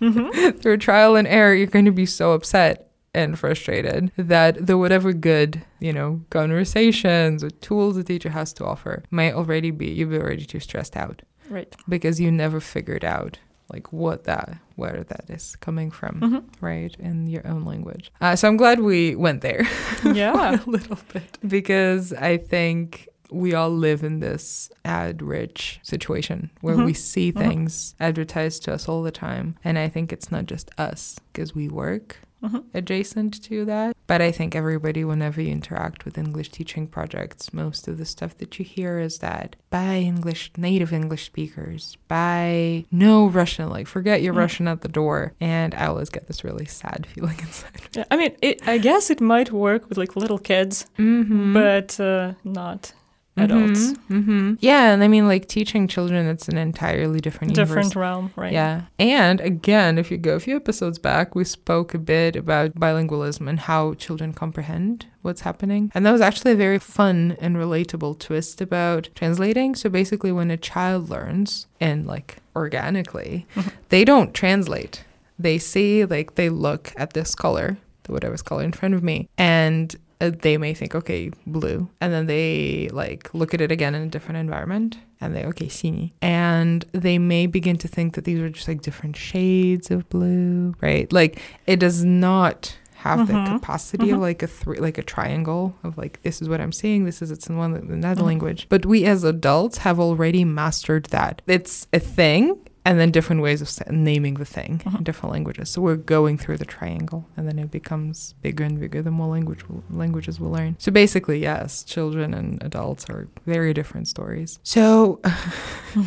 Mhm. 0.00 0.60
through 0.62 0.76
trial 0.78 1.16
and 1.16 1.26
error, 1.26 1.54
you're 1.54 1.66
going 1.66 1.84
to 1.86 1.90
be 1.90 2.06
so 2.06 2.32
upset 2.32 2.88
and 3.14 3.36
frustrated 3.38 4.12
that 4.16 4.64
the 4.66 4.78
whatever 4.78 5.12
good, 5.12 5.62
you 5.80 5.92
know, 5.92 6.20
conversations 6.30 7.42
or 7.42 7.50
tools 7.50 7.96
the 7.96 8.04
teacher 8.04 8.28
has 8.30 8.52
to 8.54 8.64
offer 8.64 9.02
might 9.10 9.34
already 9.34 9.70
be, 9.72 9.86
you'll 9.88 10.10
be 10.10 10.16
already 10.18 10.44
too 10.44 10.60
stressed 10.60 10.96
out 10.96 11.22
Right. 11.50 11.74
because 11.88 12.20
you 12.20 12.30
never 12.30 12.60
figured 12.60 13.04
out 13.04 13.38
like 13.72 13.92
what 13.92 14.24
that 14.24 14.56
where 14.76 15.04
that 15.08 15.24
is 15.28 15.56
coming 15.56 15.90
from 15.90 16.20
Mhm. 16.20 16.44
right 16.62 16.94
in 16.98 17.26
your 17.26 17.46
own 17.46 17.64
language 17.66 18.10
uh, 18.20 18.34
so 18.36 18.48
i'm 18.48 18.56
glad 18.56 18.80
we 18.80 19.14
went 19.14 19.42
there 19.42 19.66
Yeah. 20.04 20.58
a 20.66 20.70
little 20.70 20.98
bit 21.12 21.38
because 21.46 22.12
i 22.14 22.38
think 22.38 23.08
we 23.30 23.54
all 23.54 23.70
live 23.70 24.02
in 24.02 24.20
this 24.20 24.70
ad 24.84 25.20
rich 25.22 25.80
situation 25.82 26.50
where 26.60 26.76
we 26.76 26.94
see 26.94 27.30
things 27.30 27.94
advertised 28.00 28.64
to 28.64 28.72
us 28.72 28.88
all 28.88 29.02
the 29.02 29.10
time. 29.10 29.56
And 29.64 29.78
I 29.78 29.88
think 29.88 30.12
it's 30.12 30.30
not 30.30 30.46
just 30.46 30.70
us 30.78 31.18
because 31.32 31.54
we 31.54 31.68
work 31.68 32.18
Mhm. 32.42 32.64
adjacent 32.72 33.42
to 33.44 33.64
that. 33.64 33.96
But 34.06 34.22
I 34.22 34.30
think 34.30 34.54
everybody, 34.54 35.02
whenever 35.04 35.42
you 35.42 35.50
interact 35.50 36.04
with 36.04 36.16
English 36.16 36.50
teaching 36.50 36.86
projects, 36.86 37.52
most 37.52 37.88
of 37.88 37.98
the 37.98 38.04
stuff 38.04 38.36
that 38.38 38.58
you 38.60 38.64
hear 38.64 39.00
is 39.00 39.18
that 39.18 39.56
by 39.70 39.96
English, 39.96 40.52
native 40.56 40.92
English 40.92 41.24
speakers, 41.26 41.98
by 42.06 42.84
no 42.92 43.26
Russian, 43.26 43.68
like 43.68 43.88
forget 43.88 44.22
your 44.22 44.34
Mm. 44.34 44.38
Russian 44.38 44.68
at 44.68 44.82
the 44.82 44.88
door. 44.88 45.32
And 45.40 45.74
I 45.74 45.86
always 45.86 46.10
get 46.10 46.28
this 46.28 46.44
really 46.44 46.64
sad 46.66 47.06
feeling 47.12 47.38
inside. 47.40 47.82
Yeah, 47.96 48.04
I 48.10 48.16
mean, 48.16 48.30
it, 48.40 48.66
I 48.68 48.78
guess 48.78 49.10
it 49.10 49.20
might 49.20 49.50
work 49.50 49.88
with 49.88 49.98
like 49.98 50.14
little 50.14 50.38
kids, 50.38 50.86
Mm-hmm. 50.96 51.52
but 51.54 51.98
uh, 51.98 52.34
not 52.44 52.92
adults. 53.40 53.92
Mm-hmm. 54.10 54.54
Yeah, 54.60 54.92
and 54.92 55.02
I 55.02 55.08
mean, 55.08 55.26
like 55.26 55.46
teaching 55.48 55.88
children, 55.88 56.26
it's 56.26 56.48
an 56.48 56.58
entirely 56.58 57.20
different 57.20 57.52
universe. 57.56 57.68
Different 57.68 57.96
realm, 57.96 58.32
right? 58.36 58.52
Yeah. 58.52 58.82
And 58.98 59.40
again, 59.40 59.98
if 59.98 60.10
you 60.10 60.16
go 60.18 60.34
a 60.34 60.40
few 60.40 60.56
episodes 60.56 60.98
back, 60.98 61.34
we 61.34 61.44
spoke 61.44 61.94
a 61.94 61.98
bit 61.98 62.36
about 62.36 62.74
bilingualism 62.74 63.48
and 63.48 63.60
how 63.60 63.94
children 63.94 64.32
comprehend 64.32 65.06
what's 65.22 65.42
happening. 65.42 65.90
And 65.94 66.04
that 66.06 66.12
was 66.12 66.20
actually 66.20 66.52
a 66.52 66.56
very 66.56 66.78
fun 66.78 67.36
and 67.40 67.56
relatable 67.56 68.18
twist 68.18 68.60
about 68.60 69.08
translating. 69.14 69.74
So 69.74 69.88
basically, 69.90 70.32
when 70.32 70.50
a 70.50 70.56
child 70.56 71.10
learns 71.10 71.66
and 71.80 72.06
like 72.06 72.38
organically, 72.56 73.46
Mhm. 73.54 73.72
they 73.88 74.04
don't 74.04 74.34
translate. 74.34 75.04
They 75.38 75.58
see, 75.58 76.04
like, 76.04 76.34
they 76.34 76.48
look 76.48 76.92
at 76.96 77.12
this 77.12 77.34
color, 77.36 77.78
the 78.04 78.12
whatever's 78.12 78.42
color 78.42 78.64
in 78.64 78.72
front 78.72 78.94
of 78.94 79.02
me, 79.04 79.28
and 79.38 79.94
they 80.20 80.56
may 80.58 80.74
think, 80.74 80.94
okay, 80.94 81.30
blue. 81.46 81.88
And 82.00 82.12
then 82.12 82.26
they 82.26 82.88
like 82.92 83.32
look 83.34 83.54
at 83.54 83.60
it 83.60 83.70
again 83.70 83.94
in 83.94 84.02
a 84.02 84.06
different 84.08 84.38
environment 84.38 84.98
and 85.20 85.34
they, 85.34 85.44
okay, 85.46 85.66
sini. 85.66 86.12
And 86.22 86.84
they 86.92 87.18
may 87.18 87.46
begin 87.46 87.76
to 87.78 87.88
think 87.88 88.14
that 88.14 88.24
these 88.24 88.38
are 88.40 88.48
just 88.50 88.68
like 88.68 88.82
different 88.82 89.16
shades 89.16 89.90
of 89.90 90.08
blue, 90.08 90.74
right? 90.80 91.12
Like 91.12 91.40
it 91.66 91.78
does 91.78 92.04
not 92.04 92.76
have 92.96 93.28
the 93.28 93.32
Mhm. 93.34 93.46
capacity 93.60 94.10
of 94.10 94.18
Mhm. 94.18 94.22
like 94.22 94.42
a 94.42 94.48
three, 94.48 94.78
like 94.78 94.98
a 94.98 95.04
triangle 95.04 95.76
of 95.84 95.96
like, 95.96 96.20
this 96.22 96.42
is 96.42 96.48
what 96.48 96.60
I'm 96.60 96.72
seeing, 96.72 97.04
this 97.04 97.22
is 97.22 97.30
it's 97.30 97.46
in 97.48 97.56
one, 97.56 97.74
another 97.76 98.22
Mhm. 98.22 98.26
language. 98.26 98.66
But 98.68 98.84
we 98.86 99.04
as 99.04 99.22
adults 99.22 99.78
have 99.78 100.00
already 100.00 100.44
mastered 100.44 101.04
that. 101.10 101.40
It's 101.46 101.86
a 101.92 102.00
thing 102.00 102.56
and 102.88 102.98
then 103.00 103.10
different 103.18 103.40
ways 103.46 103.60
of 103.64 103.68
naming 104.10 104.34
the 104.42 104.44
thing 104.56 104.72
in 104.86 104.92
Mhm. 104.92 105.04
different 105.08 105.30
languages. 105.36 105.66
So 105.72 105.82
we're 105.86 106.02
going 106.16 106.36
through 106.42 106.58
the 106.62 106.70
triangle, 106.76 107.20
and 107.36 107.42
then 107.48 107.58
it 107.64 107.70
becomes 107.80 108.34
bigger 108.46 108.64
and 108.64 108.76
bigger 108.80 109.00
the 109.08 109.10
more 109.20 109.28
language 109.36 109.62
languages 110.04 110.34
we 110.40 110.46
learn. 110.58 110.72
So 110.78 110.90
basically, 111.02 111.38
yes, 111.50 111.70
children 111.94 112.28
and 112.38 112.48
adults 112.68 113.02
are 113.12 113.22
very 113.46 113.72
different 113.80 114.06
stories. 114.08 114.50
So 114.62 115.20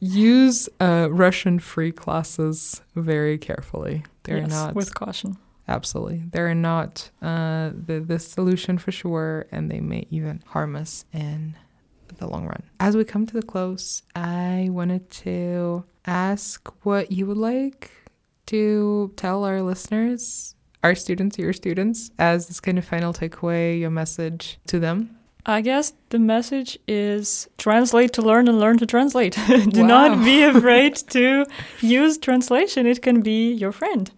use 0.00 0.68
uh, 0.80 1.08
Russian 1.10 1.58
free 1.58 1.92
classes 1.92 2.82
very 2.96 3.38
carefully. 3.38 4.02
They're 4.24 4.38
yes, 4.38 4.50
not 4.50 4.74
with 4.74 4.94
caution. 4.94 5.36
absolutely. 5.68 6.22
They're 6.32 6.54
not 6.54 7.10
uh, 7.20 7.70
the 7.86 8.00
the 8.00 8.18
solution 8.18 8.78
for 8.78 8.92
sure, 8.92 9.46
and 9.52 9.70
they 9.70 9.80
may 9.80 10.06
even 10.10 10.42
harm 10.46 10.76
us 10.76 11.04
in 11.12 11.56
the 12.22 12.28
long 12.28 12.46
run. 12.46 12.62
As 12.80 12.96
we 12.96 13.04
come 13.04 13.26
to 13.26 13.34
the 13.34 13.42
close, 13.52 14.02
I 14.14 14.68
wanted 14.70 15.10
to 15.24 15.84
ask 16.06 16.68
what 16.84 17.10
you 17.12 17.26
would 17.26 17.36
like 17.54 17.90
to 18.46 19.12
tell 19.16 19.44
our 19.44 19.60
listeners, 19.62 20.54
our 20.82 20.94
students, 20.94 21.38
your 21.38 21.52
students, 21.52 22.10
as 22.18 22.48
this 22.48 22.60
kind 22.60 22.78
of 22.78 22.84
final 22.84 23.12
takeaway, 23.12 23.78
your 23.78 23.90
message 23.90 24.58
to 24.66 24.78
them. 24.78 25.16
I 25.44 25.60
guess 25.60 25.92
the 26.10 26.20
message 26.20 26.78
is 26.86 27.48
translate 27.58 28.12
to 28.12 28.22
learn 28.22 28.46
and 28.46 28.60
learn 28.60 28.78
to 28.78 28.86
translate. 28.86 29.36
Do 29.48 29.80
Wow. 29.80 29.86
not 29.94 30.24
be 30.24 30.42
afraid 30.54 30.94
to 31.16 31.46
use 31.80 32.16
translation. 32.18 32.86
It 32.86 33.02
can 33.02 33.22
be 33.22 33.52
your 33.52 33.72
friend. 33.72 34.08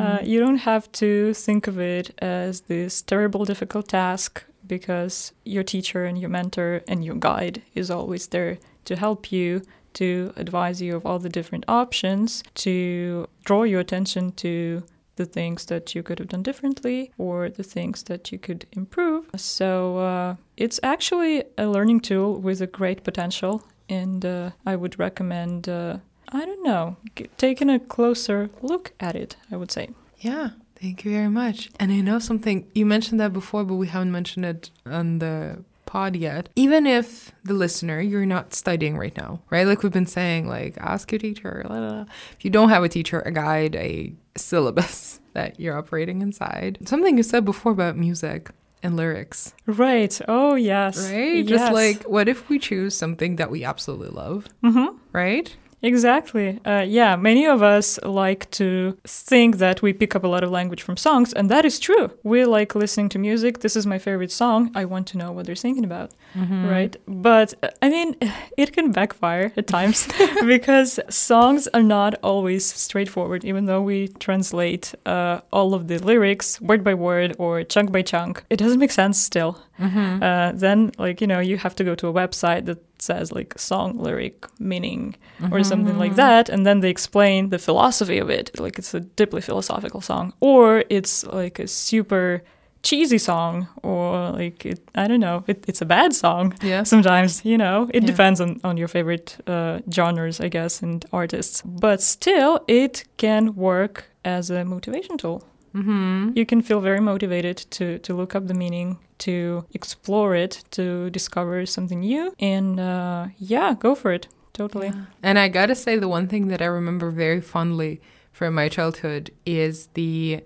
Uh, 0.00 0.18
you 0.22 0.40
don't 0.40 0.56
have 0.70 0.90
to 0.92 1.34
think 1.34 1.66
of 1.66 1.78
it 1.78 2.06
as 2.18 2.62
this 2.62 3.02
terrible, 3.02 3.44
difficult 3.44 3.88
task 3.88 4.42
because 4.66 5.32
your 5.44 5.62
teacher 5.62 6.04
and 6.04 6.18
your 6.18 6.30
mentor 6.30 6.82
and 6.88 7.04
your 7.04 7.16
guide 7.16 7.62
is 7.74 7.90
always 7.90 8.28
there 8.28 8.58
to 8.84 8.96
help 8.96 9.32
you, 9.32 9.62
to 9.94 10.32
advise 10.36 10.82
you 10.82 10.96
of 10.96 11.06
all 11.06 11.18
the 11.18 11.28
different 11.28 11.64
options, 11.68 12.42
to 12.54 13.28
draw 13.44 13.62
your 13.62 13.80
attention 13.80 14.32
to 14.32 14.82
the 15.16 15.24
things 15.24 15.66
that 15.66 15.94
you 15.94 16.02
could 16.02 16.18
have 16.18 16.28
done 16.28 16.42
differently 16.42 17.12
or 17.18 17.48
the 17.48 17.62
things 17.62 18.02
that 18.04 18.32
you 18.32 18.38
could 18.38 18.66
improve. 18.72 19.26
So 19.36 19.98
uh, 19.98 20.36
it's 20.56 20.80
actually 20.82 21.44
a 21.56 21.66
learning 21.66 22.00
tool 22.00 22.40
with 22.40 22.60
a 22.60 22.66
great 22.66 23.04
potential, 23.04 23.62
and 23.88 24.24
uh, 24.24 24.50
I 24.66 24.76
would 24.76 24.98
recommend. 24.98 25.68
Uh, 25.68 25.98
I 26.30 26.44
don't 26.44 26.64
know, 26.64 26.96
taking 27.36 27.70
a 27.70 27.78
closer 27.78 28.50
look 28.60 28.92
at 28.98 29.14
it, 29.14 29.36
I 29.52 29.56
would 29.56 29.70
say. 29.70 29.90
Yeah, 30.18 30.50
thank 30.84 31.04
you 31.04 31.12
very 31.12 31.28
much. 31.42 31.70
And 31.80 31.90
I 31.90 32.00
know 32.08 32.18
something, 32.18 32.66
you 32.74 32.84
mentioned 32.84 33.18
that 33.20 33.32
before, 33.32 33.64
but 33.64 33.76
we 33.76 33.86
haven't 33.88 34.12
mentioned 34.12 34.44
it 34.44 34.70
on 34.84 35.18
the 35.18 35.64
pod 35.86 36.14
yet. 36.16 36.48
Even 36.56 36.86
if 36.86 37.32
the 37.42 37.54
listener, 37.54 38.00
you're 38.00 38.26
not 38.26 38.52
studying 38.52 38.98
right 38.98 39.16
now, 39.16 39.40
right? 39.50 39.66
Like 39.66 39.82
we've 39.82 39.92
been 40.00 40.06
saying, 40.20 40.48
like 40.48 40.76
ask 40.78 41.10
your 41.10 41.18
teacher. 41.18 41.64
la, 41.68 41.76
la, 41.78 41.88
la. 42.00 42.04
If 42.36 42.44
you 42.44 42.50
don't 42.50 42.68
have 42.68 42.84
a 42.84 42.88
teacher, 42.88 43.20
a 43.20 43.30
guide, 43.30 43.74
a 43.76 44.12
syllabus 44.36 45.20
that 45.32 45.58
you're 45.58 45.76
operating 45.78 46.20
inside. 46.20 46.78
Something 46.86 47.16
you 47.16 47.22
said 47.22 47.44
before 47.44 47.72
about 47.72 47.96
music 47.96 48.50
and 48.82 48.96
lyrics, 48.96 49.54
Right. 49.64 50.20
Oh, 50.28 50.56
yes. 50.56 51.10
right? 51.10 51.46
Just 51.46 51.72
like, 51.72 52.02
what 52.04 52.28
if 52.28 52.50
we 52.50 52.58
choose 52.58 52.94
something 52.94 53.36
that 53.36 53.50
we 53.50 53.64
absolutely 53.64 54.10
love, 54.10 54.46
hmm 54.62 54.88
right? 55.12 55.56
Exactly. 55.84 56.58
Uh, 56.64 56.84
yeah, 56.86 57.14
many 57.16 57.44
of 57.46 57.62
us 57.62 57.98
like 58.02 58.50
to 58.52 58.96
think 59.04 59.58
that 59.58 59.82
we 59.82 59.92
pick 59.92 60.16
up 60.16 60.24
a 60.24 60.28
lot 60.28 60.42
of 60.42 60.50
language 60.50 60.82
from 60.82 60.96
songs, 60.96 61.32
and 61.34 61.50
that 61.50 61.64
is 61.64 61.78
true. 61.78 62.10
We 62.22 62.44
like 62.46 62.74
listening 62.74 63.10
to 63.10 63.18
music. 63.18 63.60
This 63.60 63.76
is 63.76 63.86
my 63.86 63.98
favorite 63.98 64.32
song. 64.32 64.70
I 64.74 64.84
want 64.86 65.06
to 65.08 65.18
know 65.18 65.30
what 65.32 65.44
they're 65.46 65.54
singing 65.66 65.84
about, 65.84 66.10
Mm-hmm. 66.34 66.68
right? 66.68 66.96
But 67.06 67.54
uh, 67.62 67.68
I 67.82 67.90
mean, 67.90 68.16
it 68.56 68.72
can 68.72 68.92
backfire 68.92 69.52
at 69.58 69.66
times 69.66 70.08
because 70.46 70.98
songs 71.10 71.68
are 71.74 71.82
not 71.82 72.14
always 72.22 72.64
straightforward, 72.64 73.44
even 73.44 73.66
though 73.66 73.82
we 73.82 74.08
translate 74.26 74.94
uh, 75.06 75.40
all 75.52 75.74
of 75.74 75.88
the 75.88 75.98
lyrics 75.98 76.60
word 76.62 76.82
by 76.82 76.94
word 76.94 77.36
or 77.38 77.62
chunk 77.62 77.92
by 77.92 78.02
chunk. 78.02 78.42
It 78.48 78.56
doesn't 78.56 78.78
make 78.80 78.90
sense 78.90 79.18
still. 79.18 79.60
Mm-hmm. 79.78 80.22
Uh, 80.22 80.52
then, 80.52 80.92
like, 80.98 81.20
you 81.20 81.26
know, 81.26 81.40
you 81.40 81.58
have 81.58 81.74
to 81.76 81.84
go 81.84 81.94
to 81.96 82.06
a 82.08 82.12
website 82.12 82.64
that 82.66 82.78
says 83.08 83.26
like 83.38 83.50
song 83.58 83.88
lyric 84.04 84.36
meaning 84.72 85.14
or 85.52 85.64
something 85.64 85.98
like 86.04 86.14
that 86.16 86.44
and 86.52 86.60
then 86.66 86.80
they 86.80 86.90
explain 86.90 87.50
the 87.50 87.58
philosophy 87.58 88.18
of 88.24 88.28
it. 88.38 88.46
Like 88.64 88.78
it's 88.80 88.94
a 88.94 89.00
deeply 89.20 89.40
philosophical 89.48 90.00
song 90.10 90.32
or 90.40 90.84
it's 90.96 91.24
like 91.42 91.56
a 91.64 91.66
super 91.66 92.42
cheesy 92.88 93.18
song 93.18 93.66
or 93.82 94.30
like 94.40 94.66
it, 94.72 94.78
i 94.94 95.04
don't 95.08 95.20
know 95.28 95.42
it, 95.46 95.58
it's 95.70 95.80
a 95.82 95.86
bad 95.86 96.12
song 96.12 96.52
Yes. 96.62 96.90
sometimes 96.90 97.30
you 97.50 97.56
know? 97.56 97.88
It 97.94 98.02
Yeah. 98.02 98.10
depends 98.12 98.40
on, 98.40 98.60
on 98.62 98.76
your 98.76 98.88
favorite 98.88 99.28
uh, 99.46 99.78
genres 99.96 100.38
i 100.40 100.48
guess 100.48 100.82
and 100.82 101.04
artists. 101.12 101.62
But 101.86 102.02
still 102.02 102.52
it 102.68 103.04
can 103.16 103.54
work 103.70 103.96
as 104.24 104.50
a 104.50 104.64
motivation 104.64 105.16
tool 105.16 105.38
Mm-hmm. 105.74 106.30
you 106.38 106.46
can 106.46 106.62
feel 106.62 106.80
very 106.80 107.00
motivated 107.00 107.56
to 107.70 107.98
to 107.98 108.14
look 108.14 108.34
up 108.36 108.46
the 108.46 108.54
meaning 108.54 108.98
to 109.18 109.64
explore 109.72 110.34
it 110.36 110.62
to 110.70 111.10
discover 111.10 111.66
something 111.66 112.00
new 112.00 112.32
and 112.38 112.78
uh, 112.78 113.26
yeah 113.38 113.74
go 113.74 113.94
for 113.94 114.12
it 114.12 114.28
totally 114.52 114.88
Yeah. 114.88 115.06
And 115.22 115.36
I 115.38 115.48
gotta 115.48 115.74
say, 115.74 115.98
the 115.98 116.08
one 116.08 116.28
thing 116.28 116.48
that 116.48 116.62
I 116.62 116.66
remember 116.66 117.10
very 117.10 117.40
fondly 117.40 118.00
from 118.32 118.54
my 118.54 118.68
childhood 118.68 119.30
is 119.44 119.88
the 119.94 120.42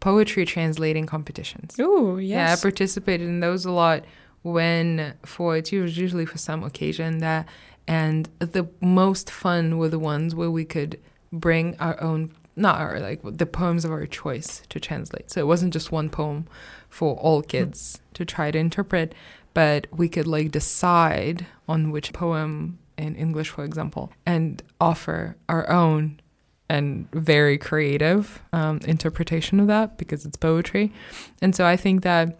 poetry 0.00 0.44
translating 0.44 1.06
competitions. 1.06 1.78
Ooh, 1.78 2.18
Yeah, 2.18 2.52
I 2.52 2.56
participated 2.60 3.28
in 3.28 3.38
those 3.40 3.64
a 3.64 3.70
lot 3.70 4.04
when 4.42 5.14
for 5.24 5.56
it 5.56 5.72
was 5.72 5.96
usually 5.96 6.26
for 6.26 6.38
some 6.38 6.64
occasion 6.64 7.18
that 7.18 7.46
and 7.86 8.28
the 8.40 8.64
most 8.80 9.30
fun 9.30 9.78
were 9.78 9.88
the 9.88 9.98
ones 9.98 10.34
where 10.34 10.50
we 10.50 10.64
could 10.64 10.98
bring 11.32 11.76
our 11.78 11.96
own 12.02 12.32
not 12.54 12.80
our 12.80 13.00
like 13.00 13.20
the 13.22 13.46
poems 13.46 13.84
of 13.84 13.90
our 13.90 14.06
choice 14.06 14.62
to 14.68 14.78
translate. 14.78 15.30
So 15.30 15.40
it 15.40 15.46
wasn't 15.46 15.72
just 15.72 15.92
one 15.92 16.10
poem 16.10 16.46
for 16.88 17.16
all 17.16 17.42
kids 17.42 18.00
to 18.14 18.24
try 18.24 18.50
to 18.50 18.58
interpret, 18.58 19.14
but 19.54 19.86
we 19.90 20.08
could 20.08 20.26
like 20.26 20.50
decide 20.50 21.46
on 21.68 21.90
which 21.90 22.12
poem 22.12 22.78
in 22.98 23.16
English, 23.16 23.48
for 23.48 23.64
example, 23.64 24.12
and 24.26 24.62
offer 24.80 25.36
our 25.48 25.68
own 25.70 26.20
and 26.68 27.10
very 27.12 27.58
creative 27.58 28.40
um, 28.52 28.78
interpretation 28.84 29.60
of 29.60 29.66
that 29.66 29.98
because 29.98 30.24
it's 30.24 30.36
poetry. 30.36 30.92
And 31.40 31.54
so 31.54 31.66
I 31.66 31.76
think 31.76 32.02
that 32.02 32.38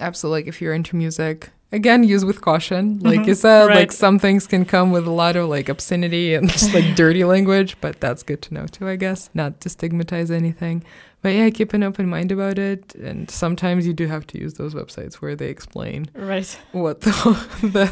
absolutely, 0.00 0.42
like 0.42 0.48
if 0.48 0.60
you're 0.60 0.74
into 0.74 0.96
music, 0.96 1.50
again 1.74 2.00
use 2.04 2.24
with 2.24 2.40
caution 2.40 2.98
like 3.00 3.26
you 3.26 3.34
said 3.34 3.66
like 3.80 3.92
some 3.92 4.16
things 4.18 4.46
can 4.46 4.64
come 4.64 4.88
with 4.96 5.06
a 5.06 5.10
lot 5.22 5.34
of 5.36 5.48
like 5.48 5.68
obscenity 5.68 6.34
and 6.34 6.48
just 6.48 6.72
like 6.72 6.86
dirty 7.02 7.24
language 7.24 7.76
but 7.80 8.00
that's 8.00 8.22
good 8.22 8.40
to 8.46 8.54
know 8.54 8.66
too 8.66 8.86
i 8.88 8.96
guess 9.04 9.20
not 9.34 9.60
to 9.62 9.68
stigmatize 9.68 10.30
anything 10.30 10.76
but 11.22 11.30
yeah 11.38 11.48
keep 11.50 11.72
an 11.74 11.82
open 11.82 12.06
mind 12.16 12.30
about 12.30 12.58
it 12.58 12.94
and 13.08 13.30
sometimes 13.30 13.86
you 13.88 13.92
do 13.92 14.06
have 14.06 14.24
to 14.26 14.38
use 14.38 14.54
those 14.54 14.72
websites 14.80 15.14
where 15.16 15.34
they 15.40 15.48
explain 15.56 16.00
Right. 16.14 16.50
what 16.72 17.00
the 17.00 17.10
the, 17.76 17.86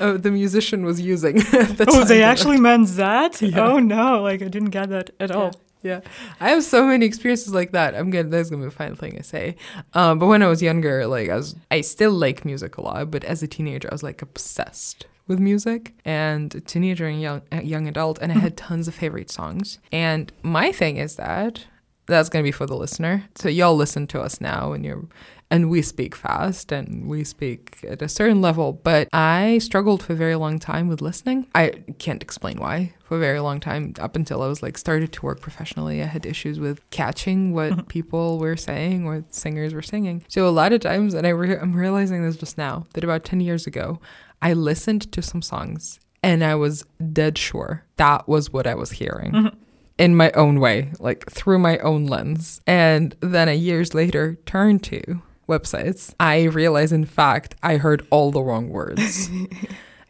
uh, 0.00 0.16
the 0.16 0.30
musician 0.30 0.84
was 0.84 1.00
using 1.00 1.36
the 1.36 1.86
Oh, 1.88 2.04
they 2.04 2.22
actually 2.22 2.58
meant 2.68 2.88
that? 3.04 3.32
Yeah. 3.48 3.66
Oh 3.68 3.78
no, 3.78 4.22
like 4.28 4.40
I 4.42 4.48
didn't 4.48 4.70
get 4.78 4.88
that 4.90 5.10
at 5.20 5.30
all. 5.30 5.52
Yeah, 5.82 6.00
I 6.40 6.50
have 6.50 6.64
so 6.64 6.84
many 6.86 7.06
experiences 7.06 7.54
like 7.54 7.72
that. 7.72 7.94
I'm 7.94 8.10
gonna 8.10 8.28
that's 8.28 8.50
gonna 8.50 8.62
be 8.62 8.68
a 8.68 8.70
final 8.70 8.96
thing 8.96 9.16
I 9.18 9.22
say. 9.22 9.56
Um, 9.94 10.18
but 10.18 10.26
when 10.26 10.42
I 10.42 10.48
was 10.48 10.60
younger, 10.60 11.06
like 11.06 11.28
I 11.28 11.36
was, 11.36 11.54
I 11.70 11.82
still 11.82 12.12
like 12.12 12.44
music 12.44 12.76
a 12.76 12.82
lot. 12.82 13.10
But 13.10 13.24
as 13.24 13.42
a 13.42 13.46
teenager, 13.46 13.88
I 13.90 13.94
was 13.94 14.02
like 14.02 14.20
obsessed 14.20 15.06
with 15.28 15.38
music, 15.38 15.94
and 16.04 16.54
a 16.54 16.60
teenager 16.60 17.06
and 17.06 17.20
young 17.20 17.42
young 17.62 17.86
adult, 17.86 18.18
and 18.20 18.32
I 18.32 18.36
had 18.36 18.56
tons 18.68 18.88
of 18.88 18.94
favorite 18.94 19.30
songs. 19.30 19.78
And 19.92 20.32
my 20.42 20.72
thing 20.72 20.96
is 20.96 21.16
that 21.16 21.66
that's 22.06 22.28
gonna 22.28 22.42
be 22.42 22.52
for 22.52 22.66
the 22.66 22.76
listener. 22.76 23.24
So 23.36 23.48
y'all 23.48 23.76
listen 23.76 24.06
to 24.08 24.20
us 24.20 24.40
now, 24.40 24.72
and 24.72 24.84
you're. 24.84 25.04
And 25.50 25.70
we 25.70 25.80
speak 25.80 26.14
fast 26.14 26.72
and 26.72 27.08
we 27.08 27.24
speak 27.24 27.78
at 27.82 28.02
a 28.02 28.08
certain 28.08 28.42
level, 28.42 28.72
but 28.72 29.08
I 29.12 29.58
struggled 29.58 30.02
for 30.02 30.12
a 30.12 30.16
very 30.16 30.34
long 30.34 30.58
time 30.58 30.88
with 30.88 31.00
listening. 31.00 31.46
I 31.54 31.84
can't 31.98 32.22
explain 32.22 32.58
why 32.58 32.92
for 33.02 33.16
a 33.16 33.20
very 33.20 33.40
long 33.40 33.58
time 33.58 33.94
up 33.98 34.14
until 34.14 34.42
I 34.42 34.46
was 34.46 34.62
like 34.62 34.76
started 34.76 35.10
to 35.14 35.22
work 35.22 35.40
professionally. 35.40 36.02
I 36.02 36.06
had 36.06 36.26
issues 36.26 36.60
with 36.60 36.88
catching 36.90 37.54
what 37.54 37.88
people 37.88 38.38
were 38.38 38.56
saying, 38.56 39.06
what 39.06 39.34
singers 39.34 39.72
were 39.72 39.82
singing. 39.82 40.22
So 40.28 40.46
a 40.46 40.50
lot 40.50 40.74
of 40.74 40.80
times, 40.80 41.14
and 41.14 41.26
I 41.26 41.30
re- 41.30 41.56
I'm 41.56 41.74
realizing 41.74 42.22
this 42.22 42.36
just 42.36 42.58
now 42.58 42.86
that 42.92 43.04
about 43.04 43.24
10 43.24 43.40
years 43.40 43.66
ago, 43.66 44.00
I 44.42 44.52
listened 44.52 45.10
to 45.12 45.22
some 45.22 45.40
songs 45.40 45.98
and 46.22 46.44
I 46.44 46.56
was 46.56 46.84
dead 47.12 47.38
sure 47.38 47.84
that 47.96 48.28
was 48.28 48.52
what 48.52 48.66
I 48.66 48.74
was 48.74 48.92
hearing. 48.92 49.32
Mm-hmm. 49.32 49.56
In 49.98 50.14
my 50.14 50.30
own 50.32 50.60
way, 50.60 50.92
like 51.00 51.28
through 51.28 51.58
my 51.58 51.78
own 51.78 52.06
lens. 52.06 52.60
And 52.68 53.16
then 53.18 53.48
a 53.48 53.54
years 53.54 53.94
later, 53.94 54.38
turned 54.46 54.84
to 54.84 55.22
websites, 55.48 56.14
I 56.20 56.44
realized, 56.44 56.92
in 56.92 57.04
fact, 57.06 57.56
I 57.62 57.76
heard 57.78 58.06
all 58.10 58.30
the 58.30 58.42
wrong 58.42 58.68
words. 58.68 59.28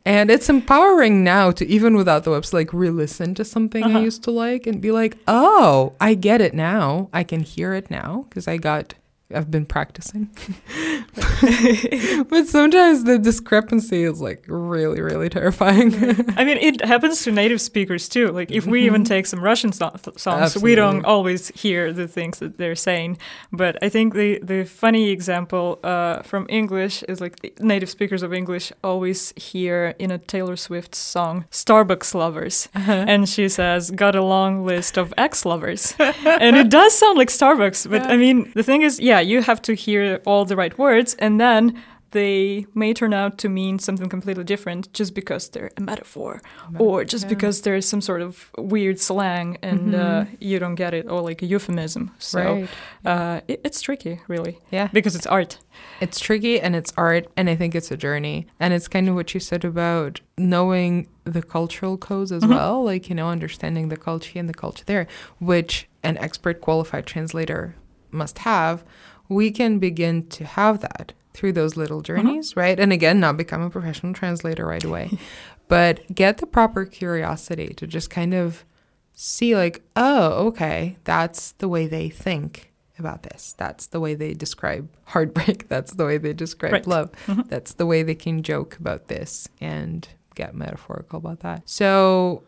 And 0.04 0.30
it's 0.30 0.48
empowering 0.48 1.22
now 1.22 1.50
to 1.50 1.66
even 1.66 1.94
without 1.94 2.24
the 2.24 2.30
website, 2.30 2.54
like 2.54 2.72
re-listen 2.72 3.34
to 3.34 3.44
something 3.44 3.84
I 3.84 3.88
Uh-huh. 3.88 3.98
used 3.98 4.24
to 4.24 4.30
like 4.30 4.66
and 4.66 4.80
be 4.80 4.90
like, 4.90 5.18
oh, 5.28 5.92
I 6.00 6.14
get 6.14 6.40
it 6.40 6.54
now. 6.54 7.10
I 7.12 7.24
can 7.24 7.40
hear 7.40 7.74
it 7.74 7.90
now 7.90 8.24
because 8.30 8.48
I 8.48 8.56
got, 8.56 8.94
I've 9.34 9.50
been 9.50 9.66
practicing. 9.66 10.30
but 12.30 12.46
sometimes 12.46 13.04
the 13.04 13.18
discrepancy 13.22 14.04
is 14.04 14.22
like 14.22 14.44
really, 14.48 15.02
really 15.02 15.28
terrifying. 15.28 15.94
I 16.38 16.44
mean, 16.44 16.56
it 16.56 16.82
happens 16.84 17.22
to 17.24 17.32
native 17.32 17.60
speakers 17.60 18.08
too. 18.08 18.28
Like, 18.28 18.50
if 18.50 18.66
we 18.66 18.86
even 18.86 19.04
take 19.04 19.26
some 19.26 19.40
Russian 19.40 19.72
so- 19.72 19.94
songs, 20.16 20.56
we 20.56 20.74
don't 20.74 21.04
always 21.04 21.48
hear 21.48 21.92
the 21.92 22.08
things 22.08 22.38
that 22.38 22.56
they're 22.56 22.74
saying. 22.74 23.18
But 23.52 23.76
I 23.82 23.90
think 23.90 24.14
the, 24.14 24.38
the 24.42 24.64
funny 24.64 25.10
example 25.10 25.78
uh, 25.84 26.22
from 26.22 26.46
English 26.48 27.02
is 27.02 27.20
like 27.20 27.60
native 27.60 27.90
speakers 27.90 28.22
of 28.22 28.32
English 28.32 28.72
always 28.82 29.34
hear 29.36 29.94
in 29.98 30.10
a 30.10 30.18
Taylor 30.18 30.56
Swift 30.56 30.94
song 30.94 31.44
Starbucks 31.50 32.14
lovers. 32.14 32.68
And 32.74 33.28
she 33.28 33.48
says, 33.48 33.90
got 33.90 34.14
a 34.16 34.22
long 34.22 34.64
list 34.64 34.96
of 34.96 35.12
ex 35.18 35.44
lovers. 35.44 35.94
and 35.98 36.56
it 36.56 36.70
does 36.70 36.96
sound 36.96 37.18
like 37.18 37.28
Starbucks. 37.28 37.90
But 37.90 38.06
I 38.06 38.16
mean, 38.16 38.50
the 38.54 38.62
thing 38.62 38.82
is, 38.82 38.98
yeah, 38.98 39.17
you 39.20 39.42
have 39.42 39.60
to 39.62 39.74
hear 39.74 40.20
all 40.26 40.44
the 40.44 40.56
right 40.56 40.76
words. 40.78 41.14
And 41.18 41.40
then 41.40 41.80
they 42.12 42.64
may 42.74 42.94
turn 42.94 43.12
out 43.12 43.36
to 43.36 43.50
mean 43.50 43.78
something 43.78 44.08
completely 44.08 44.42
different 44.42 44.90
just 44.94 45.14
because 45.14 45.50
they're 45.50 45.70
a 45.76 45.80
metaphor 45.82 46.40
or 46.78 47.04
just 47.04 47.24
Yeah. 47.24 47.28
because 47.28 47.60
there's 47.62 47.86
some 47.86 48.00
sort 48.00 48.22
of 48.22 48.50
weird 48.56 48.98
slang 48.98 49.58
and 49.62 49.94
uh, 49.94 50.24
you 50.40 50.58
don't 50.58 50.74
get 50.74 50.94
it 50.94 51.06
or 51.06 51.20
like 51.20 51.42
a 51.42 51.46
euphemism. 51.46 52.10
So 52.18 52.40
right. 52.40 52.68
uh, 53.04 53.40
it, 53.46 53.60
it's 53.62 53.82
tricky, 53.82 54.22
really, 54.26 54.56
Yeah. 54.70 54.88
because 54.90 55.14
it's 55.16 55.26
art. 55.26 55.58
It's 56.00 56.18
tricky 56.18 56.58
and 56.58 56.74
it's 56.74 56.94
art, 56.96 57.26
and 57.36 57.50
I 57.50 57.56
think 57.56 57.74
it's 57.74 57.90
a 57.90 57.96
journey. 57.96 58.46
And 58.58 58.72
it's 58.72 58.88
kind 58.88 59.06
of 59.10 59.14
what 59.14 59.34
you 59.34 59.40
said 59.40 59.62
about 59.62 60.22
knowing 60.38 61.08
the 61.24 61.42
cultural 61.42 61.98
codes 61.98 62.32
as 62.32 62.42
Mhm. 62.42 62.48
well, 62.48 62.82
like, 62.84 63.10
you 63.10 63.14
know, 63.16 63.28
understanding 63.28 63.90
the 63.90 63.98
culture 63.98 64.38
and 64.38 64.48
the 64.48 64.54
culture 64.54 64.84
there, 64.86 65.06
which 65.40 65.86
an 66.02 66.16
expert 66.16 66.62
qualified 66.62 67.04
translator 67.04 67.74
must 68.10 68.38
have. 68.38 68.84
We 69.28 69.50
can 69.50 69.78
begin 69.78 70.26
to 70.28 70.44
have 70.44 70.80
that 70.80 71.12
through 71.34 71.52
those 71.52 71.76
little 71.76 72.00
journeys, 72.00 72.56
right? 72.56 72.78
And 72.80 72.92
again, 72.92 73.20
not 73.20 73.36
become 73.36 73.62
a 73.62 73.70
professional 73.70 74.12
translator 74.14 74.66
right 74.66 74.82
away, 74.82 75.10
but 75.68 76.00
get 76.14 76.38
the 76.38 76.46
proper 76.46 76.84
curiosity 76.84 77.74
to 77.74 77.86
just 77.86 78.10
kind 78.10 78.34
of 78.34 78.64
see, 79.12 79.54
like, 79.56 79.82
oh, 79.96 80.46
okay, 80.48 80.96
that's 81.04 81.52
the 81.52 81.68
way 81.68 81.86
they 81.86 82.08
think 82.08 82.72
about 82.98 83.22
this. 83.24 83.54
That's 83.58 83.86
the 83.86 84.00
way 84.00 84.14
they 84.14 84.32
describe 84.34 84.88
heartbreak. 85.04 85.68
That's 85.68 85.92
the 85.94 86.04
way 86.04 86.18
they 86.18 86.32
describe 86.32 86.72
Right. 86.72 86.86
love. 86.86 87.12
Mhm. 87.26 87.48
That's 87.48 87.74
the 87.74 87.86
way 87.86 88.02
they 88.02 88.16
can 88.16 88.42
joke 88.42 88.76
about 88.80 89.06
this 89.06 89.48
and 89.60 90.08
get 90.34 90.52
metaphorical 90.54 91.18
about 91.18 91.40
that. 91.40 91.62
So 91.68 92.42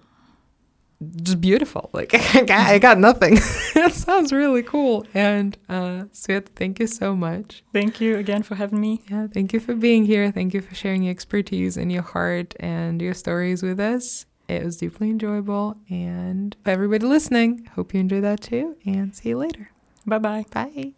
just 1.22 1.40
beautiful. 1.40 1.90
Like 1.92 2.14
I 2.34 2.42
got, 2.42 2.66
I 2.68 2.78
got 2.78 2.98
nothing. 2.98 3.34
that 3.74 3.92
sounds 3.92 4.32
really 4.32 4.62
cool. 4.62 5.06
And 5.14 5.56
uh 5.68 6.04
Svet, 6.12 6.46
thank 6.56 6.78
you 6.80 6.86
so 6.86 7.16
much. 7.16 7.62
Thank 7.72 8.00
you 8.00 8.16
again 8.16 8.42
for 8.42 8.54
having 8.56 8.80
me. 8.80 9.02
Yeah, 9.10 9.26
thank 9.32 9.52
you 9.52 9.60
for 9.60 9.74
being 9.74 10.04
here. 10.04 10.30
Thank 10.30 10.54
you 10.54 10.60
for 10.60 10.74
sharing 10.74 11.02
your 11.02 11.12
expertise 11.12 11.76
and 11.76 11.90
your 11.90 12.02
heart 12.02 12.54
and 12.60 13.00
your 13.00 13.14
stories 13.14 13.62
with 13.62 13.80
us. 13.80 14.26
It 14.48 14.64
was 14.64 14.78
deeply 14.78 15.10
enjoyable. 15.10 15.76
And 15.88 16.56
for 16.64 16.70
everybody 16.70 17.06
listening, 17.06 17.68
hope 17.76 17.94
you 17.94 18.00
enjoy 18.00 18.20
that 18.22 18.40
too. 18.40 18.76
And 18.84 19.14
see 19.14 19.30
you 19.30 19.38
later. 19.38 19.70
Bye 20.06 20.18
bye. 20.18 20.44
Bye. 20.50 20.94